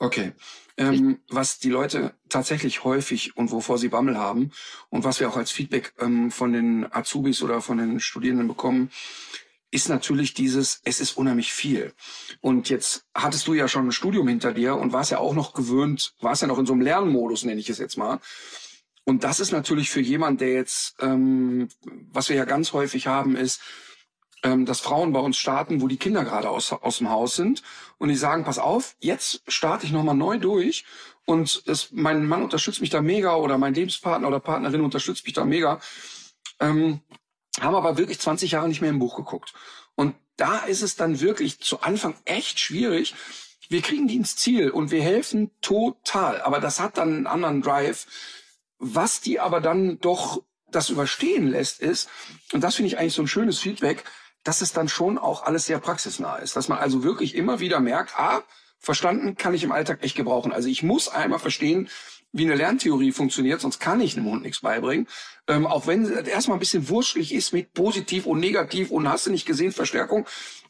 [0.00, 0.32] Okay.
[0.78, 4.50] Ähm, was die Leute tatsächlich häufig und wovor sie Bammel haben
[4.88, 8.90] und was wir auch als Feedback ähm, von den Azubis oder von den Studierenden bekommen,
[9.70, 11.92] ist natürlich dieses, es ist unheimlich viel.
[12.40, 15.52] Und jetzt hattest du ja schon ein Studium hinter dir und warst ja auch noch
[15.52, 18.20] gewöhnt, warst ja noch in so einem Lernmodus, nenne ich es jetzt mal.
[19.04, 21.68] Und das ist natürlich für jemand, der jetzt, ähm,
[22.10, 23.60] was wir ja ganz häufig haben, ist,
[24.42, 27.62] ähm, dass Frauen bei uns starten, wo die Kinder gerade aus, aus dem Haus sind
[27.98, 30.84] und die sagen, pass auf, jetzt starte ich nochmal neu durch
[31.26, 35.34] und es, mein Mann unterstützt mich da mega oder mein Lebenspartner oder Partnerin unterstützt mich
[35.34, 35.80] da mega,
[36.58, 37.00] ähm,
[37.60, 39.52] haben aber wirklich 20 Jahre nicht mehr im Buch geguckt.
[39.94, 43.14] Und da ist es dann wirklich zu Anfang echt schwierig.
[43.68, 47.62] Wir kriegen die ins Ziel und wir helfen total, aber das hat dann einen anderen
[47.62, 48.06] Drive.
[48.78, 52.08] Was die aber dann doch das überstehen lässt, ist,
[52.52, 54.04] und das finde ich eigentlich so ein schönes Feedback,
[54.44, 56.56] dass es dann schon auch alles sehr praxisnah ist.
[56.56, 58.42] Dass man also wirklich immer wieder merkt, ah,
[58.78, 60.52] verstanden kann ich im Alltag echt gebrauchen.
[60.52, 61.88] Also ich muss einmal verstehen,
[62.32, 65.08] wie eine Lerntheorie funktioniert, sonst kann ich einem Hund nichts beibringen.
[65.48, 69.26] Ähm, auch wenn es erstmal ein bisschen wurschtig ist mit positiv und negativ und hast
[69.26, 70.26] du nicht gesehen, Verstärkung.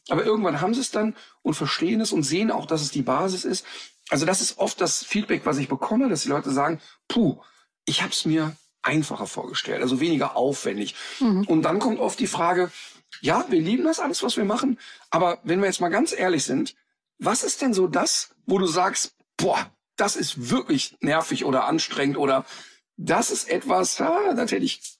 [0.09, 3.03] Aber irgendwann haben sie es dann und verstehen es und sehen auch, dass es die
[3.03, 3.67] Basis ist.
[4.09, 7.41] Also das ist oft das Feedback, was ich bekomme, dass die Leute sagen, puh,
[7.85, 10.95] ich habe es mir einfacher vorgestellt, also weniger aufwendig.
[11.21, 11.45] Mhm.
[11.45, 12.73] Und dann kommt oft die Frage,
[13.20, 14.78] ja, wir lieben das alles, was wir machen,
[15.11, 16.74] aber wenn wir jetzt mal ganz ehrlich sind,
[17.19, 22.16] was ist denn so das, wo du sagst, boah, das ist wirklich nervig oder anstrengend
[22.16, 22.47] oder
[22.97, 24.99] das ist etwas, ja, das hätte ich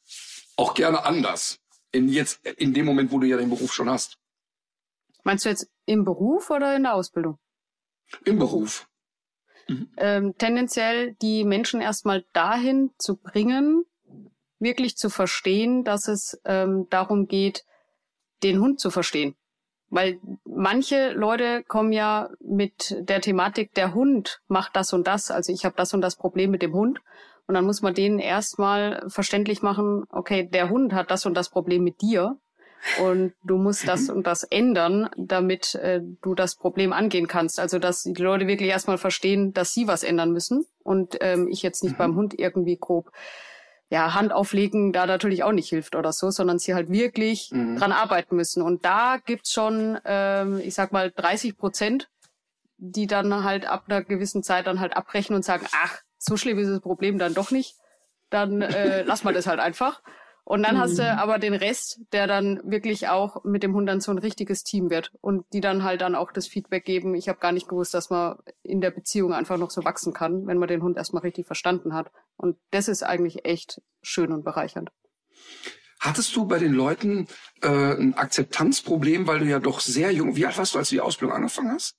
[0.57, 1.59] auch gerne anders.
[1.93, 4.19] In jetzt, in dem Moment, wo du ja den Beruf schon hast.
[5.25, 7.39] Meinst du jetzt im Beruf oder in der Ausbildung?
[8.25, 8.89] Im Beruf.
[9.69, 9.93] Mhm.
[9.97, 13.85] Ähm, tendenziell die Menschen erstmal dahin zu bringen,
[14.59, 17.65] wirklich zu verstehen, dass es ähm, darum geht,
[18.43, 19.35] den Hund zu verstehen.
[19.91, 25.53] Weil manche Leute kommen ja mit der Thematik, der Hund macht das und das, also
[25.53, 27.01] ich habe das und das Problem mit dem Hund.
[27.49, 31.51] Und dann muss man denen erstmal verständlich machen, okay, der Hund hat das und das
[31.51, 32.39] Problem mit dir.
[33.03, 37.61] Und du musst das und das ändern, damit äh, du das Problem angehen kannst.
[37.61, 41.63] Also dass die Leute wirklich erstmal verstehen, dass sie was ändern müssen und ähm, ich
[41.63, 41.99] jetzt nicht mhm.
[41.99, 43.11] beim Hund irgendwie grob
[43.91, 47.77] ja, Hand auflegen da natürlich auch nicht hilft oder so, sondern sie halt wirklich mhm.
[47.77, 48.63] dran arbeiten müssen.
[48.63, 52.09] Und da gibt's schon, ähm, ich sag mal, 30 Prozent,
[52.79, 56.59] die dann halt ab einer gewissen Zeit dann halt abbrechen und sagen, ach, so schlimm
[56.59, 57.75] ist das Problem dann doch nicht.
[58.31, 60.03] Dann äh, lass mal das halt einfach.
[60.51, 60.81] Und dann mhm.
[60.81, 61.11] hast du mhm.
[61.11, 64.91] aber den Rest, der dann wirklich auch mit dem Hund dann so ein richtiges Team
[64.91, 67.15] wird und die dann halt dann auch das Feedback geben.
[67.15, 70.49] Ich habe gar nicht gewusst, dass man in der Beziehung einfach noch so wachsen kann,
[70.49, 72.11] wenn man den Hund erstmal richtig verstanden hat.
[72.37, 74.91] Und das ist eigentlich echt schön und bereichernd.
[76.01, 77.29] Hattest du bei den Leuten
[77.63, 80.97] äh, ein Akzeptanzproblem, weil du ja doch sehr jung, wie alt warst du, als du
[80.97, 81.95] die Ausbildung angefangen hast?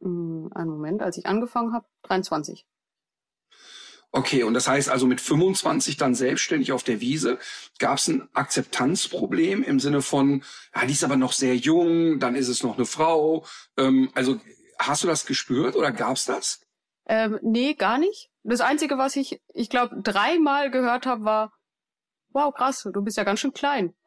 [0.00, 2.64] Mm, einen Moment, als ich angefangen habe, 23.
[4.14, 7.38] Okay, und das heißt also mit 25 dann selbstständig auf der Wiese,
[7.78, 10.44] gab es ein Akzeptanzproblem im Sinne von,
[10.74, 13.46] ja, die ist aber noch sehr jung, dann ist es noch eine Frau.
[13.78, 14.38] Ähm, also
[14.78, 16.60] hast du das gespürt oder gab's das?
[17.06, 18.28] Ähm, nee, gar nicht.
[18.42, 21.52] Das Einzige, was ich, ich glaube, dreimal gehört habe, war,
[22.32, 23.94] wow, krass, du bist ja ganz schön klein.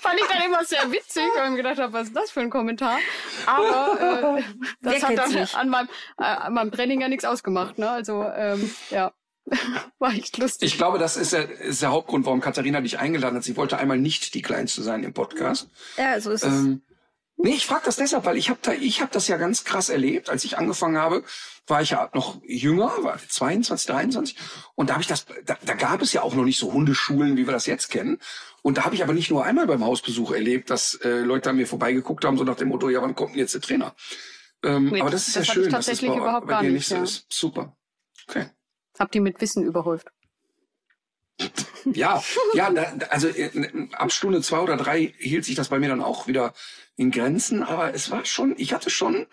[0.00, 2.40] Fand ich dann immer sehr witzig, weil ich mir gedacht habe, was ist das für
[2.40, 2.98] ein Kommentar?
[3.46, 4.42] Aber äh,
[4.80, 5.88] das hat dann an meinem,
[6.18, 7.78] äh, an meinem Training ja nichts ausgemacht.
[7.78, 7.90] Ne?
[7.90, 9.12] Also ähm, ja.
[9.98, 10.72] War echt lustig.
[10.72, 13.44] Ich glaube, das ist der, ist der Hauptgrund, warum Katharina dich eingeladen hat.
[13.44, 15.68] Sie wollte einmal nicht die Kleinste sein im Podcast.
[15.96, 16.85] Ja, so ist ähm, es.
[17.38, 19.90] Nee, ich frage das deshalb, weil ich habe da, ich habe das ja ganz krass
[19.90, 20.30] erlebt.
[20.30, 21.22] Als ich angefangen habe,
[21.66, 24.36] war ich ja noch jünger, war 22, 23,
[24.74, 27.36] und da habe ich das, da, da gab es ja auch noch nicht so Hundeschulen,
[27.36, 28.18] wie wir das jetzt kennen.
[28.62, 31.56] Und da habe ich aber nicht nur einmal beim Hausbesuch erlebt, dass äh, Leute an
[31.56, 33.94] mir vorbeigeguckt haben, so nach dem Motto, ja, wann kommt denn jetzt der Trainer?
[34.64, 36.70] Ähm, Wait, aber das ist das ja schön, dass es bei, überhaupt bei gar dir
[36.70, 37.02] nicht so ja.
[37.02, 37.26] ist.
[37.28, 37.76] Super.
[38.28, 38.46] Okay.
[38.98, 40.08] Hab die mit Wissen überhäuft.
[41.84, 42.22] Ja,
[42.54, 42.72] ja,
[43.10, 43.50] also äh,
[43.92, 46.54] ab Stunde zwei oder drei hielt sich das bei mir dann auch wieder
[46.96, 49.26] in Grenzen, aber es war schon, ich hatte schon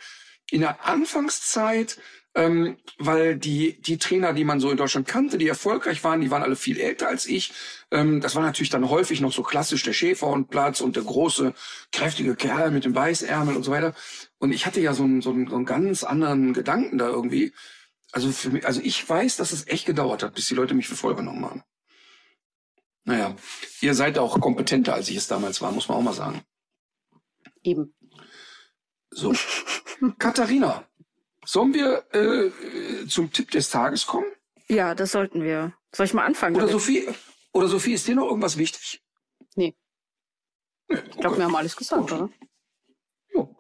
[0.51, 1.97] in der Anfangszeit,
[2.35, 6.31] ähm, weil die, die Trainer, die man so in Deutschland kannte, die erfolgreich waren, die
[6.31, 7.53] waren alle viel älter als ich.
[7.91, 11.03] Ähm, das war natürlich dann häufig noch so klassisch der Schäfer und Platz und der
[11.03, 11.53] große,
[11.91, 13.93] kräftige Kerl mit dem Weißärmel und so weiter.
[14.39, 17.53] Und ich hatte ja so einen, so einen, so einen ganz anderen Gedanken da irgendwie.
[18.11, 20.87] Also für mich, also ich weiß, dass es echt gedauert hat, bis die Leute mich
[20.87, 21.63] für voll haben.
[23.05, 23.35] Naja,
[23.81, 26.41] ihr seid auch kompetenter, als ich es damals war, muss man auch mal sagen.
[27.63, 27.93] Eben.
[29.09, 29.33] So.
[30.19, 30.87] Katharina,
[31.45, 34.31] sollen wir äh, zum Tipp des Tages kommen?
[34.67, 35.73] Ja, das sollten wir.
[35.93, 36.55] Soll ich mal anfangen?
[36.55, 37.07] Oder Sophie,
[37.51, 39.03] oder Sophie, ist dir noch irgendwas wichtig?
[39.55, 39.75] Nee.
[40.87, 41.09] nee okay.
[41.11, 42.11] Ich glaube, wir haben alles gesagt, Gut.
[42.13, 42.29] oder?
[43.33, 43.55] Jo.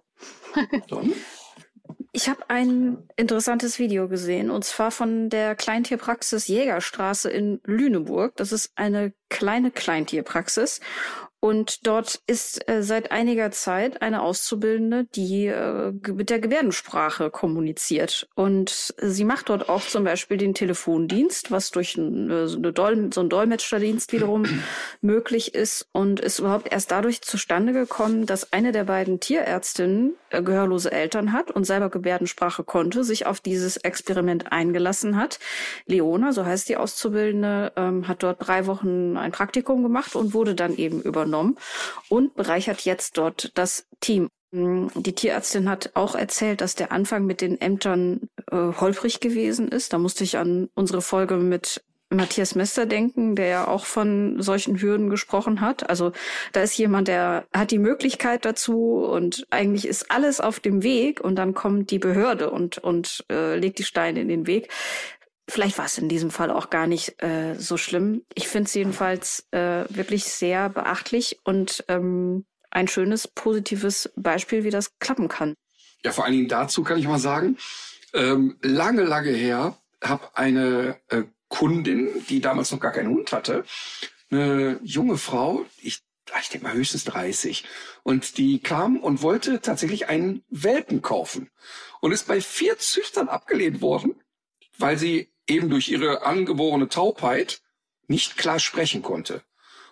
[0.87, 1.13] Dann.
[2.15, 8.35] Ich habe ein interessantes Video gesehen und zwar von der Kleintierpraxis Jägerstraße in Lüneburg.
[8.35, 10.79] Das ist eine kleine Kleintierpraxis
[11.43, 18.29] und dort ist äh, seit einiger Zeit eine Auszubildende, die äh, mit der Gebärdensprache kommuniziert.
[18.33, 22.71] Und sie macht dort auch zum Beispiel den Telefondienst, was durch ein, äh, so, eine
[22.71, 24.45] Dol so ein Dolmetscherdienst wiederum
[25.01, 30.41] möglich ist und ist überhaupt erst dadurch zustande gekommen, dass eine der beiden Tierärztinnen äh,
[30.41, 35.39] gehörlose Eltern hat und selber Gebärdensprache konnte, sich auf dieses Experiment eingelassen hat.
[35.87, 40.55] Leona, so heißt die Auszubildende, ähm, hat dort drei Wochen ein Praktikum gemacht und wurde
[40.55, 41.57] dann eben übernommen übernommen
[42.09, 44.29] und bereichert jetzt dort das Team.
[44.51, 49.93] Die Tierärztin hat auch erzählt, dass der Anfang mit den Ämtern äh, holprig gewesen ist.
[49.93, 54.79] Da musste ich an unsere Folge mit Matthias Mester denken, der ja auch von solchen
[54.79, 55.89] Hürden gesprochen hat.
[55.89, 56.11] Also
[56.51, 61.19] da ist jemand, der hat die Möglichkeit dazu und eigentlich ist alles auf dem Weg
[61.19, 64.69] und dann kommt die Behörde und, und äh, legt die Steine in den Weg.
[65.49, 68.23] Vielleicht war es in diesem Fall auch gar nicht äh, so schlimm.
[68.33, 74.69] Ich finde es jedenfalls äh, wirklich sehr beachtlich und ähm, ein schönes, positives Beispiel, wie
[74.69, 75.55] das klappen kann.
[76.03, 77.57] Ja, vor allen Dingen dazu kann ich mal sagen,
[78.13, 83.63] ähm, lange, lange her habe eine äh, Kundin, die damals noch gar keinen Hund hatte,
[84.31, 85.99] eine junge Frau, ich,
[86.41, 87.63] ich denke mal höchstens 30,
[88.01, 91.49] und die kam und wollte tatsächlich einen Welpen kaufen
[92.01, 94.15] und ist bei vier Züchtern abgelehnt worden,
[94.77, 97.61] weil sie eben durch ihre angeborene Taubheit
[98.07, 99.43] nicht klar sprechen konnte.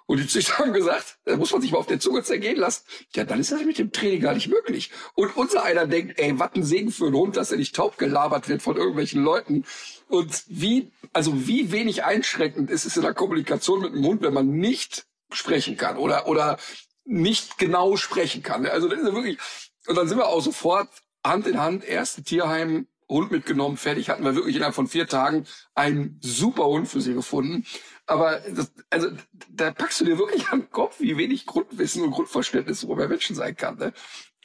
[0.05, 2.83] Und die Züchter haben gesagt, da muss man sich mal auf der Zunge zergehen lassen.
[3.15, 4.91] Ja, dann ist das mit dem Training gar nicht möglich.
[5.13, 7.97] Und unser einer denkt, ey, was ein Segen für einen Hund, dass er nicht taub
[7.97, 9.63] gelabert wird von irgendwelchen Leuten.
[10.09, 14.33] Und wie, also wie wenig einschränkend ist es in der Kommunikation mit einem Hund, wenn
[14.33, 16.57] man nicht sprechen kann oder, oder
[17.05, 18.65] nicht genau sprechen kann.
[18.65, 19.37] Also das ist ja wirklich,
[19.87, 20.89] und dann sind wir auch sofort
[21.23, 25.45] Hand in Hand, erste Tierheim, Hund mitgenommen, fertig, hatten wir wirklich innerhalb von vier Tagen
[25.75, 27.65] einen super Hund für sie gefunden.
[28.07, 29.09] Aber das, also
[29.49, 33.55] da packst du dir wirklich am Kopf, wie wenig Grundwissen und Grundverständnis über Menschen sein
[33.55, 33.77] kann.
[33.77, 33.93] Ne?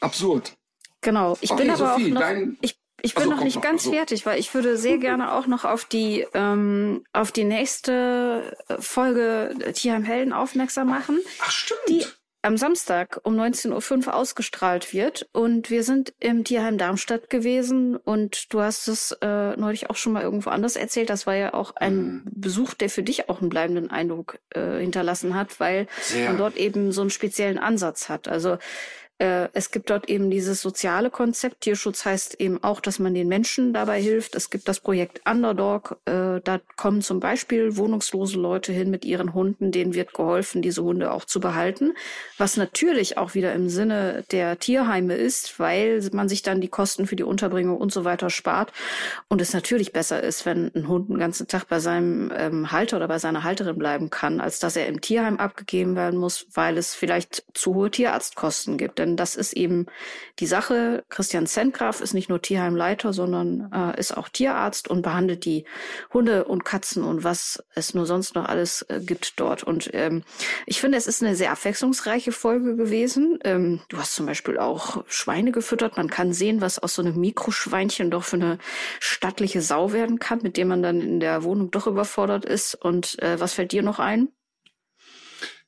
[0.01, 0.57] Absurd.
[1.01, 1.39] Genau.
[1.41, 3.63] Ich okay, bin aber Sophie, auch noch, dein, ich, ich bin also, noch nicht noch,
[3.63, 3.93] ganz also.
[3.93, 9.73] fertig, weil ich würde sehr gerne auch noch auf die ähm, auf die nächste Folge
[9.75, 11.21] Tierheim Helden aufmerksam machen.
[11.41, 11.81] Ach stimmt.
[11.89, 12.05] Die
[12.47, 15.29] am Samstag um 19.05 Uhr ausgestrahlt wird.
[15.33, 20.13] Und wir sind im Tierheim Darmstadt gewesen und du hast es äh, neulich auch schon
[20.13, 21.11] mal irgendwo anders erzählt.
[21.11, 22.23] Das war ja auch ein mhm.
[22.27, 26.29] Besuch, der für dich auch einen bleibenden Eindruck äh, hinterlassen hat, weil Sehr.
[26.29, 28.29] man dort eben so einen speziellen Ansatz hat.
[28.29, 28.59] Also
[29.19, 31.63] äh, es gibt dort eben dieses soziale Konzept.
[31.63, 34.35] Tierschutz heißt eben auch, dass man den Menschen dabei hilft.
[34.35, 35.99] Es gibt das Projekt Underdog.
[36.05, 39.73] Äh, da kommen zum Beispiel wohnungslose Leute hin mit ihren Hunden.
[39.73, 41.95] Denen wird geholfen, diese Hunde auch zu behalten.
[42.37, 47.07] Was natürlich auch wieder im Sinne der Tierheime ist, weil man sich dann die Kosten
[47.07, 48.73] für die Unterbringung und so weiter spart.
[49.29, 52.99] Und es natürlich besser ist, wenn ein Hund den ganzen Tag bei seinem ähm, Halter
[52.99, 56.77] oder bei seiner Halterin bleiben kann, als dass er im Tierheim abgegeben werden muss, weil
[56.77, 59.87] es vielleicht zu hohe Tierarztkosten gibt denn das ist eben
[60.39, 61.05] die Sache.
[61.09, 65.65] Christian Zentgraf ist nicht nur Tierheimleiter, sondern äh, ist auch Tierarzt und behandelt die
[66.13, 69.63] Hunde und Katzen und was es nur sonst noch alles äh, gibt dort.
[69.63, 70.25] Und ähm,
[70.67, 73.39] ich finde, es ist eine sehr abwechslungsreiche Folge gewesen.
[73.45, 75.97] Ähm, du hast zum Beispiel auch Schweine gefüttert.
[75.97, 78.59] Man kann sehen, was aus so einem Mikroschweinchen doch für eine
[79.01, 82.75] stattliche Sau werden kann, mit dem man dann in der Wohnung doch überfordert ist.
[82.75, 84.29] Und äh, was fällt dir noch ein?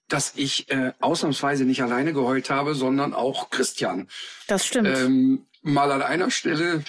[0.09, 4.09] Dass ich äh, ausnahmsweise nicht alleine geheult habe, sondern auch Christian.
[4.47, 4.89] Das stimmt.
[4.89, 6.82] Ähm, mal an einer Stelle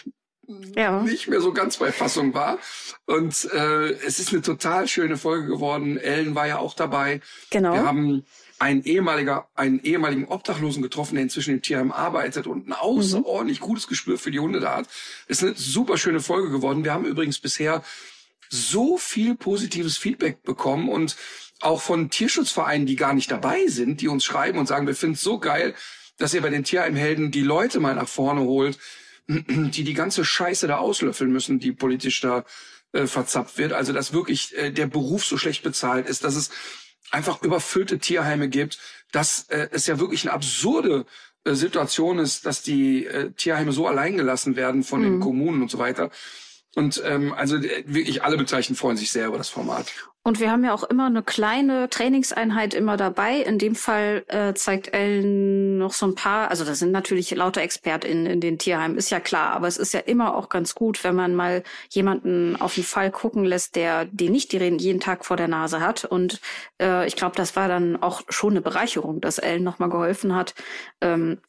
[0.76, 1.02] ja.
[1.04, 2.58] nicht mehr so ganz bei Fassung war.
[3.06, 5.98] Und äh, es ist eine total schöne Folge geworden.
[5.98, 7.22] Ellen war ja auch dabei.
[7.52, 7.74] Genau.
[7.74, 8.26] Wir haben
[8.58, 13.66] einen ehemaliger, einen ehemaligen Obdachlosen getroffen, der inzwischen im Tierheim arbeitet und ein außerordentlich mhm.
[13.66, 14.88] gutes Gespür für die Hunde da hat.
[15.28, 16.84] Ist eine super schöne Folge geworden.
[16.84, 17.84] Wir haben übrigens bisher
[18.50, 21.16] so viel positives Feedback bekommen und
[21.62, 25.16] auch von Tierschutzvereinen, die gar nicht dabei sind, die uns schreiben und sagen, wir finden
[25.16, 25.76] es so geil,
[26.18, 28.78] dass ihr bei den Tierheimhelden die Leute mal nach vorne holt,
[29.28, 32.46] die die ganze Scheiße da auslöffeln müssen, die politisch da
[32.92, 33.74] äh, verzapft wird.
[33.74, 36.50] Also dass wirklich äh, der Beruf so schlecht bezahlt ist, dass es
[37.12, 38.80] einfach überfüllte Tierheime gibt,
[39.12, 41.06] dass äh, es ja wirklich eine absurde
[41.44, 45.06] äh, Situation ist, dass die äh, Tierheime so allein gelassen werden von mhm.
[45.06, 46.12] den Kommunen und so weiter.
[46.76, 49.88] Und ähm, also äh, wirklich alle Beteiligten freuen sich sehr über das Format.
[50.30, 53.38] Und wir haben ja auch immer eine kleine Trainingseinheit immer dabei.
[53.38, 57.64] In dem Fall äh, zeigt Ellen noch so ein paar, also das sind natürlich lauter
[57.64, 61.04] ExpertInnen in den Tierheimen, ist ja klar, aber es ist ja immer auch ganz gut,
[61.04, 65.36] wenn man mal jemanden auf den Fall gucken lässt, der den nicht jeden Tag vor
[65.36, 66.06] der Nase hat.
[66.06, 66.42] Und
[66.80, 70.54] äh, ich glaube, das war dann auch schon eine Bereicherung, dass Ellen nochmal geholfen hat,
[71.02, 71.40] ähm,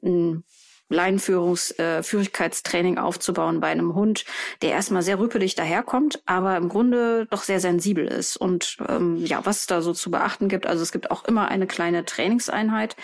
[0.90, 4.24] Leinenführungstraining äh, aufzubauen bei einem Hund,
[4.60, 8.36] der erstmal sehr rüpelig daherkommt, aber im Grunde doch sehr sensibel ist.
[8.36, 11.48] Und ähm, ja, was es da so zu beachten gibt, also es gibt auch immer
[11.48, 12.96] eine kleine Trainingseinheit.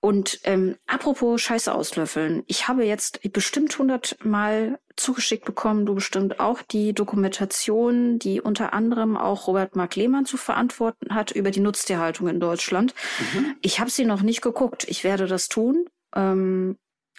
[0.00, 6.62] Und ähm, apropos Scheiße auslöffeln, ich habe jetzt bestimmt hundertmal zugeschickt bekommen, du bestimmt auch
[6.62, 12.28] die Dokumentation, die unter anderem auch Robert Mark Lehmann zu verantworten hat über die Nutztierhaltung
[12.28, 12.94] in Deutschland.
[13.34, 13.56] Mhm.
[13.62, 14.84] Ich habe sie noch nicht geguckt.
[14.88, 15.86] Ich werde das tun.
[16.14, 16.76] Ähm,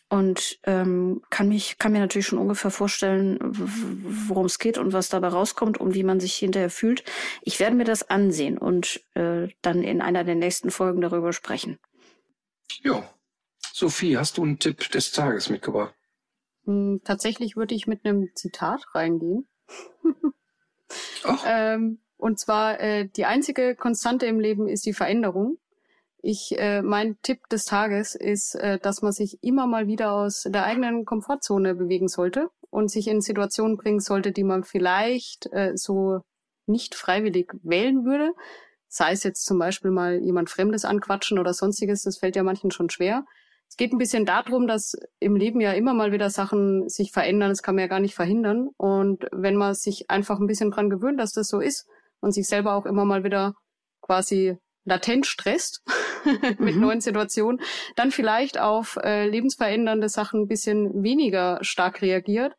[0.10, 3.38] und ähm, kann mich kann mir natürlich schon ungefähr vorstellen,
[4.30, 7.04] worum es geht und was dabei rauskommt und wie man sich hinterher fühlt.
[7.42, 11.78] Ich werde mir das ansehen und äh, dann in einer der nächsten Folgen darüber sprechen.
[12.84, 13.04] Ja,
[13.74, 15.94] Sophie, hast du einen Tipp des Tages mitgebracht?
[16.66, 19.48] Hm, tatsächlich würde ich mit einem Zitat reingehen.
[21.46, 25.58] ähm, Und zwar, äh, die einzige Konstante im Leben ist die Veränderung.
[26.30, 30.46] Ich, äh, mein Tipp des Tages ist, äh, dass man sich immer mal wieder aus
[30.46, 35.72] der eigenen Komfortzone bewegen sollte und sich in Situationen bringen sollte, die man vielleicht äh,
[35.78, 36.20] so
[36.66, 38.34] nicht freiwillig wählen würde.
[38.90, 42.72] Sei es jetzt zum Beispiel mal jemand Fremdes anquatschen oder sonstiges, das fällt ja manchen
[42.72, 43.24] schon schwer.
[43.70, 47.52] Es geht ein bisschen darum, dass im Leben ja immer mal wieder Sachen sich verändern,
[47.52, 48.68] das kann man ja gar nicht verhindern.
[48.76, 51.88] Und wenn man sich einfach ein bisschen dran gewöhnt, dass das so ist
[52.20, 53.54] und sich selber auch immer mal wieder
[54.02, 54.58] quasi
[54.88, 55.84] latent stresst
[56.58, 56.82] mit mhm.
[56.82, 57.62] neuen Situationen,
[57.96, 62.54] dann vielleicht auf äh, lebensverändernde Sachen ein bisschen weniger stark reagiert.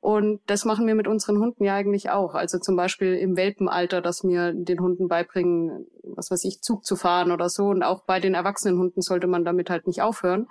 [0.00, 2.34] Und das machen wir mit unseren Hunden ja eigentlich auch.
[2.34, 6.96] Also zum Beispiel im Welpenalter, dass wir den Hunden beibringen, was weiß ich, Zug zu
[6.96, 7.64] fahren oder so.
[7.64, 10.46] Und auch bei den erwachsenen Hunden sollte man damit halt nicht aufhören,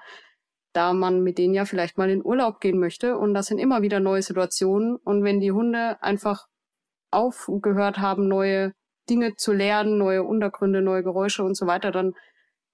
[0.73, 3.17] da man mit denen ja vielleicht mal in Urlaub gehen möchte.
[3.17, 4.97] Und das sind immer wieder neue Situationen.
[4.97, 6.47] Und wenn die Hunde einfach
[7.11, 8.73] aufgehört haben, neue
[9.09, 12.13] Dinge zu lernen, neue Untergründe, neue Geräusche und so weiter, dann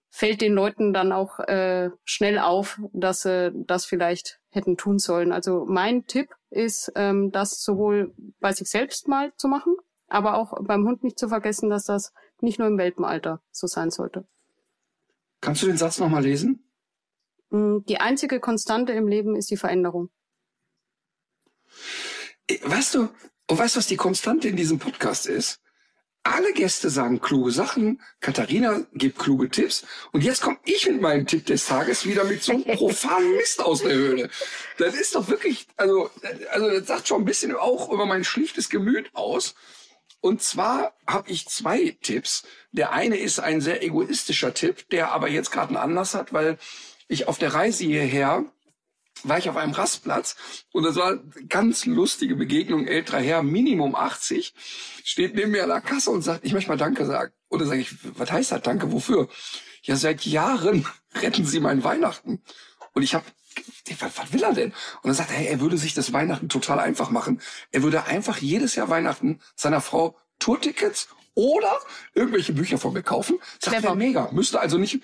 [0.10, 5.32] fällt den Leuten dann auch äh, schnell auf, dass sie das vielleicht hätten tun sollen.
[5.32, 9.76] Also mein Tipp ist, ähm, das sowohl bei sich selbst mal zu machen,
[10.08, 13.90] aber auch beim Hund nicht zu vergessen, dass das nicht nur im Welpenalter so sein
[13.90, 14.28] sollte.
[15.40, 16.70] Kannst du den Satz nochmal lesen?
[17.50, 20.10] Mm, die einzige Konstante im Leben ist die Veränderung.
[22.48, 23.10] Äh, weißt du,
[23.50, 25.62] und weißt du, was die Konstante in diesem Podcast ist?
[26.24, 31.26] Alle Gäste sagen kluge Sachen, Katharina gibt kluge Tipps und jetzt komme ich mit meinem
[31.26, 34.30] Tipp des Tages wieder mit so einem profanen Mist aus der Höhle.
[34.78, 36.12] Das ist doch wirklich, also,
[36.52, 39.56] also das sagt schon ein bisschen auch über mein schlichtes Gemüt aus.
[40.20, 42.44] Und zwar habe ich zwei Tipps.
[42.72, 46.60] Der eine ist ein sehr egoistischer Tipp, der aber jetzt gerade einen Anlass hat, weil
[47.08, 48.46] ich auf der Reise hierher
[49.28, 50.36] war ich auf einem Rastplatz
[50.72, 51.18] und das war
[51.48, 52.88] ganz lustige Begegnung.
[52.88, 54.54] Älterer Herr, Minimum 80,
[55.04, 57.34] steht neben mir an der Kasse und sagt, ich möchte mal Danke sagen.
[57.50, 59.28] Und dann sage ich, was heißt das Danke, wofür?
[59.84, 60.86] Ja, seit Jahren
[61.16, 62.42] retten Sie mein Weihnachten.
[62.94, 63.26] Und ich habe
[64.00, 64.72] was, will er denn?
[64.72, 67.42] Und dann sagt er, er würde sich das Weihnachten total einfach machen.
[67.72, 71.80] Er würde einfach jedes Jahr Weihnachten seiner Frau Tourtickets oder
[72.14, 73.40] irgendwelche Bücher von mir kaufen.
[73.60, 74.30] Sagt er, mega.
[74.32, 75.00] Müsste also nicht,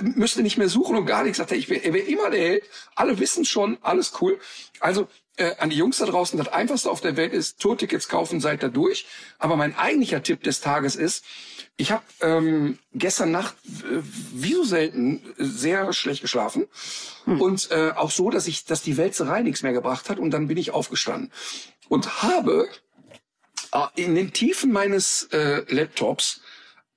[0.00, 1.38] müsste nicht mehr suchen und gar nichts.
[1.38, 2.64] Sagt er, ich wäre wär immer der Held.
[2.94, 4.38] Alle wissen schon, alles cool.
[4.80, 8.40] Also, äh, an die Jungs da draußen, das einfachste auf der Welt ist, Tourtickets kaufen,
[8.40, 9.06] seid da durch.
[9.38, 11.24] Aber mein eigentlicher Tipp des Tages ist,
[11.76, 14.02] ich habe ähm, gestern Nacht äh,
[14.32, 16.66] wie so selten sehr schlecht geschlafen
[17.24, 17.40] hm.
[17.40, 20.48] und äh, auch so, dass ich, dass die Wälzerei nichts mehr gebracht hat und dann
[20.48, 21.32] bin ich aufgestanden
[21.88, 22.76] und habe äh,
[23.94, 26.40] in den Tiefen meines äh, Laptops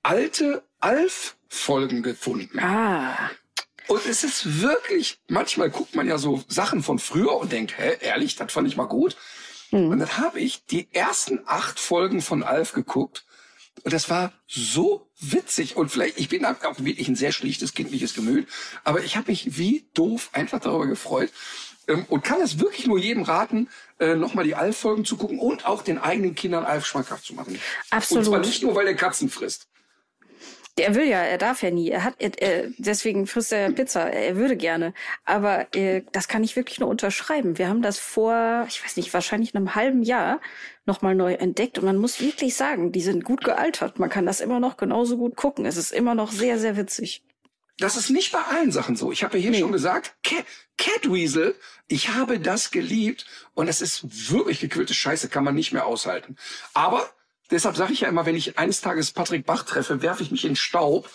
[0.02, 2.58] alte Alf-Folgen gefunden.
[2.60, 3.30] Ah.
[3.88, 7.96] Und es ist wirklich, manchmal guckt man ja so Sachen von früher und denkt, hä,
[8.00, 9.16] ehrlich, das fand ich mal gut.
[9.70, 9.88] Mhm.
[9.88, 13.24] Und dann habe ich die ersten acht Folgen von Alf geguckt.
[13.84, 15.76] Und das war so witzig.
[15.76, 18.48] Und vielleicht, ich bin auch wirklich ein sehr schlichtes, kindliches Gemüt.
[18.84, 21.30] Aber ich habe mich wie doof einfach darüber gefreut.
[21.88, 23.68] Ähm, und kann es wirklich nur jedem raten,
[23.98, 27.58] äh, nochmal die Alf-Folgen zu gucken und auch den eigenen Kindern Alf schmackhaft zu machen.
[27.90, 28.24] Absolut.
[28.24, 29.68] Und zwar nicht nur, weil er Katzen frisst.
[30.78, 31.88] Er will ja, er darf ja nie.
[31.88, 34.12] Er hat, er, er, deswegen frisst er Pizza.
[34.12, 34.92] Er würde gerne,
[35.24, 37.56] aber äh, das kann ich wirklich nur unterschreiben.
[37.56, 40.38] Wir haben das vor, ich weiß nicht, wahrscheinlich einem halben Jahr
[40.84, 43.98] nochmal neu entdeckt und man muss wirklich sagen, die sind gut gealtert.
[43.98, 45.64] Man kann das immer noch genauso gut gucken.
[45.64, 47.22] Es ist immer noch sehr, sehr witzig.
[47.78, 49.10] Das ist nicht bei allen Sachen so.
[49.12, 49.60] Ich habe ja hier nee.
[49.60, 50.14] schon gesagt,
[50.78, 51.54] Catweasel,
[51.88, 56.36] ich habe das geliebt und es ist wirklich gequillte Scheiße, kann man nicht mehr aushalten.
[56.74, 57.08] Aber
[57.50, 60.44] deshalb sage ich ja immer, wenn ich eines Tages Patrick Bach treffe, werfe ich mich
[60.44, 61.08] in Staub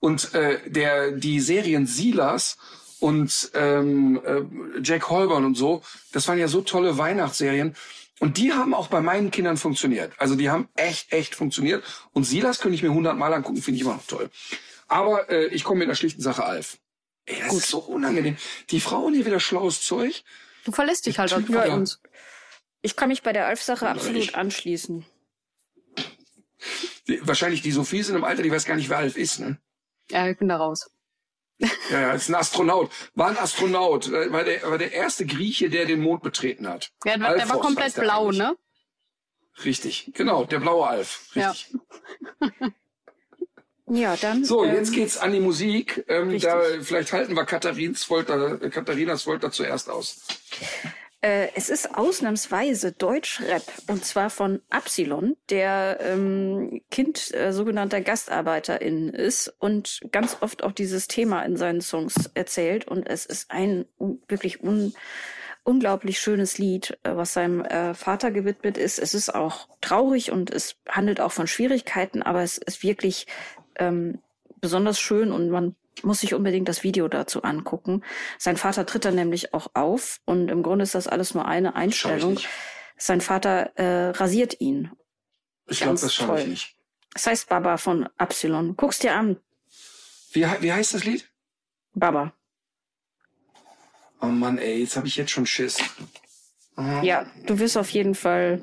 [0.00, 2.58] und äh, der die Serien Silas
[3.00, 5.82] und ähm, äh, Jack Holborn und so,
[6.12, 7.74] das waren ja so tolle Weihnachtsserien.
[8.20, 10.12] Und die haben auch bei meinen Kindern funktioniert.
[10.18, 11.84] Also die haben echt, echt funktioniert.
[12.12, 14.28] Und Silas könnte ich mir hundertmal angucken, finde ich immer noch toll.
[14.88, 16.78] Aber äh, ich komme mit einer schlichten Sache, Alf.
[17.28, 17.58] Ey, das Gut.
[17.58, 18.36] ist so unangenehm.
[18.70, 20.24] Die Frauen hier wieder schlaues Zeug.
[20.64, 21.74] Du verlässt dich halt auf ja.
[21.74, 22.00] uns.
[22.80, 25.04] Ich kann mich bei der Alf-Sache absolut anschließen.
[27.06, 29.58] Die, wahrscheinlich die Sophie sind im Alter, die weiß gar nicht, wer Alf ist, ne?
[30.10, 30.90] Ja, ich bin da raus.
[31.90, 32.92] Ja, ja, ist ein Astronaut.
[33.14, 34.06] War ein Astronaut.
[34.06, 36.92] Äh, war der, war der erste Grieche, der den Mond betreten hat.
[37.04, 38.56] Ja, der, der war komplett blau, ne?
[39.64, 41.30] Richtig, genau, der blaue Alf.
[41.34, 41.74] Richtig.
[42.40, 42.70] Ja.
[43.90, 44.44] Ja, dann.
[44.44, 46.04] So, ähm, jetzt geht's an die Musik.
[46.08, 50.20] Ähm, da, vielleicht halten wir Katharins Folter, Katharinas Folter zuerst aus.
[51.20, 59.12] Äh, es ist ausnahmsweise Deutschrap und zwar von Absilon, der ähm, Kind äh, sogenannter GastarbeiterInnen
[59.12, 63.86] ist und ganz oft auch dieses Thema in seinen Songs erzählt und es ist ein
[64.28, 64.94] wirklich un
[65.64, 68.98] unglaublich schönes Lied, äh, was seinem äh, Vater gewidmet ist.
[68.98, 73.26] Es ist auch traurig und es handelt auch von Schwierigkeiten, aber es ist wirklich
[73.78, 74.20] ähm,
[74.60, 78.04] besonders schön und man muss sich unbedingt das Video dazu angucken.
[78.38, 81.74] Sein Vater tritt dann nämlich auch auf und im Grunde ist das alles nur eine
[81.74, 82.38] Einstellung.
[82.96, 84.90] Sein Vater äh, rasiert ihn.
[85.66, 86.76] Ich glaube, das schaue ich nicht.
[87.12, 88.76] Das heißt Baba von Absilon.
[88.76, 89.38] Guck's dir an.
[90.32, 91.28] Wie, wie heißt das Lied?
[91.94, 92.32] Baba.
[94.20, 95.78] Oh Mann, ey, jetzt habe ich jetzt schon Schiss.
[96.76, 97.00] Oh.
[97.02, 98.62] Ja, du wirst auf jeden Fall.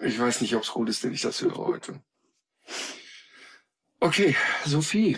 [0.00, 2.00] Ich weiß nicht, ob es gut ist, wenn ich das höre heute.
[4.04, 4.36] Okay,
[4.66, 5.16] Sophie.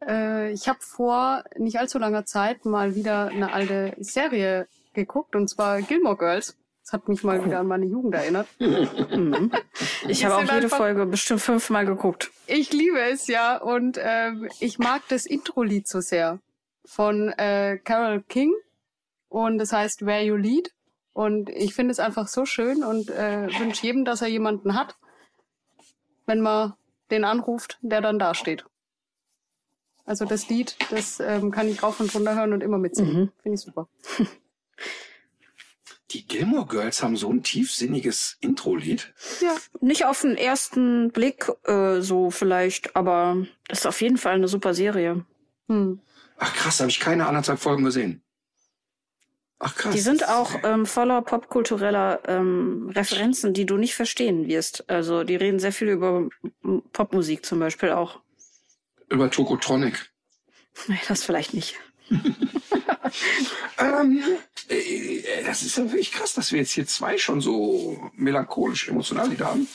[0.00, 5.48] Äh, ich habe vor nicht allzu langer Zeit mal wieder eine alte Serie geguckt, und
[5.48, 6.56] zwar Gilmore Girls.
[6.84, 8.46] Das hat mich mal wieder an meine Jugend erinnert.
[8.60, 9.50] Mhm.
[10.06, 12.30] ich habe auch jede einfach, Folge bestimmt fünfmal geguckt.
[12.46, 14.30] Ich liebe es ja und äh,
[14.60, 16.38] ich mag das Intro-Lied so sehr
[16.84, 18.52] von äh, Carol King
[19.28, 20.72] und das heißt Where You Lead
[21.12, 24.94] und ich finde es einfach so schön und äh, wünsche jedem, dass er jemanden hat,
[26.26, 26.74] wenn man
[27.10, 28.64] den anruft, der dann dasteht.
[30.04, 33.16] Also das Lied, das ähm, kann ich rauf und runter hören und immer mitsingen.
[33.16, 33.32] Mhm.
[33.42, 33.88] Finde ich super.
[36.12, 39.12] Die Gilmore Girls haben so ein tiefsinniges Intro-Lied.
[39.40, 44.34] Ja, nicht auf den ersten Blick äh, so vielleicht, aber das ist auf jeden Fall
[44.34, 45.24] eine super Serie.
[45.68, 46.00] Hm.
[46.38, 48.22] Ach krass, habe ich keine anderthalb Folgen gesehen.
[49.58, 49.94] Ach krass.
[49.94, 54.88] Die sind auch ähm, voller popkultureller ähm, Referenzen, die du nicht verstehen wirst.
[54.90, 56.28] Also die reden sehr viel über
[56.92, 58.20] Popmusik zum Beispiel auch.
[59.08, 60.10] Über Tokotronic.
[60.88, 61.76] Nee, das vielleicht nicht.
[63.78, 64.22] ähm,
[64.68, 69.30] äh, das ist ja wirklich krass, dass wir jetzt hier zwei schon so melancholisch emotional
[69.30, 69.68] Lieder haben.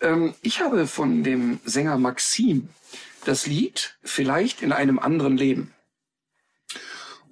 [0.00, 2.68] Ähm, ich habe von dem Sänger Maxim
[3.24, 5.74] das Lied Vielleicht in einem anderen Leben.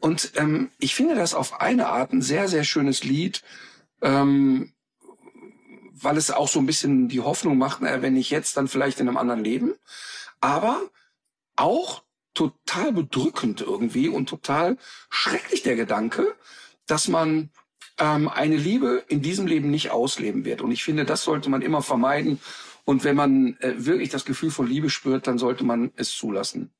[0.04, 3.42] Und ähm, ich finde das auf eine Art ein sehr, sehr schönes Lied,
[4.02, 4.74] ähm,
[5.94, 9.00] weil es auch so ein bisschen die Hoffnung macht, naja, wenn nicht jetzt, dann vielleicht
[9.00, 9.72] in einem anderen Leben.
[10.42, 10.78] Aber
[11.56, 12.02] auch
[12.34, 14.76] total bedrückend irgendwie und total
[15.08, 16.34] schrecklich der Gedanke,
[16.84, 17.48] dass man
[17.96, 20.60] ähm, eine Liebe in diesem Leben nicht ausleben wird.
[20.60, 22.40] Und ich finde, das sollte man immer vermeiden.
[22.84, 26.74] Und wenn man äh, wirklich das Gefühl von Liebe spürt, dann sollte man es zulassen.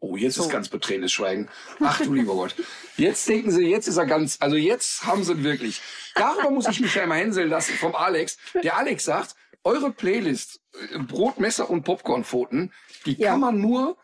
[0.00, 0.44] Oh, jetzt so.
[0.44, 1.48] ist ganz betriebenes Schweigen.
[1.80, 2.54] Ach du lieber Gott.
[2.96, 5.80] Jetzt denken Sie, jetzt ist er ganz, also jetzt haben Sie ihn wirklich.
[6.14, 8.38] Darüber muss ich mich ja immer hänseln lassen vom Alex.
[8.62, 9.34] Der Alex sagt,
[9.64, 10.60] eure Playlist
[10.92, 12.72] äh, Brotmesser und Popcornpfoten,
[13.06, 13.32] die ja.
[13.32, 13.96] kann man nur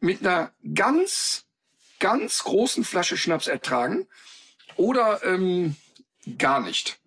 [0.00, 1.44] mit einer ganz
[2.02, 4.08] ganz großen Flasche Schnaps ertragen
[4.76, 5.76] oder ähm,
[6.36, 6.98] gar nicht.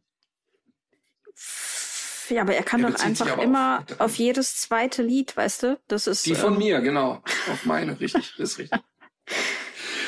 [2.30, 5.80] Ja, aber er kann er doch einfach immer auf, auf, jedes zweite Lied, weißt du?
[5.88, 7.22] Das ist die von ähm, mir, genau,
[7.52, 8.80] auf meine, richtig, das ist richtig.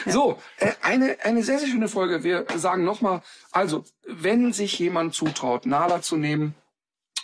[0.05, 0.11] Ja.
[0.11, 2.23] So, äh, eine, eine sehr, sehr schöne Folge.
[2.23, 3.21] Wir sagen nochmal,
[3.51, 6.55] also, wenn sich jemand zutraut, Nala zu nehmen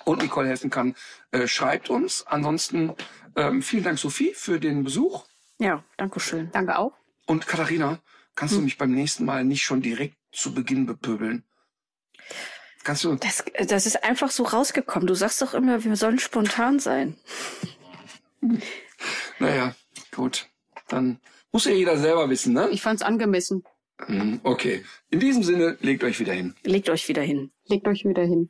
[0.04, 0.96] und Nicole helfen kann,
[1.32, 2.26] äh, schreibt uns.
[2.28, 2.94] Ansonsten
[3.36, 5.26] ähm, vielen Dank, Sophie, für den Besuch.
[5.60, 6.50] Ja, danke schön.
[6.52, 6.94] Danke auch.
[7.26, 8.00] Und Katharina,
[8.36, 8.62] kannst hm.
[8.62, 11.44] du mich beim nächsten Mal nicht schon direkt zu Beginn bepöbeln?
[12.84, 13.16] Kannst du?
[13.16, 15.08] Das, das ist einfach so rausgekommen.
[15.08, 17.16] Du sagst doch immer, wir sollen spontan sein.
[19.40, 19.76] Naja,
[20.14, 20.48] gut.
[20.90, 21.20] Dann
[21.52, 22.70] muss ja jeder selber wissen, ne?
[22.72, 23.64] Ich fand's angemessen.
[24.06, 24.84] Hm, okay.
[25.10, 26.56] In diesem Sinne, legt euch wieder hin.
[26.64, 27.52] Legt euch wieder hin.
[27.68, 28.50] Legt euch wieder hin.